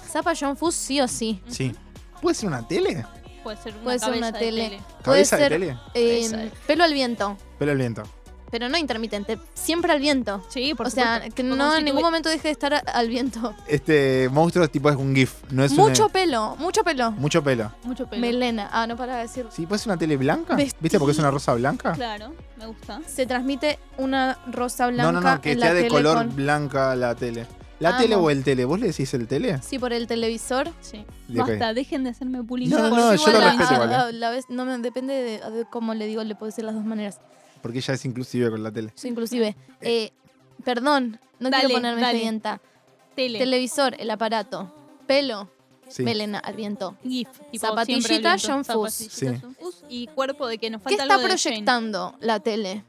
Zapa 0.09 0.33
John 0.39 0.55
Fuss 0.57 0.75
sí 0.75 0.99
o 1.01 1.07
sí. 1.07 1.41
Sí. 1.47 1.73
¿Puede 2.21 2.35
ser 2.35 2.47
una 2.49 2.67
tele? 2.67 3.05
Puede 3.43 3.57
ser 3.57 3.73
una, 3.75 3.83
Puede 3.83 3.99
ser 3.99 4.13
una 4.17 4.31
de 4.31 4.39
tele. 4.39 4.63
tele. 4.69 4.77
Puede 4.79 5.01
¿Cabeza 5.03 5.35
de 5.37 5.41
ser 5.43 5.51
tele? 5.51 5.77
eh, 5.93 6.51
pelo 6.65 6.83
al 6.83 6.93
viento, 6.93 7.37
Pelo 7.59 7.71
al 7.73 7.77
viento. 7.77 8.01
pero 8.49 8.69
no 8.69 8.77
intermitente, 8.77 9.37
siempre 9.53 9.91
al 9.91 9.99
viento. 9.99 10.43
Sí, 10.49 10.73
por 10.73 10.87
o 10.87 10.89
sea, 10.89 11.15
supuesto. 11.15 11.35
que 11.35 11.43
Como 11.43 11.55
no 11.55 11.73
si 11.73 11.79
en 11.79 11.85
ningún 11.85 11.99
tuvi- 12.01 12.05
momento 12.05 12.29
deje 12.29 12.47
de 12.47 12.51
estar 12.53 12.73
a- 12.73 12.77
al 12.79 13.07
viento. 13.09 13.53
Este 13.67 14.29
monstruo 14.31 14.67
tipo 14.69 14.89
es 14.89 14.95
un 14.95 15.13
GIF, 15.13 15.33
no 15.51 15.63
es 15.63 15.73
Mucho 15.73 16.05
una- 16.05 16.13
pelo, 16.13 16.55
mucho 16.57 16.83
pelo. 16.83 17.11
mucho 17.11 17.43
pelo. 17.43 17.71
Mucho 17.83 18.07
pelo. 18.09 18.19
Melena. 18.21 18.69
Ah, 18.71 18.87
no 18.87 18.95
para 18.97 19.17
de 19.17 19.21
decir. 19.23 19.45
Sí, 19.51 19.67
puede 19.67 19.77
ser 19.79 19.89
una 19.89 19.97
tele 19.99 20.17
blanca. 20.17 20.55
Vestido. 20.55 20.79
¿Viste 20.81 20.97
porque 20.97 21.11
es 21.11 21.19
una 21.19 21.29
rosa 21.29 21.53
blanca? 21.53 21.91
Claro, 21.91 22.33
me 22.57 22.65
gusta. 22.65 23.01
Se 23.05 23.27
transmite 23.27 23.77
una 23.97 24.39
rosa 24.47 24.87
blanca 24.87 25.11
No, 25.11 25.21
no, 25.21 25.29
no, 25.35 25.41
que 25.41 25.51
en 25.51 25.59
la 25.59 25.65
sea 25.67 25.73
de 25.75 25.81
tele 25.83 25.91
color 25.93 26.17
con- 26.17 26.35
blanca 26.35 26.95
la 26.95 27.13
tele. 27.13 27.45
¿La 27.79 27.89
Amo. 27.89 27.97
tele 27.99 28.15
o 28.15 28.29
el 28.29 28.43
tele? 28.43 28.63
¿Vos 28.65 28.79
le 28.79 28.87
decís 28.87 29.13
el 29.13 29.27
tele? 29.27 29.59
Sí, 29.61 29.77
por 29.79 29.91
el 29.91 30.07
televisor. 30.07 30.69
Sí. 30.81 31.05
¿De 31.27 31.33
qué? 31.43 31.51
Basta, 31.51 31.73
dejen 31.73 32.03
de 32.05 32.11
hacerme 32.11 32.39
bullying. 32.41 32.69
No, 32.69 32.89
no, 32.89 33.15
yo 33.15 33.27
lo 33.31 33.39
la- 33.39 33.49
respeto 33.51 33.73
igual, 33.73 33.91
¿eh? 33.91 33.95
a- 33.95 34.11
la 34.13 34.29
vez- 34.31 34.45
no 34.49 34.63
me, 34.65 34.77
depende 34.77 35.13
de, 35.13 35.39
de 35.51 35.65
cómo 35.69 35.93
le 35.93 36.07
digo, 36.07 36.23
le 36.23 36.35
puedo 36.35 36.49
decir 36.49 36.63
las 36.63 36.73
dos 36.75 36.85
maneras. 36.85 37.19
Porque 37.61 37.79
ella 37.79 37.93
es 37.95 38.05
inclusive 38.05 38.49
con 38.49 38.63
la 38.63 38.71
tele. 38.71 38.93
Yo 39.01 39.07
inclusive. 39.09 39.55
eh, 39.81 40.11
perdón, 40.63 41.19
no 41.39 41.49
Dale, 41.49 41.65
quiero 41.65 41.75
ponerme 41.81 42.01
dale. 42.01 42.17
sedienta. 42.17 42.61
Tele. 43.15 43.39
Televisor, 43.39 43.95
el 43.99 44.09
aparato. 44.09 44.73
Pelo, 45.07 45.49
Sí. 45.89 46.03
melena 46.03 46.39
al 46.39 46.55
viento. 46.55 46.95
GIF. 47.03 47.27
Tipo, 47.51 47.67
Zapatillita, 47.67 48.07
siempre 48.07 48.29
al 48.29 48.37
viento. 48.39 48.47
John 48.53 48.65
Fuss. 48.65 48.93
Zapatillita, 48.95 49.15
Sí. 49.33 49.39
John 49.41 49.55
Fuss 49.55 49.83
Y 49.89 50.07
cuerpo 50.07 50.47
de 50.47 50.57
que 50.57 50.69
nos 50.69 50.79
¿Qué 50.81 50.83
falta 50.95 51.03
está 51.03 51.15
algo 51.15 51.27
de 51.27 51.37
Jane. 51.37 51.55
proyectando 51.55 52.15
la 52.21 52.39
tele? 52.39 52.83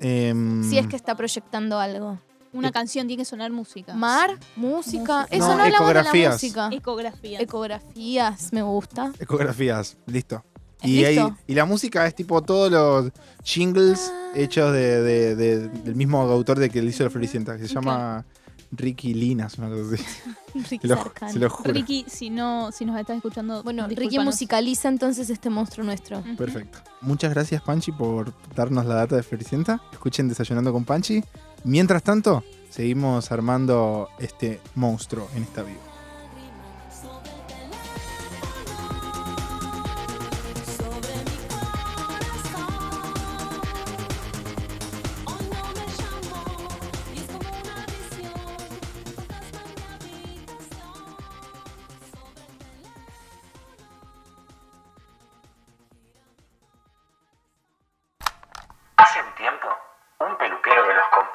Em, 0.00 0.62
Si 0.68 0.78
es 0.78 0.86
que 0.86 0.96
está 0.96 1.14
proyectando 1.14 1.78
algo. 1.78 2.18
Una 2.52 2.70
canción 2.70 3.06
tiene 3.06 3.22
que 3.22 3.24
sonar 3.24 3.50
música. 3.50 3.94
Mar, 3.94 4.30
música. 4.56 5.22
Música. 5.22 5.26
Eso 5.30 5.48
No, 5.48 5.56
no, 5.56 5.62
hablamos 5.64 5.88
de 5.88 5.94
la 5.94 6.00
ecografías. 6.00 6.32
música. 6.34 6.68
Ecografía. 6.72 7.40
Ecografías, 7.40 8.52
me 8.52 8.62
gusta. 8.62 9.12
Ecografías, 9.18 9.96
listo. 10.06 10.44
¿Es 10.82 10.88
Y, 10.90 11.04
ahí- 11.04 11.14
listo? 11.16 11.36
y 11.46 11.54
la 11.54 11.64
música 11.64 12.06
es 12.06 12.14
tipo 12.14 12.42
todos 12.42 12.70
los 12.70 13.10
jingles 13.44 14.10
Ah. 14.12 14.32
hechos 14.34 14.72
de, 14.72 15.00
de- 15.02 15.36
de- 15.36 15.68
del 15.68 15.94
mismo 15.94 16.20
autor 16.20 16.58
de 16.58 16.68
que 16.70 16.82
le 16.82 16.90
hizo 16.90 17.04
la 17.04 17.10
Floricienta, 17.10 17.56
que 17.56 17.66
se 17.68 17.74
llama 17.74 18.24
Ricky 18.72 19.14
Linas, 19.14 19.58
una 19.58 19.68
cosa 19.68 19.94
así. 19.94 20.04
Ricky 20.54 20.78
Se 20.80 20.88
lo, 20.88 20.96
Sarkani. 20.96 21.32
se 21.32 21.38
lo 21.38 21.50
juro. 21.50 21.72
Ricky, 21.72 22.04
si 22.08 22.30
no, 22.30 22.72
si 22.72 22.84
nos 22.84 22.98
estás 22.98 23.16
escuchando, 23.16 23.62
Bueno, 23.62 23.86
Ricky 23.88 24.18
musicaliza 24.18 24.88
entonces 24.88 25.30
este 25.30 25.48
monstruo 25.50 25.84
nuestro. 25.86 26.22
Perfecto. 26.36 26.78
Muchas 27.00 27.32
gracias, 27.32 27.62
Panchi, 27.62 27.92
por 27.92 28.32
darnos 28.54 28.84
la 28.86 28.94
data 28.96 29.16
de 29.16 29.22
Floricienta. 29.22 29.80
Escuchen 29.92 30.28
Desayunando 30.28 30.72
con 30.72 30.84
Panchi. 30.84 31.22
Mientras 31.64 32.02
tanto, 32.02 32.42
seguimos 32.70 33.30
armando 33.30 34.08
este 34.18 34.60
monstruo 34.74 35.28
en 35.36 35.44
esta 35.44 35.62
vivo. 35.62 35.91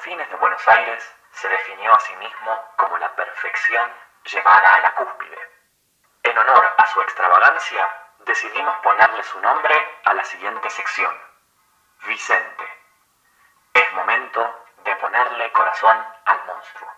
De 0.08 0.16
los 0.16 0.24
confines 0.24 0.30
de 0.30 0.36
Buenos 0.36 0.68
Aires 0.68 1.04
se 1.32 1.48
definió 1.48 1.92
a 1.92 2.00
sí 2.00 2.14
mismo 2.16 2.50
como 2.76 2.96
la 2.96 3.14
perfección 3.14 3.90
llevada 4.24 4.76
a 4.76 4.80
la 4.80 4.94
cúspide. 4.94 5.36
En 6.22 6.38
honor 6.38 6.64
a 6.78 6.86
su 6.86 7.00
extravagancia, 7.02 7.86
decidimos 8.24 8.74
ponerle 8.82 9.22
su 9.22 9.38
nombre 9.40 9.74
a 10.04 10.14
la 10.14 10.24
siguiente 10.24 10.70
sección. 10.70 11.12
Vicente. 12.06 12.64
Es 13.74 13.92
momento 13.94 14.40
de 14.84 14.96
ponerle 14.96 15.52
corazón 15.52 15.96
al 16.24 16.38
monstruo. 16.46 16.88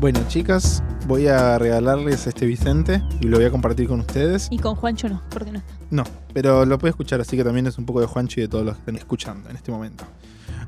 Bueno, 0.00 0.20
chicas, 0.26 0.82
voy 1.06 1.28
a 1.28 1.58
regalarles 1.58 2.26
este 2.26 2.46
Vicente 2.46 3.02
y 3.20 3.28
lo 3.28 3.36
voy 3.36 3.46
a 3.46 3.50
compartir 3.50 3.86
con 3.86 4.00
ustedes. 4.00 4.48
Y 4.50 4.58
con 4.58 4.74
Juancho 4.74 5.08
no, 5.08 5.22
porque 5.30 5.52
no 5.52 5.58
está. 5.58 5.79
No, 5.90 6.04
pero 6.32 6.64
lo 6.64 6.78
puede 6.78 6.90
escuchar, 6.90 7.20
así 7.20 7.36
que 7.36 7.44
también 7.44 7.66
es 7.66 7.78
un 7.78 7.84
poco 7.84 8.00
de 8.00 8.06
Juancho 8.06 8.40
y 8.40 8.44
de 8.44 8.48
todos 8.48 8.64
los 8.64 8.74
que 8.74 8.80
están 8.80 8.96
escuchando 8.96 9.50
en 9.50 9.56
este 9.56 9.72
momento. 9.72 10.04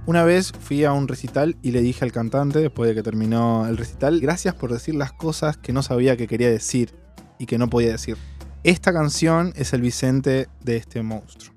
Una 0.04 0.24
vez 0.24 0.50
fui 0.50 0.84
a 0.84 0.92
un 0.92 1.06
recital 1.06 1.56
y 1.62 1.70
le 1.70 1.80
dije 1.80 2.04
al 2.04 2.10
cantante, 2.10 2.58
después 2.58 2.88
de 2.88 2.94
que 2.96 3.04
terminó 3.04 3.68
el 3.68 3.76
recital, 3.76 4.20
gracias 4.20 4.54
por 4.54 4.72
decir 4.72 4.96
las 4.96 5.12
cosas 5.12 5.56
que 5.56 5.72
no 5.72 5.82
sabía 5.82 6.16
que 6.16 6.26
quería 6.26 6.50
decir 6.50 6.92
y 7.38 7.46
que 7.46 7.56
no 7.56 7.70
podía 7.70 7.92
decir. 7.92 8.16
Esta 8.64 8.92
canción 8.92 9.52
es 9.54 9.72
el 9.72 9.80
Vicente 9.80 10.48
de 10.60 10.76
este 10.76 11.02
monstruo. 11.02 11.54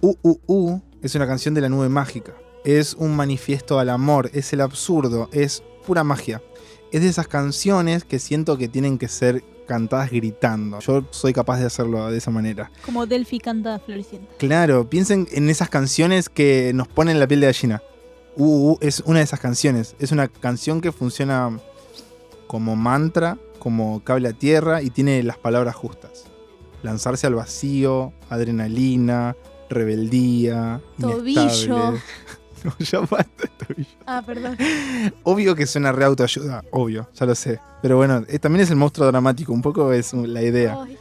Uh, 0.00 0.16
uh 0.46 0.80
es 1.02 1.14
una 1.14 1.26
canción 1.26 1.54
de 1.54 1.60
la 1.60 1.68
nube 1.68 1.88
mágica. 1.88 2.32
Es 2.64 2.94
un 2.94 3.14
manifiesto 3.14 3.78
al 3.78 3.90
amor, 3.90 4.30
es 4.32 4.52
el 4.52 4.60
absurdo, 4.60 5.28
es 5.32 5.62
pura 5.84 6.04
magia. 6.04 6.42
Es 6.92 7.02
de 7.02 7.08
esas 7.08 7.26
canciones 7.26 8.04
que 8.04 8.18
siento 8.18 8.58
que 8.58 8.68
tienen 8.68 8.98
que 8.98 9.08
ser 9.08 9.44
cantadas 9.72 10.10
gritando. 10.10 10.80
Yo 10.80 11.02
soy 11.12 11.32
capaz 11.32 11.58
de 11.58 11.64
hacerlo 11.64 12.10
de 12.10 12.18
esa 12.18 12.30
manera. 12.30 12.70
Como 12.84 13.06
Delphi 13.06 13.38
canta 13.38 13.78
Floricienta. 13.78 14.28
Claro, 14.36 14.90
piensen 14.90 15.26
en 15.32 15.48
esas 15.48 15.70
canciones 15.70 16.28
que 16.28 16.72
nos 16.74 16.88
ponen 16.88 17.18
la 17.18 17.26
piel 17.26 17.40
de 17.40 17.46
gallina. 17.46 17.82
Uh, 18.36 18.72
uh, 18.72 18.78
es 18.82 19.00
una 19.06 19.20
de 19.20 19.24
esas 19.24 19.40
canciones. 19.40 19.96
Es 19.98 20.12
una 20.12 20.28
canción 20.28 20.82
que 20.82 20.92
funciona 20.92 21.58
como 22.46 22.76
mantra, 22.76 23.38
como 23.58 24.04
cable 24.04 24.28
a 24.28 24.34
tierra 24.34 24.82
y 24.82 24.90
tiene 24.90 25.22
las 25.22 25.38
palabras 25.38 25.74
justas. 25.74 26.24
Lanzarse 26.82 27.26
al 27.26 27.34
vacío, 27.34 28.12
adrenalina, 28.28 29.36
rebeldía, 29.70 30.82
Tobillo. 31.00 31.42
inestable. 31.44 32.00
Basta, 33.10 33.48
tobillo. 33.58 33.88
Ah, 34.06 34.22
perdón. 34.24 34.56
Obvio 35.22 35.54
que 35.54 35.66
suena 35.66 35.92
re 35.92 36.04
autoayuda, 36.04 36.64
obvio, 36.70 37.08
ya 37.14 37.26
lo 37.26 37.34
sé. 37.34 37.60
Pero 37.82 37.96
bueno, 37.96 38.24
eh, 38.28 38.38
también 38.38 38.62
es 38.62 38.70
el 38.70 38.76
monstruo 38.76 39.06
dramático, 39.06 39.52
un 39.52 39.62
poco 39.62 39.92
es 39.92 40.12
la 40.12 40.42
idea. 40.42 40.78
Ay. 40.82 40.98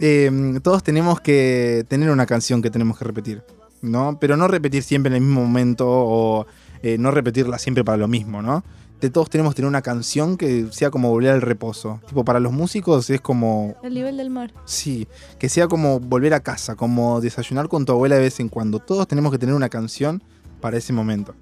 Eh, 0.00 0.58
todos 0.62 0.82
tenemos 0.82 1.20
que 1.20 1.84
tener 1.88 2.10
una 2.10 2.26
canción 2.26 2.62
que 2.62 2.70
tenemos 2.70 2.98
que 2.98 3.04
repetir, 3.04 3.42
¿no? 3.80 4.18
Pero 4.20 4.36
no 4.36 4.48
repetir 4.48 4.82
siempre 4.82 5.10
en 5.10 5.16
el 5.16 5.20
mismo 5.22 5.42
momento 5.42 5.86
o 5.88 6.46
eh, 6.82 6.98
no 6.98 7.10
repetirla 7.10 7.58
siempre 7.58 7.84
para 7.84 7.98
lo 7.98 8.08
mismo, 8.08 8.42
¿no? 8.42 8.64
De 9.00 9.10
todos 9.10 9.30
tenemos 9.30 9.52
que 9.52 9.56
tener 9.56 9.68
una 9.68 9.82
canción 9.82 10.36
que 10.36 10.68
sea 10.70 10.90
como 10.90 11.10
volver 11.10 11.30
al 11.32 11.42
reposo. 11.42 12.00
Tipo, 12.08 12.24
para 12.24 12.38
los 12.40 12.52
músicos 12.52 13.10
es 13.10 13.20
como, 13.20 13.74
El 13.82 13.94
nivel 13.94 14.16
del 14.16 14.30
mar. 14.30 14.52
sí, 14.64 15.08
que 15.38 15.48
sea 15.48 15.66
como 15.68 15.98
volver 16.00 16.34
a 16.34 16.40
casa, 16.40 16.76
como 16.76 17.20
desayunar 17.20 17.68
con 17.68 17.84
tu 17.84 17.92
abuela 17.92 18.16
de 18.16 18.22
vez 18.22 18.38
en 18.40 18.48
cuando. 18.48 18.78
Todos 18.78 19.08
tenemos 19.08 19.32
que 19.32 19.38
tener 19.38 19.54
una 19.54 19.68
canción 19.68 20.22
para 20.62 20.78
ese 20.78 20.94
momento. 20.94 21.34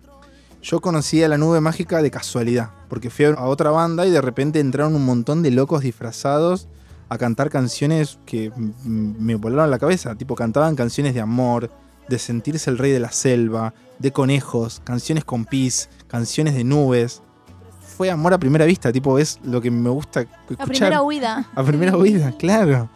Yo 0.63 0.81
conocí 0.81 1.23
a 1.23 1.29
la 1.29 1.39
nube 1.39 1.61
mágica 1.61 2.03
de 2.03 2.11
casualidad, 2.11 2.71
porque 2.89 3.09
fui 3.09 3.27
a 3.27 3.41
otra 3.45 3.71
banda 3.71 4.05
y 4.07 4.11
de 4.11 4.21
repente 4.21 4.59
entraron 4.59 4.97
un 4.97 5.07
montón 5.07 5.43
de 5.45 5.53
locos 5.53 5.83
disfrazados 5.83 6.67
a 7.09 7.17
cantar 7.19 7.49
canciones 7.51 8.19
que 8.27 8.53
me 8.85 9.37
volaron 9.37 9.71
la 9.71 9.79
cabeza. 9.79 10.15
Tipo, 10.17 10.35
cantaban 10.35 10.77
canciones 10.77 11.15
de 11.15 11.21
amor, 11.21 11.71
de 12.09 12.19
sentirse 12.19 12.69
el 12.71 12.77
rey 12.79 12.91
de 12.93 13.01
la 13.01 13.11
selva, 13.13 13.73
de 13.99 14.13
conejos, 14.13 14.81
canciones 14.85 15.25
con 15.25 15.45
pis, 15.45 15.89
canciones 16.09 16.55
de 16.55 16.65
nubes. 16.65 17.23
Fue 17.97 18.11
amor 18.11 18.35
a 18.35 18.39
primera 18.39 18.65
vista, 18.67 18.93
tipo, 18.93 19.19
es 19.19 19.39
lo 19.43 19.61
que 19.61 19.71
me 19.71 19.89
gusta 19.91 20.21
escuchar. 20.21 20.59
La 20.59 20.65
primera 20.67 21.03
huida. 21.03 21.49
A 21.55 21.63
primera 21.63 21.97
oída, 21.97 22.33
claro. 22.39 22.89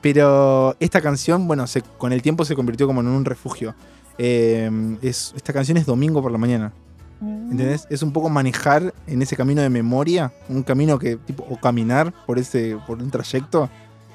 Pero 0.00 0.76
esta 0.80 1.00
canción, 1.00 1.46
bueno, 1.46 1.66
se- 1.66 1.82
con 1.82 2.12
el 2.12 2.22
tiempo 2.22 2.44
se 2.44 2.54
convirtió 2.54 2.86
como 2.86 3.00
en 3.00 3.08
un 3.08 3.24
refugio. 3.24 3.74
Eh, 4.18 4.70
es, 5.02 5.32
esta 5.36 5.52
canción 5.52 5.76
es 5.76 5.86
domingo 5.86 6.22
por 6.22 6.32
la 6.32 6.38
mañana. 6.38 6.72
¿Entendés? 7.20 7.86
Es 7.90 8.02
un 8.02 8.12
poco 8.12 8.30
manejar 8.30 8.94
en 9.06 9.20
ese 9.20 9.36
camino 9.36 9.60
de 9.60 9.68
memoria, 9.68 10.32
un 10.48 10.62
camino 10.62 10.98
que, 10.98 11.16
tipo, 11.16 11.44
o 11.50 11.58
caminar 11.60 12.14
por 12.26 12.38
ese, 12.38 12.78
por 12.86 13.02
un 13.02 13.10
trayecto 13.10 13.68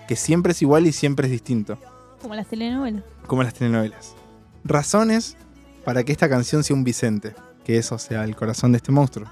que 0.08 0.16
siempre 0.16 0.54
es 0.54 0.62
igual 0.64 0.88
y 0.88 0.92
siempre 0.92 1.28
es 1.28 1.32
distinto, 1.32 1.78
Como 2.22 2.34
las 2.34 2.48
telenovelas. 2.48 3.04
como 3.28 3.44
las 3.44 3.54
telenovelas. 3.54 4.16
Razones 4.64 5.38
para 5.84 6.04
que 6.04 6.12
esta 6.12 6.28
canción 6.30 6.64
sea 6.64 6.76
un 6.76 6.84
Vicente, 6.84 7.36
que 7.64 7.78
eso 7.78 8.00
sea 8.00 8.24
el 8.24 8.36
corazón 8.36 8.72
de 8.72 8.78
este 8.78 8.92
monstruo. 8.92 9.28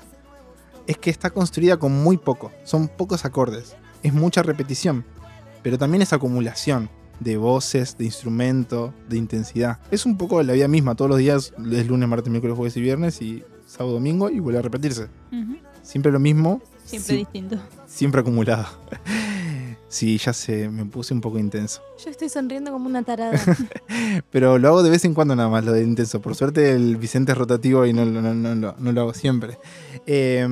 Es 0.85 0.97
que 0.99 1.09
está 1.09 1.31
construida 1.31 1.77
con 1.77 2.03
muy 2.03 2.17
poco, 2.17 2.51
son 2.65 2.87
pocos 2.87 3.25
acordes, 3.25 3.75
es 4.03 4.13
mucha 4.13 4.43
repetición, 4.43 5.03
pero 5.63 5.79
también 5.79 6.03
es 6.03 6.13
acumulación 6.13 6.89
de 7.19 7.37
voces, 7.37 7.97
de 7.97 8.05
instrumento, 8.05 8.93
de 9.09 9.17
intensidad. 9.17 9.79
Es 9.91 10.05
un 10.05 10.17
poco 10.17 10.41
la 10.43 10.53
vida 10.53 10.67
misma, 10.67 10.95
todos 10.95 11.09
los 11.09 11.17
días 11.19 11.53
es 11.71 11.87
lunes, 11.87 12.07
martes, 12.09 12.29
miércoles, 12.29 12.55
jueves 12.57 12.75
y 12.77 12.81
viernes 12.81 13.21
y 13.21 13.43
sábado, 13.65 13.93
domingo 13.93 14.29
y 14.29 14.39
vuelve 14.39 14.59
a 14.59 14.61
repetirse. 14.63 15.07
Siempre 15.81 16.11
lo 16.11 16.19
mismo, 16.19 16.61
Siempre 16.85 17.15
distinto. 17.17 17.57
siempre 17.87 18.21
acumulado. 18.21 18.65
Sí, 19.87 20.17
ya 20.17 20.33
sé, 20.33 20.69
me 20.69 20.85
puse 20.85 21.13
un 21.13 21.21
poco 21.21 21.37
intenso. 21.37 21.79
Yo 22.03 22.09
estoy 22.09 22.27
sonriendo 22.27 22.71
como 22.71 22.87
una 22.87 23.03
tarada. 23.03 23.39
Pero 24.31 24.57
lo 24.57 24.67
hago 24.69 24.81
de 24.81 24.89
vez 24.89 25.05
en 25.05 25.13
cuando 25.13 25.35
nada 25.35 25.49
más, 25.49 25.63
lo 25.65 25.71
de 25.71 25.83
intenso. 25.83 26.19
Por 26.19 26.33
suerte 26.33 26.71
el 26.71 26.97
Vicente 26.97 27.31
es 27.33 27.37
rotativo 27.37 27.85
y 27.85 27.93
no, 27.93 28.03
no, 28.03 28.19
no, 28.19 28.33
no, 28.33 28.55
lo- 28.55 28.75
no 28.79 28.91
lo 28.91 29.01
hago 29.01 29.13
siempre. 29.13 29.59
Eh, 30.07 30.47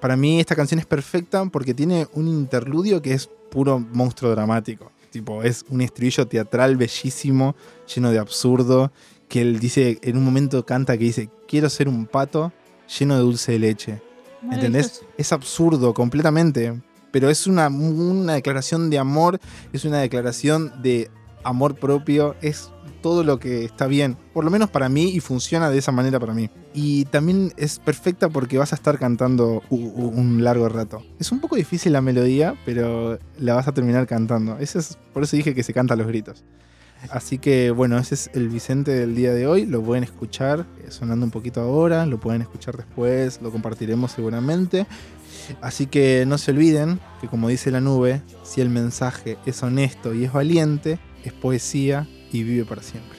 para 0.00 0.16
mí 0.16 0.38
esta 0.38 0.54
canción 0.54 0.78
es 0.78 0.86
perfecta 0.86 1.44
porque 1.46 1.74
tiene 1.74 2.06
un 2.12 2.28
interludio 2.28 3.02
que 3.02 3.14
es 3.14 3.28
puro 3.50 3.80
monstruo 3.80 4.30
dramático. 4.30 4.92
Tipo, 5.14 5.44
es 5.44 5.64
un 5.68 5.80
estribillo 5.80 6.26
teatral 6.26 6.76
bellísimo, 6.76 7.54
lleno 7.94 8.10
de 8.10 8.18
absurdo, 8.18 8.90
que 9.28 9.42
él 9.42 9.60
dice, 9.60 10.00
en 10.02 10.16
un 10.16 10.24
momento 10.24 10.66
canta 10.66 10.98
que 10.98 11.04
dice, 11.04 11.30
quiero 11.46 11.70
ser 11.70 11.86
un 11.86 12.06
pato 12.06 12.52
lleno 12.98 13.14
de 13.14 13.20
dulce 13.20 13.52
de 13.52 13.60
leche. 13.60 14.02
¿Entendés? 14.50 15.04
Es 15.16 15.32
absurdo 15.32 15.94
completamente. 15.94 16.82
Pero 17.12 17.30
es 17.30 17.46
una, 17.46 17.68
una 17.68 18.32
declaración 18.32 18.90
de 18.90 18.98
amor, 18.98 19.38
es 19.72 19.84
una 19.84 20.00
declaración 20.00 20.82
de 20.82 21.08
amor 21.44 21.76
propio, 21.76 22.34
es 22.42 22.72
todo 23.04 23.22
lo 23.22 23.38
que 23.38 23.66
está 23.66 23.86
bien, 23.86 24.16
por 24.32 24.46
lo 24.46 24.50
menos 24.50 24.70
para 24.70 24.88
mí, 24.88 25.10
y 25.10 25.20
funciona 25.20 25.68
de 25.68 25.76
esa 25.76 25.92
manera 25.92 26.18
para 26.18 26.32
mí. 26.32 26.48
Y 26.72 27.04
también 27.04 27.52
es 27.58 27.78
perfecta 27.78 28.30
porque 28.30 28.56
vas 28.56 28.72
a 28.72 28.76
estar 28.76 28.98
cantando 28.98 29.62
un 29.68 30.42
largo 30.42 30.70
rato. 30.70 31.04
Es 31.18 31.30
un 31.30 31.38
poco 31.38 31.54
difícil 31.56 31.92
la 31.92 32.00
melodía, 32.00 32.54
pero 32.64 33.18
la 33.36 33.52
vas 33.52 33.68
a 33.68 33.72
terminar 33.72 34.06
cantando. 34.06 34.56
Ese 34.56 34.78
es, 34.78 34.96
por 35.12 35.22
eso 35.22 35.36
dije 35.36 35.54
que 35.54 35.62
se 35.62 35.74
canta 35.74 35.92
a 35.92 35.98
los 35.98 36.06
gritos. 36.06 36.44
Así 37.10 37.36
que 37.36 37.70
bueno, 37.72 37.98
ese 37.98 38.14
es 38.14 38.30
el 38.32 38.48
Vicente 38.48 38.92
del 38.92 39.14
día 39.14 39.34
de 39.34 39.46
hoy. 39.46 39.66
Lo 39.66 39.82
pueden 39.82 40.02
escuchar 40.02 40.64
eh, 40.78 40.90
sonando 40.90 41.26
un 41.26 41.30
poquito 41.30 41.60
ahora, 41.60 42.06
lo 42.06 42.18
pueden 42.18 42.40
escuchar 42.40 42.74
después, 42.74 43.42
lo 43.42 43.50
compartiremos 43.52 44.12
seguramente. 44.12 44.86
Así 45.60 45.84
que 45.84 46.24
no 46.26 46.38
se 46.38 46.52
olviden 46.52 47.00
que 47.20 47.28
como 47.28 47.48
dice 47.48 47.70
la 47.70 47.82
nube, 47.82 48.22
si 48.44 48.62
el 48.62 48.70
mensaje 48.70 49.36
es 49.44 49.62
honesto 49.62 50.14
y 50.14 50.24
es 50.24 50.32
valiente, 50.32 50.98
es 51.22 51.34
poesía 51.34 52.08
y 52.34 52.42
vive 52.42 52.64
para 52.64 52.82
siempre. 52.82 53.16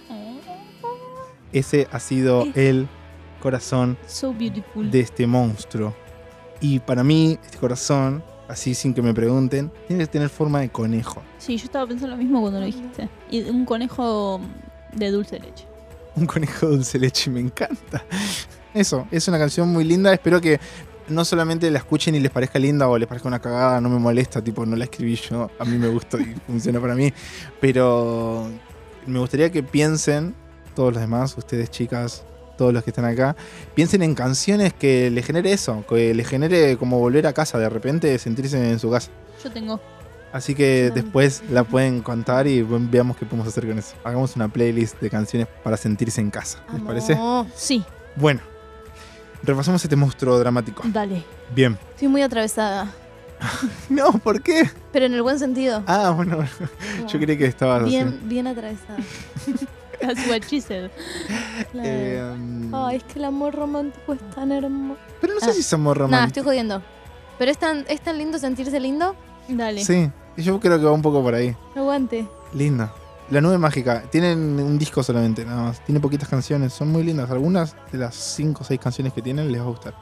Ese 1.54 1.88
ha 1.92 2.00
sido 2.02 2.46
el 2.54 2.88
corazón 3.42 3.98
So 4.08 4.34
de 4.34 5.00
este 5.00 5.26
monstruo. 5.26 5.96
Y 6.60 6.80
para 6.80 7.02
mí, 7.04 7.40
este 7.46 7.58
corazón, 7.58 8.24
así 8.50 8.76
sin 8.76 8.94
que 8.94 9.02
me 9.02 9.14
pregunten, 9.14 9.72
tiene 9.88 10.04
que 10.04 10.12
tener 10.12 10.30
forma 10.30 10.60
de 10.60 10.70
conejo. 10.70 11.22
Sí, 11.38 11.56
yo 11.58 11.66
estaba 11.66 11.88
pensando 11.88 12.16
lo 12.16 12.22
mismo 12.22 12.42
cuando 12.42 12.60
lo 12.60 12.66
dijiste. 12.66 13.08
Y 13.32 13.44
un 13.44 13.64
conejo 13.64 14.42
de 14.94 15.12
dulce 15.12 15.40
de 15.40 15.48
leche. 15.48 15.66
Un 16.18 16.26
conejo 16.26 16.68
dulce 16.68 16.98
de 16.98 17.06
leche, 17.06 17.32
me 17.32 17.40
encanta. 17.40 18.04
Eso, 18.74 19.08
es 19.12 19.26
una 19.30 19.40
canción 19.40 19.70
muy 19.70 19.86
linda. 19.86 20.14
Espero 20.14 20.42
que 20.42 20.60
no 21.08 21.24
solamente 21.24 21.70
la 21.72 21.80
escuchen 21.80 22.16
y 22.16 22.20
les 22.20 22.32
parezca 22.32 22.60
linda 22.60 22.90
o 22.90 22.98
les 22.98 23.08
parezca 23.08 23.28
una 23.28 23.40
cagada, 23.40 23.80
no 23.80 23.90
me 23.90 24.00
molesta, 24.00 24.44
tipo, 24.44 24.66
no 24.66 24.76
la 24.76 24.86
escribí 24.86 25.16
yo, 25.16 25.50
a 25.60 25.66
mí 25.66 25.78
me 25.78 25.88
gustó 25.88 26.20
y 26.20 26.26
funciona 26.48 26.82
para 26.82 26.96
mí. 26.96 27.14
Pero 27.62 28.50
me 29.08 29.20
gustaría 29.20 29.52
que 29.52 29.64
piensen, 29.64 30.36
todos 30.76 30.94
los 30.94 31.02
demás, 31.02 31.38
ustedes 31.38 31.70
chicas, 31.72 32.24
todos 32.58 32.74
los 32.74 32.84
que 32.84 32.90
están 32.90 33.06
acá, 33.06 33.36
piensen 33.74 34.02
en 34.02 34.16
canciones 34.16 34.74
que 34.74 35.10
les 35.10 35.26
genere 35.26 35.52
eso, 35.52 35.84
que 35.88 36.14
les 36.14 36.28
genere 36.28 36.78
como 36.78 37.00
volver 37.00 37.28
a 37.28 37.34
casa, 37.34 37.58
de 37.58 37.70
repente 37.70 38.18
sentirse 38.20 38.58
en 38.72 38.80
su 38.80 38.90
casa. 38.92 39.10
Yo 39.44 39.52
tengo. 39.52 39.80
Así 40.32 40.54
que 40.54 40.92
después 40.94 41.44
la 41.50 41.64
pueden 41.64 42.02
contar 42.02 42.46
y 42.46 42.62
veamos 42.62 43.16
qué 43.16 43.26
podemos 43.26 43.48
hacer 43.48 43.66
con 43.68 43.80
eso. 43.80 43.96
Hagamos 44.04 44.36
una 44.36 44.50
playlist 44.50 45.00
de 45.00 45.10
canciones 45.10 45.48
para 45.64 45.78
sentirse 45.78 46.20
en 46.20 46.30
casa. 46.30 46.60
¿Les 46.74 46.82
parece? 46.82 47.18
Sí, 47.56 47.84
Bueno, 48.18 48.42
repasamos 49.44 49.82
este 49.84 49.96
monstruo 49.96 50.38
dramático. 50.38 50.84
dale. 50.88 51.24
Bien. 51.54 51.78
Estoy 51.94 52.10
muy 52.10 52.22
atravesada. 52.22 52.92
No, 53.90 54.12
¿por 54.14 54.42
qué? 54.42 54.70
Pero 54.92 55.06
en 55.06 55.14
el 55.14 55.22
buen 55.22 55.40
sentido. 55.40 55.84
Ah, 55.88 56.12
bueno, 56.16 56.38
Como 56.38 57.08
yo 57.10 57.20
creí 57.20 57.38
que 57.38 57.46
estabas 57.46 57.82
así. 57.84 57.90
bien, 57.92 58.20
bien 58.24 58.48
atravesada. 58.48 58.98
That's 60.02 60.28
what 60.28 60.42
she 60.50 60.60
said. 60.62 60.92
Claro. 61.72 61.88
Eh, 61.90 62.70
Ay, 62.74 62.98
es 62.98 63.04
que 63.06 63.20
el 63.20 63.26
amor 63.26 63.56
romántico 63.56 64.14
es 64.14 64.20
tan 64.32 64.52
hermoso. 64.52 65.00
pero 65.22 65.34
no 65.36 65.40
sé 65.40 65.52
ah. 65.52 65.54
si 65.54 65.64
somos 65.64 65.96
Nada, 65.96 66.06
románticos. 66.06 66.28
estoy 66.28 66.44
jodiendo. 66.44 66.82
Pero 67.40 67.52
es 67.52 67.58
tan, 67.58 67.86
es 67.88 68.02
tan 68.02 68.18
lindo 68.18 68.38
sentirse 68.38 68.80
lindo. 68.80 69.16
Dale. 69.48 69.84
Sí, 69.84 70.10
yo 70.38 70.60
creo 70.60 70.80
que 70.80 70.86
va 70.86 70.92
un 70.92 71.02
poco 71.02 71.22
por 71.24 71.34
ahí. 71.34 71.56
Aguante. 71.76 72.28
Linda. 72.54 72.94
La 73.30 73.42
nube 73.42 73.58
mágica. 73.58 74.04
Tienen 74.12 74.38
un 74.60 74.78
disco 74.78 75.02
solamente, 75.02 75.46
nada 75.46 75.64
más. 75.64 75.84
Tiene 75.86 76.00
poquitas 76.00 76.30
canciones. 76.30 76.74
Son 76.74 76.92
muy 76.92 77.04
lindas. 77.04 77.30
Algunas 77.32 77.76
de 77.92 77.98
las 77.98 78.16
5 78.16 78.62
o 78.62 78.66
6 78.66 78.80
canciones 78.80 79.14
que 79.14 79.22
tienen 79.22 79.52
les 79.52 79.62
va 79.62 79.66
a 79.66 79.70
gustar. 79.70 79.96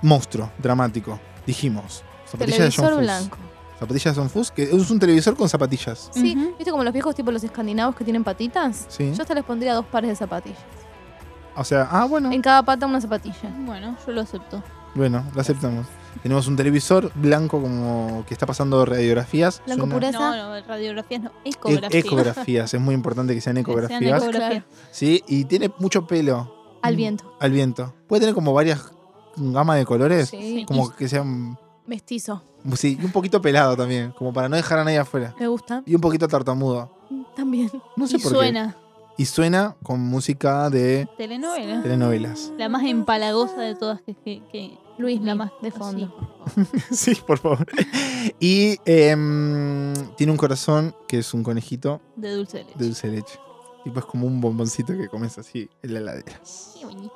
Monstruo, 0.00 0.50
dramático. 0.58 1.20
Dijimos. 1.46 2.02
Zapatillas 2.32 2.58
de 2.58 2.64
John 2.64 2.84
Televisor 2.86 2.92
Fuss. 2.94 3.00
blanco. 3.02 3.38
Zapatillas 3.78 4.14
de 4.14 4.20
John 4.20 4.30
Fuss, 4.30 4.50
que 4.50 4.62
es 4.64 4.90
un 4.90 4.98
televisor 4.98 5.36
con 5.36 5.48
zapatillas. 5.48 6.10
Sí, 6.12 6.34
Ujú. 6.36 6.54
¿viste 6.56 6.70
como 6.70 6.84
los 6.84 6.92
viejos 6.92 7.14
tipo 7.14 7.30
los 7.32 7.42
escandinavos 7.44 7.94
que 7.96 8.04
tienen 8.04 8.22
patitas? 8.24 8.86
Sí. 8.88 9.12
Yo 9.14 9.22
hasta 9.22 9.34
les 9.34 9.44
pondría 9.44 9.74
dos 9.74 9.86
pares 9.86 10.10
de 10.10 10.16
zapatillas. 10.16 10.58
O 11.56 11.64
sea, 11.64 11.88
ah, 11.90 12.04
bueno. 12.06 12.30
En 12.32 12.40
cada 12.42 12.62
pata 12.62 12.86
una 12.86 13.00
zapatilla. 13.00 13.52
Bueno, 13.66 13.96
yo 14.06 14.12
lo 14.12 14.20
acepto. 14.22 14.62
Bueno, 14.94 15.24
lo 15.34 15.40
aceptamos. 15.40 15.86
Tenemos 16.22 16.46
un 16.46 16.56
televisor 16.56 17.10
blanco 17.14 17.60
como 17.60 18.24
que 18.26 18.34
está 18.34 18.46
pasando 18.46 18.84
radiografías. 18.84 19.62
Blanco 19.64 19.86
Suena- 19.86 19.94
pureza. 19.94 20.18
No, 20.18 20.36
no, 20.60 20.66
radiografías 20.66 21.22
no. 21.22 21.30
E- 21.44 21.50
Ecografías. 21.50 22.04
ecografías. 22.04 22.74
es 22.74 22.80
muy 22.80 22.94
importante 22.94 23.34
que 23.34 23.40
sean 23.40 23.56
Que 23.56 23.62
sean 23.62 23.70
ecografías. 24.04 24.22
ecografías. 24.22 24.64
Sí, 24.90 25.22
y 25.26 25.44
tiene 25.46 25.70
mucho 25.78 26.06
pelo. 26.06 26.54
Al 26.82 26.96
viento. 26.96 27.34
Al 27.40 27.50
viento. 27.52 27.94
Puede 28.06 28.20
tener 28.20 28.34
como 28.34 28.52
varias 28.52 28.92
gamas 29.36 29.76
de 29.78 29.86
colores. 29.86 30.28
Sí. 30.28 30.64
Como 30.68 30.94
que 30.94 31.08
sean. 31.08 31.58
Mestizo. 31.86 32.42
Sí, 32.76 32.96
y 33.00 33.04
un 33.04 33.10
poquito 33.12 33.42
pelado 33.42 33.76
también. 33.76 34.12
Como 34.12 34.32
para 34.32 34.48
no 34.48 34.56
dejar 34.56 34.78
a 34.78 34.84
nadie 34.84 34.98
afuera. 34.98 35.34
Me 35.38 35.48
gusta. 35.48 35.82
Y 35.86 35.94
un 35.94 36.00
poquito 36.00 36.28
tartamudo. 36.28 36.90
También. 37.36 37.70
No 37.96 38.06
sé 38.06 38.16
Y 38.16 38.20
por 38.20 38.32
suena. 38.32 38.76
qué. 38.76 38.82
Y 39.22 39.26
suena 39.26 39.76
con 39.82 40.00
música 40.00 40.70
de 40.70 41.06
Telenovela. 41.18 41.82
telenovelas. 41.82 42.52
La 42.56 42.68
más 42.70 42.82
empalagosa 42.84 43.60
de 43.60 43.74
todas 43.74 44.00
que, 44.00 44.14
que, 44.14 44.42
que- 44.50 44.78
Luis, 44.98 45.20
la 45.20 45.26
la 45.28 45.34
más 45.34 45.52
de 45.60 45.70
fondo. 45.70 46.14
sí, 46.90 47.14
por 47.26 47.38
favor. 47.38 47.66
Y 48.40 48.78
em, 48.84 49.92
tiene 50.16 50.32
un 50.32 50.38
corazón 50.38 50.94
que 51.08 51.18
es 51.18 51.34
un 51.34 51.42
conejito 51.42 52.00
de 52.16 52.30
dulce 52.34 52.58
de 52.58 52.64
leche. 52.64 52.78
de 52.78 52.84
dulce 52.86 53.10
de 53.10 53.16
leche. 53.16 53.38
Tipo 53.84 53.98
es 53.98 54.04
como 54.06 54.26
un 54.26 54.40
bomboncito 54.40 54.92
que 54.96 55.08
comes 55.08 55.36
así 55.38 55.68
en 55.82 55.94
la 55.94 56.00
heladera. 56.00 56.40
Qué 56.78 56.84
bonito. 56.86 57.12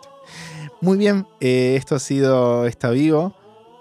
Muy 0.81 0.99
bien, 0.99 1.27
eh, 1.41 1.77
esto 1.77 1.95
ha 1.95 1.99
sido 2.01 2.67
Está 2.67 2.91
Vivo. 2.91 3.35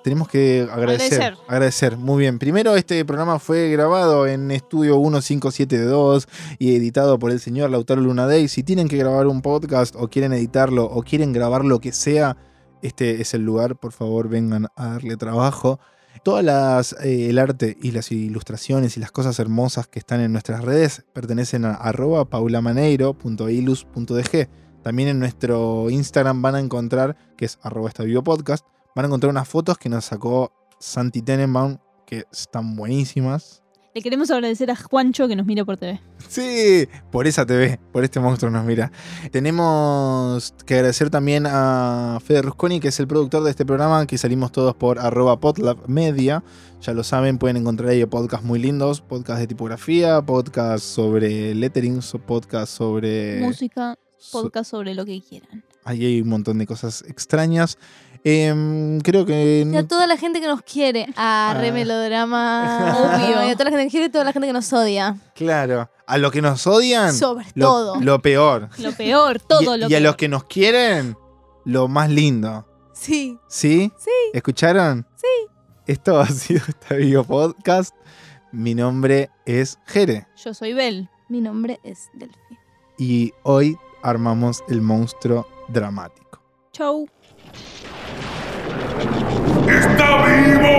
Tenemos 0.06 0.28
que 0.28 0.68
agradecer, 0.72 1.14
Agradecer. 1.14 1.38
agradecer. 1.48 1.98
Muy 1.98 2.20
bien. 2.20 2.38
Primero, 2.38 2.76
este 2.76 3.04
programa 3.06 3.40
fue 3.40 3.72
grabado 3.72 4.28
en 4.28 4.52
Estudio 4.52 5.00
1572 5.00 6.28
y 6.60 6.76
editado 6.76 7.18
por 7.18 7.32
el 7.32 7.40
señor 7.40 7.72
Lautaro 7.72 8.02
Lunadey. 8.02 8.48
Si 8.48 8.62
tienen 8.62 8.88
que 8.88 8.98
grabar 8.98 9.26
un 9.26 9.42
podcast 9.42 9.96
o 9.98 10.08
quieren 10.08 10.32
editarlo 10.34 10.86
o 10.86 11.02
quieren 11.02 11.34
grabar 11.34 11.66
lo 11.66 11.80
que 11.80 11.92
sea, 11.92 12.38
este 12.84 13.20
es 13.20 13.34
el 13.34 13.42
lugar. 13.42 13.78
Por 13.78 13.94
favor, 13.94 14.30
vengan 14.30 14.68
a 14.76 14.90
darle 14.90 15.18
trabajo. 15.18 15.80
Todas 16.24 16.46
las, 16.46 16.94
eh, 17.04 17.32
el 17.32 17.40
arte 17.40 17.76
y 17.82 17.90
las 17.90 18.12
ilustraciones 18.12 18.98
y 18.98 19.00
las 19.00 19.12
cosas 19.12 19.40
hermosas 19.40 19.88
que 19.88 19.98
están 19.98 20.22
en 20.22 20.32
nuestras 20.32 20.64
redes 20.64 21.04
pertenecen 21.14 21.66
a 21.66 21.74
arroba 21.74 22.30
paulamanero.ilus.dg. 22.30 24.50
También 24.84 25.10
en 25.10 25.18
nuestro 25.18 25.90
Instagram 25.90 26.44
van 26.44 26.54
a 26.54 26.60
encontrar, 26.60 27.18
que 27.38 27.46
es 27.46 27.58
arroba 27.64 27.90
esta 27.90 28.04
podcast, 28.24 28.64
van 28.96 29.06
a 29.06 29.08
encontrar 29.08 29.30
unas 29.30 29.48
fotos 29.48 29.78
que 29.78 29.90
nos 29.90 30.06
sacó 30.06 30.52
Santi 30.80 31.22
Tenenbaum, 31.22 31.78
que 32.08 32.24
están 32.32 32.76
buenísimas. 32.76 33.62
Le 33.94 34.02
queremos 34.02 34.30
agradecer 34.30 34.70
a 34.72 34.76
Juancho 34.76 35.28
que 35.30 35.38
nos 35.38 35.46
mira 35.46 35.64
por 35.64 35.78
TV. 35.78 36.02
Sí, 36.28 36.86
por 37.12 37.28
esa 37.28 37.46
TV, 37.46 37.80
por 37.94 38.04
este 38.04 38.20
monstruo 38.20 38.52
nos 38.52 38.66
mira. 38.66 38.92
Tenemos 39.32 40.54
que 40.66 40.76
agradecer 40.76 41.10
también 41.10 41.46
a 41.48 42.20
Fede 42.22 42.42
Rusconi, 42.42 42.82
que 42.82 42.90
es 42.90 43.00
el 43.00 43.08
productor 43.08 43.44
de 43.44 43.52
este 43.52 43.66
programa, 43.66 44.06
que 44.06 44.18
salimos 44.18 44.52
todos 44.52 44.76
por 44.76 45.00
arroba 45.00 45.40
media. 45.88 46.44
Ya 46.82 46.94
lo 46.94 47.06
saben, 47.06 47.38
pueden 47.38 47.56
encontrar 47.58 47.90
ahí 47.90 48.06
podcasts 48.06 48.46
muy 48.46 48.60
lindos, 48.60 49.00
podcasts 49.00 49.40
de 49.40 49.48
tipografía, 49.48 50.22
podcasts 50.22 50.86
sobre 50.88 51.56
lettering, 51.56 52.02
podcasts 52.26 52.76
sobre... 52.76 53.40
Música, 53.40 53.98
so- 54.18 54.42
podcast 54.42 54.72
sobre 54.72 54.94
lo 54.94 55.06
que 55.06 55.22
quieran. 55.22 55.64
Ahí 55.86 56.04
hay 56.04 56.22
un 56.22 56.28
montón 56.30 56.58
de 56.58 56.66
cosas 56.68 57.04
extrañas. 57.08 57.78
Em, 58.28 59.00
creo 59.02 59.24
que... 59.24 59.64
Y 59.72 59.78
a 59.78 59.88
toda 59.88 60.08
la 60.08 60.18
gente 60.18 60.42
que 60.42 60.48
nos 60.48 60.64
quiere. 60.64 61.06
A 61.16 61.52
Ah. 61.52 61.54
re 61.62 61.72
melodrama. 61.72 62.96
Obvio. 63.22 63.48
Y 63.48 63.52
a 63.52 63.54
toda 63.56 63.66
la 63.66 63.70
gente 63.70 63.78
que 63.78 63.84
nos 63.86 63.92
quiere 63.92 64.06
y 64.08 64.10
a 64.10 64.12
toda 64.12 64.24
la 64.24 64.34
gente 64.34 64.48
que 64.48 64.54
nos 64.54 64.74
odia. 64.74 65.16
Claro, 65.36 65.90
a 66.08 66.18
los 66.18 66.32
que 66.32 66.42
nos 66.42 66.66
odian, 66.66 67.14
Sobre 67.14 67.46
lo, 67.54 67.68
todo. 67.68 67.96
lo 68.02 68.20
peor. 68.24 68.70
Lo 68.80 68.92
peor, 68.94 69.40
todo 69.40 69.76
y, 69.76 69.80
lo 69.80 69.86
y 69.90 69.94
a 69.94 69.98
peor. 69.98 70.02
los 70.02 70.16
que 70.16 70.28
nos 70.28 70.44
quieren, 70.46 71.16
lo 71.66 71.88
más 71.88 72.10
lindo. 72.10 72.66
Sí. 72.94 73.38
¿Sí? 73.48 73.92
Sí. 74.00 74.10
¿Escucharon? 74.34 75.06
Sí. 75.16 75.28
Esto 75.86 76.20
ha 76.20 76.26
sido 76.26 76.62
este 76.68 76.96
video 76.98 77.24
podcast. 77.26 77.94
Mi 78.52 78.74
nombre 78.74 79.30
es 79.46 79.78
Jere 79.86 80.26
Yo 80.44 80.54
soy 80.56 80.74
Bel. 80.74 81.10
Mi 81.30 81.42
nombre 81.42 81.80
es 81.84 82.08
Delphi. 82.16 82.58
y 82.98 83.34
hoy 83.44 83.78
armamos 84.02 84.64
el 84.68 84.82
monstruo 84.82 85.48
dramático. 85.68 86.40
Chau. 86.72 87.08
¡Está 89.68 90.24
vivo! 90.26 90.76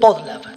Podlab. 0.00 0.47